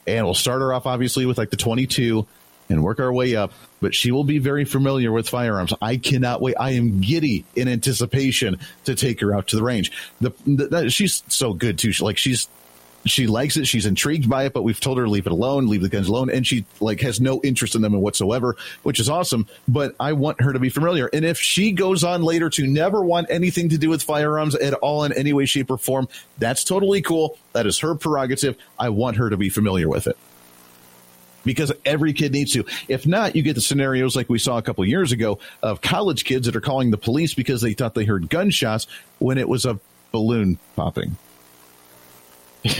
and 0.06 0.24
we'll 0.24 0.34
start 0.34 0.62
her 0.62 0.72
off 0.72 0.86
obviously 0.86 1.26
with 1.26 1.38
like 1.38 1.50
the 1.50 1.56
22 1.56 2.26
and 2.68 2.82
work 2.82 3.00
our 3.00 3.12
way 3.12 3.36
up. 3.36 3.52
But 3.80 3.94
she 3.94 4.10
will 4.10 4.24
be 4.24 4.38
very 4.38 4.64
familiar 4.64 5.12
with 5.12 5.28
firearms. 5.28 5.72
I 5.80 5.96
cannot 5.98 6.40
wait. 6.40 6.56
I 6.58 6.70
am 6.72 7.00
giddy 7.00 7.44
in 7.54 7.68
anticipation 7.68 8.58
to 8.84 8.94
take 8.94 9.20
her 9.20 9.34
out 9.34 9.48
to 9.48 9.56
the 9.56 9.62
range. 9.62 9.92
The, 10.20 10.32
the, 10.46 10.66
the 10.66 10.90
she's 10.90 11.22
so 11.28 11.52
good 11.52 11.78
too. 11.78 11.92
She, 11.92 12.02
like 12.04 12.18
she's 12.18 12.48
she 13.06 13.26
likes 13.26 13.56
it. 13.56 13.66
She's 13.66 13.86
intrigued 13.86 14.28
by 14.28 14.44
it, 14.44 14.52
but 14.52 14.62
we've 14.62 14.80
told 14.80 14.98
her 14.98 15.04
to 15.04 15.10
leave 15.10 15.26
it 15.26 15.32
alone, 15.32 15.68
leave 15.68 15.82
the 15.82 15.88
guns 15.88 16.08
alone, 16.08 16.28
and 16.30 16.46
she 16.46 16.64
like 16.80 17.00
has 17.00 17.20
no 17.20 17.40
interest 17.42 17.74
in 17.74 17.82
them 17.82 17.92
whatsoever, 17.92 18.56
which 18.82 19.00
is 19.00 19.08
awesome. 19.08 19.46
But 19.68 19.94
I 19.98 20.12
want 20.12 20.42
her 20.42 20.52
to 20.52 20.58
be 20.58 20.68
familiar. 20.68 21.06
And 21.06 21.24
if 21.24 21.38
she 21.38 21.72
goes 21.72 22.04
on 22.04 22.22
later 22.22 22.50
to 22.50 22.66
never 22.66 23.02
want 23.02 23.30
anything 23.30 23.68
to 23.70 23.78
do 23.78 23.88
with 23.88 24.02
firearms 24.02 24.54
at 24.54 24.74
all 24.74 25.04
in 25.04 25.12
any 25.12 25.32
way, 25.32 25.46
shape, 25.46 25.70
or 25.70 25.78
form, 25.78 26.08
that's 26.38 26.64
totally 26.64 27.00
cool. 27.00 27.38
That 27.52 27.66
is 27.66 27.78
her 27.78 27.94
prerogative. 27.94 28.56
I 28.78 28.88
want 28.90 29.16
her 29.16 29.30
to 29.30 29.36
be 29.36 29.48
familiar 29.48 29.88
with 29.88 30.06
it 30.06 30.18
because 31.46 31.72
every 31.86 32.12
kid 32.12 32.32
needs 32.32 32.52
to. 32.52 32.66
If 32.88 33.06
not, 33.06 33.34
you 33.34 33.42
get 33.42 33.54
the 33.54 33.62
scenarios 33.62 34.14
like 34.14 34.28
we 34.28 34.38
saw 34.38 34.58
a 34.58 34.62
couple 34.62 34.84
years 34.84 35.12
ago 35.12 35.38
of 35.62 35.80
college 35.80 36.24
kids 36.24 36.44
that 36.44 36.56
are 36.56 36.60
calling 36.60 36.90
the 36.90 36.98
police 36.98 37.32
because 37.32 37.62
they 37.62 37.72
thought 37.72 37.94
they 37.94 38.04
heard 38.04 38.28
gunshots 38.28 38.86
when 39.18 39.38
it 39.38 39.48
was 39.48 39.64
a 39.64 39.80
balloon 40.12 40.58
popping. 40.74 41.16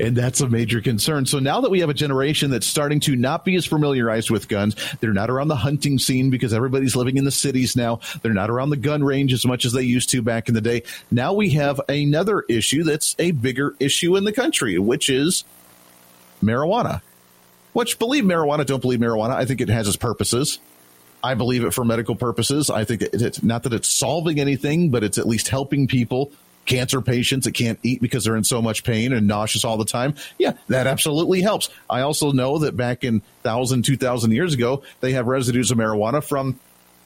and 0.00 0.16
that's 0.16 0.40
a 0.40 0.48
major 0.48 0.80
concern. 0.80 1.26
So 1.26 1.38
now 1.38 1.60
that 1.60 1.70
we 1.70 1.80
have 1.80 1.90
a 1.90 1.94
generation 1.94 2.50
that's 2.50 2.66
starting 2.66 2.98
to 3.00 3.14
not 3.14 3.44
be 3.44 3.54
as 3.56 3.66
familiarized 3.66 4.30
with 4.30 4.48
guns, 4.48 4.74
they're 5.00 5.12
not 5.12 5.28
around 5.28 5.48
the 5.48 5.56
hunting 5.56 5.98
scene 5.98 6.30
because 6.30 6.54
everybody's 6.54 6.96
living 6.96 7.18
in 7.18 7.24
the 7.24 7.30
cities 7.30 7.76
now. 7.76 8.00
They're 8.22 8.32
not 8.32 8.48
around 8.48 8.70
the 8.70 8.78
gun 8.78 9.04
range 9.04 9.34
as 9.34 9.44
much 9.44 9.66
as 9.66 9.72
they 9.72 9.82
used 9.82 10.08
to 10.10 10.22
back 10.22 10.48
in 10.48 10.54
the 10.54 10.62
day. 10.62 10.82
Now 11.10 11.34
we 11.34 11.50
have 11.50 11.78
another 11.90 12.44
issue 12.48 12.84
that's 12.84 13.14
a 13.18 13.32
bigger 13.32 13.74
issue 13.78 14.16
in 14.16 14.24
the 14.24 14.32
country, 14.32 14.78
which 14.78 15.10
is 15.10 15.44
marijuana. 16.42 17.02
Which 17.76 17.98
believe 17.98 18.24
marijuana, 18.24 18.64
don't 18.64 18.80
believe 18.80 19.00
marijuana. 19.00 19.34
I 19.34 19.44
think 19.44 19.60
it 19.60 19.68
has 19.68 19.86
its 19.86 19.98
purposes. 19.98 20.60
I 21.22 21.34
believe 21.34 21.62
it 21.62 21.74
for 21.74 21.84
medical 21.84 22.16
purposes. 22.16 22.70
I 22.70 22.84
think 22.84 23.02
it's 23.02 23.42
not 23.42 23.64
that 23.64 23.74
it's 23.74 23.86
solving 23.86 24.40
anything, 24.40 24.88
but 24.88 25.04
it's 25.04 25.18
at 25.18 25.26
least 25.26 25.48
helping 25.48 25.86
people, 25.86 26.32
cancer 26.64 27.02
patients 27.02 27.44
that 27.44 27.52
can't 27.52 27.78
eat 27.82 28.00
because 28.00 28.24
they're 28.24 28.34
in 28.34 28.44
so 28.44 28.62
much 28.62 28.82
pain 28.82 29.12
and 29.12 29.26
nauseous 29.26 29.62
all 29.62 29.76
the 29.76 29.84
time. 29.84 30.14
Yeah, 30.38 30.54
that 30.68 30.86
absolutely 30.86 31.42
helps. 31.42 31.68
I 31.90 32.00
also 32.00 32.32
know 32.32 32.60
that 32.60 32.78
back 32.78 33.04
in 33.04 33.20
thousand, 33.42 33.84
two 33.84 33.98
thousand 33.98 34.30
years 34.30 34.54
ago, 34.54 34.82
they 35.00 35.12
have 35.12 35.26
residues 35.26 35.70
of 35.70 35.76
marijuana 35.76 36.24
from 36.24 36.58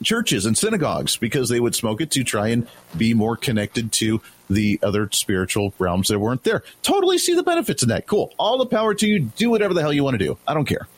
churches 0.03 0.47
and 0.47 0.57
synagogues 0.57 1.17
because 1.17 1.49
they 1.49 1.61
would 1.61 1.75
smoke 1.75 2.01
it 2.01 2.11
to 2.13 2.25
try 2.25 2.49
and 2.49 2.67
be 2.97 3.15
more 3.15 3.37
connected 3.37 3.93
to 3.93 4.21
the 4.49 4.79
other 4.83 5.09
spiritual 5.13 5.73
realms 5.79 6.09
that 6.09 6.19
weren't 6.19 6.43
there. 6.45 6.63
Totally 6.83 7.19
see 7.19 7.35
the 7.35 7.43
benefits 7.43 7.83
in 7.83 7.91
that. 7.91 8.07
Cool. 8.07 8.33
All 8.39 8.59
the 8.59 8.67
power 8.67 8.95
to 8.95 9.07
you. 9.07 9.21
Do 9.21 9.51
whatever 9.51 9.75
the 9.75 9.81
hell 9.81 9.93
you 9.93 10.05
want 10.05 10.19
to 10.19 10.25
do. 10.25 10.39
I 10.47 10.55
don't 10.55 10.65
care. 10.65 10.89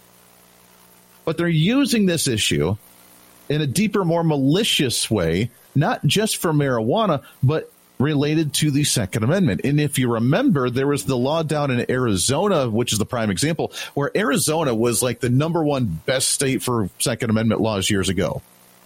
But 1.25 1.37
they're 1.37 1.49
using 1.49 2.07
this 2.07 2.27
issue 2.27 2.77
in 3.49 3.61
a 3.61 3.67
deeper, 3.67 4.05
more 4.05 4.25
malicious 4.25 5.11
way, 5.11 5.51
not 5.75 6.05
just 6.05 6.39
for 6.39 6.53
marijuana, 6.53 7.23
but 7.43 7.71
related 7.99 8.53
to 8.55 8.71
the 8.71 8.85
Second 8.85 9.23
Amendment. 9.23 9.61
And 9.65 9.81
if 9.81 9.99
you 9.99 10.13
remember, 10.13 10.71
there 10.71 10.87
was 10.87 11.05
the 11.05 11.17
law 11.17 11.43
down 11.43 11.71
in 11.71 11.89
Arizona, 11.91 12.69
which 12.69 12.93
is 12.93 12.99
the 12.99 13.07
prime 13.07 13.31
example, 13.31 13.73
where 13.95 14.11
Arizona 14.17 14.75
was 14.75 15.03
like 15.03 15.21
the 15.21 15.31
number 15.31 15.63
one 15.63 15.85
best 16.07 16.31
state 16.31 16.63
for 16.63 16.91
Second 16.99 17.31
Amendment 17.31 17.61
laws 17.61 17.89
years 17.91 18.09
ago. 18.09 18.43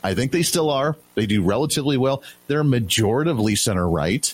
I 0.06 0.14
think 0.14 0.30
they 0.30 0.44
still 0.44 0.70
are. 0.70 0.96
They 1.16 1.26
do 1.26 1.42
relatively 1.42 1.96
well. 1.96 2.22
They're 2.46 2.62
majoritively 2.62 3.58
center 3.58 3.88
right. 3.88 4.32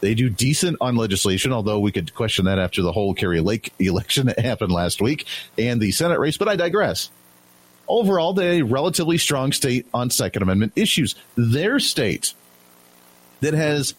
They 0.00 0.14
do 0.14 0.30
decent 0.30 0.78
on 0.80 0.96
legislation, 0.96 1.52
although 1.52 1.78
we 1.78 1.92
could 1.92 2.14
question 2.14 2.46
that 2.46 2.58
after 2.58 2.80
the 2.80 2.92
whole 2.92 3.12
Kari 3.12 3.40
Lake 3.40 3.70
election 3.78 4.28
that 4.28 4.38
happened 4.38 4.72
last 4.72 5.02
week 5.02 5.26
and 5.58 5.78
the 5.78 5.92
Senate 5.92 6.18
race, 6.18 6.38
but 6.38 6.48
I 6.48 6.56
digress. 6.56 7.10
Overall, 7.86 8.32
they're 8.32 8.62
a 8.62 8.62
relatively 8.62 9.18
strong 9.18 9.52
state 9.52 9.86
on 9.92 10.08
Second 10.08 10.42
Amendment 10.42 10.72
issues. 10.74 11.14
Their 11.36 11.78
state 11.80 12.32
that 13.40 13.52
has 13.52 13.94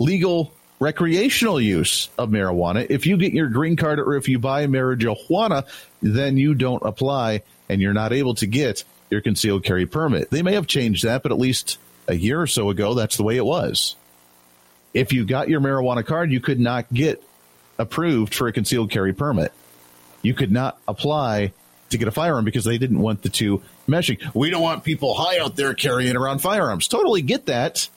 legal 0.00 0.52
recreational 0.80 1.60
use 1.60 2.08
of 2.18 2.30
marijuana, 2.30 2.88
if 2.90 3.06
you 3.06 3.16
get 3.16 3.32
your 3.32 3.50
green 3.50 3.76
card 3.76 4.00
or 4.00 4.16
if 4.16 4.28
you 4.28 4.40
buy 4.40 4.66
marijuana, 4.66 5.64
then 6.02 6.36
you 6.36 6.54
don't 6.54 6.82
apply 6.84 7.42
and 7.68 7.80
you're 7.80 7.92
not 7.92 8.12
able 8.12 8.34
to 8.34 8.48
get 8.48 8.82
your 9.10 9.20
concealed 9.20 9.64
carry 9.64 9.86
permit. 9.86 10.30
They 10.30 10.42
may 10.42 10.54
have 10.54 10.66
changed 10.66 11.04
that, 11.04 11.22
but 11.22 11.32
at 11.32 11.38
least 11.38 11.78
a 12.08 12.14
year 12.14 12.40
or 12.40 12.46
so 12.46 12.70
ago, 12.70 12.94
that's 12.94 13.16
the 13.16 13.22
way 13.22 13.36
it 13.36 13.44
was. 13.44 13.96
If 14.92 15.12
you 15.12 15.24
got 15.24 15.48
your 15.48 15.60
marijuana 15.60 16.04
card, 16.04 16.32
you 16.32 16.40
could 16.40 16.60
not 16.60 16.92
get 16.92 17.22
approved 17.78 18.34
for 18.34 18.46
a 18.46 18.52
concealed 18.52 18.90
carry 18.90 19.12
permit. 19.12 19.52
You 20.22 20.34
could 20.34 20.52
not 20.52 20.78
apply 20.86 21.52
to 21.90 21.98
get 21.98 22.08
a 22.08 22.12
firearm 22.12 22.44
because 22.44 22.64
they 22.64 22.78
didn't 22.78 23.00
want 23.00 23.22
the 23.22 23.28
two 23.28 23.62
meshing. 23.88 24.18
We 24.34 24.50
don't 24.50 24.62
want 24.62 24.84
people 24.84 25.14
high 25.14 25.38
out 25.38 25.56
there 25.56 25.74
carrying 25.74 26.16
around 26.16 26.40
firearms. 26.40 26.88
Totally 26.88 27.22
get 27.22 27.46
that. 27.46 27.88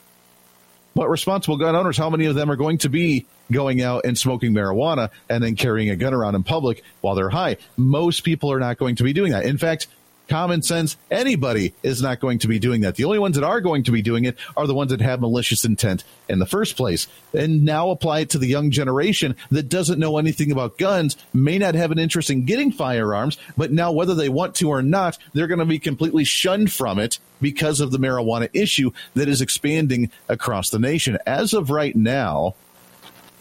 But 0.95 1.09
responsible 1.09 1.57
gun 1.57 1.75
owners, 1.75 1.97
how 1.97 2.09
many 2.09 2.25
of 2.25 2.35
them 2.35 2.49
are 2.49 2.55
going 2.55 2.79
to 2.79 2.89
be 2.89 3.27
going 3.51 3.81
out 3.81 4.05
and 4.05 4.17
smoking 4.17 4.53
marijuana 4.53 5.09
and 5.29 5.43
then 5.43 5.55
carrying 5.55 5.89
a 5.89 5.95
gun 5.95 6.13
around 6.13 6.35
in 6.35 6.43
public 6.43 6.83
while 7.01 7.15
they're 7.15 7.29
high. 7.29 7.57
Most 7.77 8.23
people 8.23 8.51
are 8.51 8.59
not 8.59 8.77
going 8.77 8.95
to 8.97 9.03
be 9.03 9.13
doing 9.13 9.31
that. 9.31 9.45
In 9.45 9.57
fact, 9.57 9.87
common 10.27 10.61
sense, 10.61 10.97
anybody 11.09 11.73
is 11.83 12.01
not 12.01 12.19
going 12.19 12.39
to 12.39 12.47
be 12.47 12.59
doing 12.59 12.81
that. 12.81 12.95
The 12.95 13.05
only 13.05 13.19
ones 13.19 13.35
that 13.35 13.43
are 13.43 13.61
going 13.61 13.83
to 13.83 13.91
be 13.91 14.01
doing 14.01 14.25
it 14.25 14.37
are 14.55 14.67
the 14.67 14.73
ones 14.73 14.91
that 14.91 15.01
have 15.01 15.21
malicious 15.21 15.65
intent 15.65 16.03
in 16.29 16.39
the 16.39 16.45
first 16.45 16.75
place. 16.75 17.07
And 17.33 17.65
now 17.65 17.89
apply 17.89 18.19
it 18.21 18.29
to 18.31 18.37
the 18.37 18.47
young 18.47 18.71
generation 18.71 19.35
that 19.51 19.69
doesn't 19.69 19.99
know 19.99 20.17
anything 20.17 20.51
about 20.51 20.77
guns, 20.77 21.17
may 21.33 21.57
not 21.57 21.75
have 21.75 21.91
an 21.91 21.99
interest 21.99 22.29
in 22.29 22.45
getting 22.45 22.71
firearms, 22.71 23.37
but 23.55 23.71
now 23.71 23.91
whether 23.91 24.15
they 24.15 24.29
want 24.29 24.55
to 24.55 24.69
or 24.69 24.81
not, 24.81 25.17
they're 25.33 25.47
going 25.47 25.59
to 25.59 25.65
be 25.65 25.79
completely 25.79 26.23
shunned 26.23 26.71
from 26.71 26.99
it 26.99 27.19
because 27.41 27.79
of 27.79 27.91
the 27.91 27.99
marijuana 27.99 28.49
issue 28.53 28.91
that 29.13 29.27
is 29.27 29.41
expanding 29.41 30.11
across 30.27 30.69
the 30.69 30.79
nation. 30.79 31.17
As 31.25 31.53
of 31.53 31.69
right 31.69 31.95
now, 31.95 32.55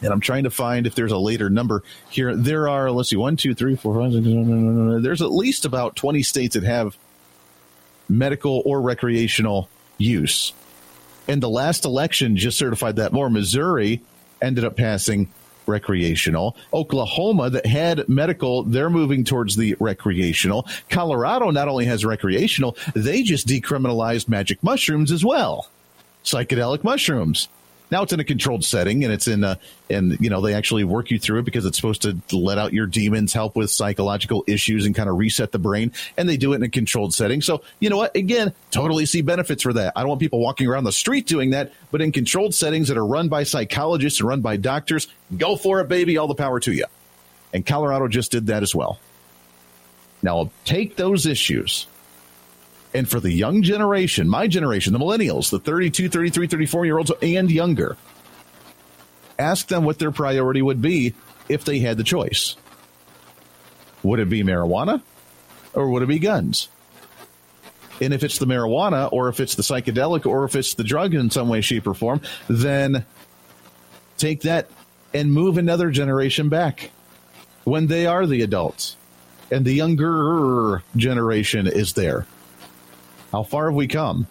and 0.03 0.12
I'm 0.12 0.20
trying 0.20 0.44
to 0.44 0.51
find 0.51 0.86
if 0.86 0.94
there's 0.94 1.12
a 1.12 1.18
later 1.18 1.49
number 1.49 1.82
here. 2.11 2.36
There 2.36 2.68
are, 2.68 2.90
let's 2.90 3.11
see, 3.11 3.16
one, 3.16 3.36
two, 3.36 3.55
three, 3.55 3.76
four, 3.76 3.94
five, 3.94 4.12
six, 4.12 4.24
there's 4.24 5.22
at 5.22 5.32
least 5.32 5.64
about 5.64 5.97
20 5.97 6.22
states 6.22 6.55
that 6.55 6.64
have 6.64 6.97
medical 8.09 8.62
or 8.64 8.80
recreational 8.80 9.68
use. 9.99 10.53
And 11.28 11.42
the 11.42 11.49
last 11.49 11.84
election 11.84 12.36
just 12.36 12.59
certified 12.59 12.97
that 12.97 13.12
more. 13.12 13.30
Missouri 13.30 14.03
ended 14.40 14.64
up 14.64 14.76
passing 14.76 15.28
recreational. 15.66 16.57
Oklahoma, 16.72 17.51
that 17.51 17.66
had 17.66 18.09
medical, 18.09 18.62
they're 18.62 18.90
moving 18.90 19.24
towards 19.24 19.57
the 19.57 19.76
recreational. 19.80 20.66
Colorado 20.88 21.51
not 21.51 21.68
only 21.68 21.86
has 21.86 22.05
recreational, 22.05 22.76
they 22.94 23.22
just 23.22 23.49
decriminalized 23.49 24.28
magic 24.28 24.62
mushrooms 24.62 25.11
as 25.11 25.24
well. 25.24 25.68
Psychedelic 26.24 26.84
mushrooms. 26.84 27.49
Now 27.91 28.03
it's 28.03 28.12
in 28.12 28.18
a 28.18 28.24
controlled 28.24 28.64
setting 28.64 29.05
and 29.05 29.12
it's 29.12 29.28
in 29.28 29.45
a, 29.45 29.59
and 29.89 30.18
you 30.20 30.28
know, 30.28 30.41
they 30.41 30.55
actually 30.55 30.84
work 30.84 31.11
you 31.11 31.18
through 31.18 31.41
it 31.41 31.45
because 31.45 31.64
it's 31.64 31.76
supposed 31.76 32.03
to 32.03 32.37
let 32.37 32.59
out 32.59 32.72
your 32.72 32.87
demons, 32.87 33.32
help 33.32 33.55
with 33.55 33.70
psychological 33.70 34.45
issues 34.47 34.87
and 34.87 34.95
kind 34.95 35.09
of 35.09 35.16
reset 35.16 35.53
the 35.53 35.59
brain. 35.59 35.93
And 36.16 36.28
they 36.28 36.37
do 36.37 36.53
it 36.53 36.57
in 36.57 36.62
a 36.64 36.68
controlled 36.68 37.14
setting. 37.14 37.41
So, 37.43 37.62
you 37.78 37.89
know 37.89 37.99
what? 37.99 38.16
Again, 38.16 38.53
totally 38.70 39.07
see 39.07 39.22
benefits 39.22 39.62
for 39.62 39.72
that. 39.74 39.93
I 39.95 40.01
don't 40.01 40.09
want 40.09 40.20
people 40.20 40.41
walking 40.41 40.66
around 40.66 40.84
the 40.84 40.93
street 40.93 41.26
doing 41.26 41.51
that, 41.51 41.72
but 41.91 42.03
in 42.03 42.11
controlled 42.11 42.55
settings 42.55 42.89
that 42.89 42.97
are 42.97 43.07
run 43.07 43.28
by 43.28 43.45
psychologists 43.45 44.20
and 44.20 44.28
run 44.28 44.41
by 44.41 44.57
doctors, 44.57 45.07
go 45.37 45.57
for 45.57 45.80
it, 45.80 45.89
baby. 45.89 46.18
All 46.18 46.26
the 46.26 46.34
power 46.34 46.59
to 46.61 46.72
you. 46.72 46.87
And 47.53 47.64
Colorado 47.64 48.09
just 48.09 48.32
did 48.32 48.49
that 48.49 48.62
as 48.62 48.74
well. 48.74 48.99
Now 50.22 50.51
take 50.64 50.97
those 50.97 51.24
issues 51.26 51.87
and 52.97 53.07
for 53.07 53.20
the 53.20 53.30
young 53.30 53.62
generation, 53.62 54.26
my 54.26 54.47
generation, 54.47 54.94
the 54.94 54.99
millennials, 54.99 55.51
the 55.51 55.59
32, 55.59 56.09
33, 56.09 56.47
34 56.47 56.86
year 56.86 56.97
olds 56.97 57.12
and 57.20 57.51
younger, 57.51 57.94
ask 59.38 59.68
them 59.68 59.84
what 59.84 59.99
their 59.99 60.11
priority 60.11 60.62
would 60.62 60.80
be 60.80 61.12
if 61.47 61.66
they 61.66 61.80
had 61.80 61.99
the 61.99 62.05
choice. 62.05 62.57
Would 64.03 64.18
it 64.18 64.30
be 64.30 64.42
marijuana 64.42 65.03
or 65.74 65.90
would 65.90 66.05
it 66.05 66.09
be 66.09 66.18
guns? 66.18 66.70
And 68.01 68.14
if 68.14 68.24
it's 68.24 68.38
the 68.38 68.47
marijuana 68.47 69.12
or 69.12 69.28
if 69.28 69.40
it's 69.40 69.57
the 69.57 69.62
psychedelic 69.62 70.24
or 70.24 70.47
if 70.47 70.57
it's 70.57 70.72
the 70.72 70.84
drug 70.84 71.14
in 71.14 71.30
some 71.30 71.51
way, 71.51 71.61
shape, 71.61 71.86
or 71.86 71.92
form, 71.92 72.22
then 72.49 73.05
take 74.16 74.40
that 74.42 74.70
and 75.12 75.30
move 75.30 75.59
another 75.59 75.90
generation 75.90 76.49
back 76.49 76.90
when 77.64 77.88
they 77.88 78.07
are 78.07 78.26
the 78.26 78.40
adults 78.40 78.97
and 79.51 79.66
the 79.66 79.74
younger 79.74 80.82
generation 80.97 81.66
is 81.66 81.92
there. 81.92 82.26
How 83.37 83.43
far 83.43 83.66
have 83.66 83.74
we 83.74 83.87
come? 83.87 84.26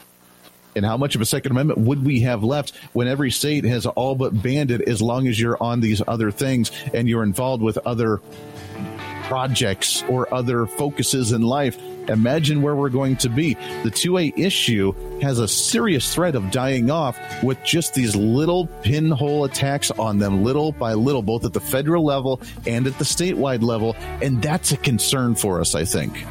And 0.76 0.84
how 0.84 0.98
much 0.98 1.14
of 1.14 1.22
a 1.22 1.28
Second 1.28 1.52
Amendment 1.52 1.82
would 1.82 2.04
we 2.04 2.22
have 2.22 2.44
left 2.44 2.76
when 2.94 3.08
every 3.08 3.30
state 3.30 3.64
has 3.64 3.86
all 3.86 4.16
but 4.16 4.42
banned 4.42 4.72
it 4.72 4.82
as 4.82 5.00
long 5.00 5.28
as 5.28 5.40
you're 5.40 5.62
on 5.62 5.80
these 5.80 6.02
other 6.08 6.32
things 6.32 6.72
and 6.92 7.08
you're 7.08 7.22
involved 7.22 7.62
with 7.62 7.78
other 7.86 8.20
projects 9.26 10.02
or 10.10 10.34
other 10.34 10.66
focuses 10.66 11.34
in 11.34 11.44
life? 11.44 11.78
Imagine 12.10 12.64
where 12.64 12.76
we're 12.76 12.90
going 12.90 13.16
to 13.18 13.30
be. 13.30 13.54
The 13.84 13.92
2A 13.92 14.40
issue 14.40 14.92
has 15.22 15.38
a 15.38 15.48
serious 15.48 16.12
threat 16.12 16.34
of 16.34 16.50
dying 16.50 16.90
off 16.90 17.16
with 17.44 17.64
just 17.64 17.94
these 17.94 18.16
little 18.16 18.66
pinhole 18.82 19.44
attacks 19.44 19.92
on 19.92 20.18
them, 20.18 20.44
little 20.44 20.72
by 20.72 20.96
little, 20.96 21.22
both 21.22 21.46
at 21.46 21.54
the 21.54 21.60
federal 21.60 22.04
level 22.04 22.42
and 22.66 22.88
at 22.88 22.98
the 22.98 23.06
statewide 23.06 23.62
level. 23.62 23.96
And 24.24 24.42
that's 24.42 24.72
a 24.72 24.78
concern 24.78 25.36
for 25.36 25.62
us, 25.62 25.76
I 25.76 25.86
think. 25.86 26.26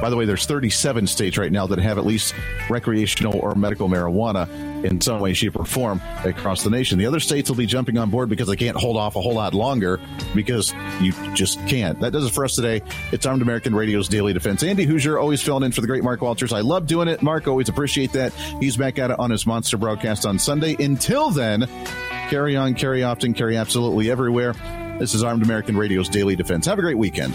By 0.00 0.10
the 0.10 0.16
way, 0.16 0.26
there's 0.26 0.44
37 0.44 1.06
states 1.06 1.38
right 1.38 1.50
now 1.50 1.66
that 1.68 1.78
have 1.78 1.96
at 1.96 2.04
least 2.04 2.34
recreational 2.68 3.38
or 3.38 3.54
medical 3.54 3.88
marijuana 3.88 4.46
in 4.84 5.00
some 5.00 5.20
way, 5.20 5.32
shape, 5.32 5.58
or 5.58 5.64
form 5.64 6.02
across 6.22 6.62
the 6.62 6.70
nation. 6.70 6.98
The 6.98 7.06
other 7.06 7.18
states 7.18 7.48
will 7.48 7.56
be 7.56 7.66
jumping 7.66 7.96
on 7.96 8.10
board 8.10 8.28
because 8.28 8.46
they 8.46 8.56
can't 8.56 8.76
hold 8.76 8.96
off 8.96 9.16
a 9.16 9.20
whole 9.20 9.34
lot 9.34 9.54
longer 9.54 9.98
because 10.34 10.74
you 11.00 11.12
just 11.34 11.58
can't. 11.66 11.98
That 12.00 12.12
does 12.12 12.26
it 12.26 12.32
for 12.32 12.44
us 12.44 12.54
today. 12.54 12.82
It's 13.10 13.24
Armed 13.24 13.42
American 13.42 13.74
Radio's 13.74 14.08
Daily 14.08 14.32
Defense. 14.34 14.62
Andy 14.62 14.86
Hooser 14.86 15.20
always 15.20 15.42
filling 15.42 15.64
in 15.64 15.72
for 15.72 15.80
the 15.80 15.86
great 15.86 16.04
Mark 16.04 16.20
Walters. 16.20 16.52
I 16.52 16.60
love 16.60 16.86
doing 16.86 17.08
it. 17.08 17.22
Mark, 17.22 17.48
always 17.48 17.68
appreciate 17.68 18.12
that. 18.12 18.32
He's 18.60 18.76
back 18.76 18.98
at 18.98 19.10
it 19.10 19.18
on 19.18 19.30
his 19.30 19.46
monster 19.46 19.78
broadcast 19.78 20.26
on 20.26 20.38
Sunday. 20.38 20.76
Until 20.78 21.30
then, 21.30 21.66
carry 22.28 22.54
on, 22.54 22.74
carry 22.74 23.02
often, 23.02 23.32
carry 23.32 23.56
absolutely 23.56 24.10
everywhere. 24.10 24.52
This 24.98 25.14
is 25.14 25.24
Armed 25.24 25.42
American 25.42 25.76
Radio's 25.76 26.08
Daily 26.08 26.36
Defense. 26.36 26.66
Have 26.66 26.78
a 26.78 26.82
great 26.82 26.98
weekend. 26.98 27.34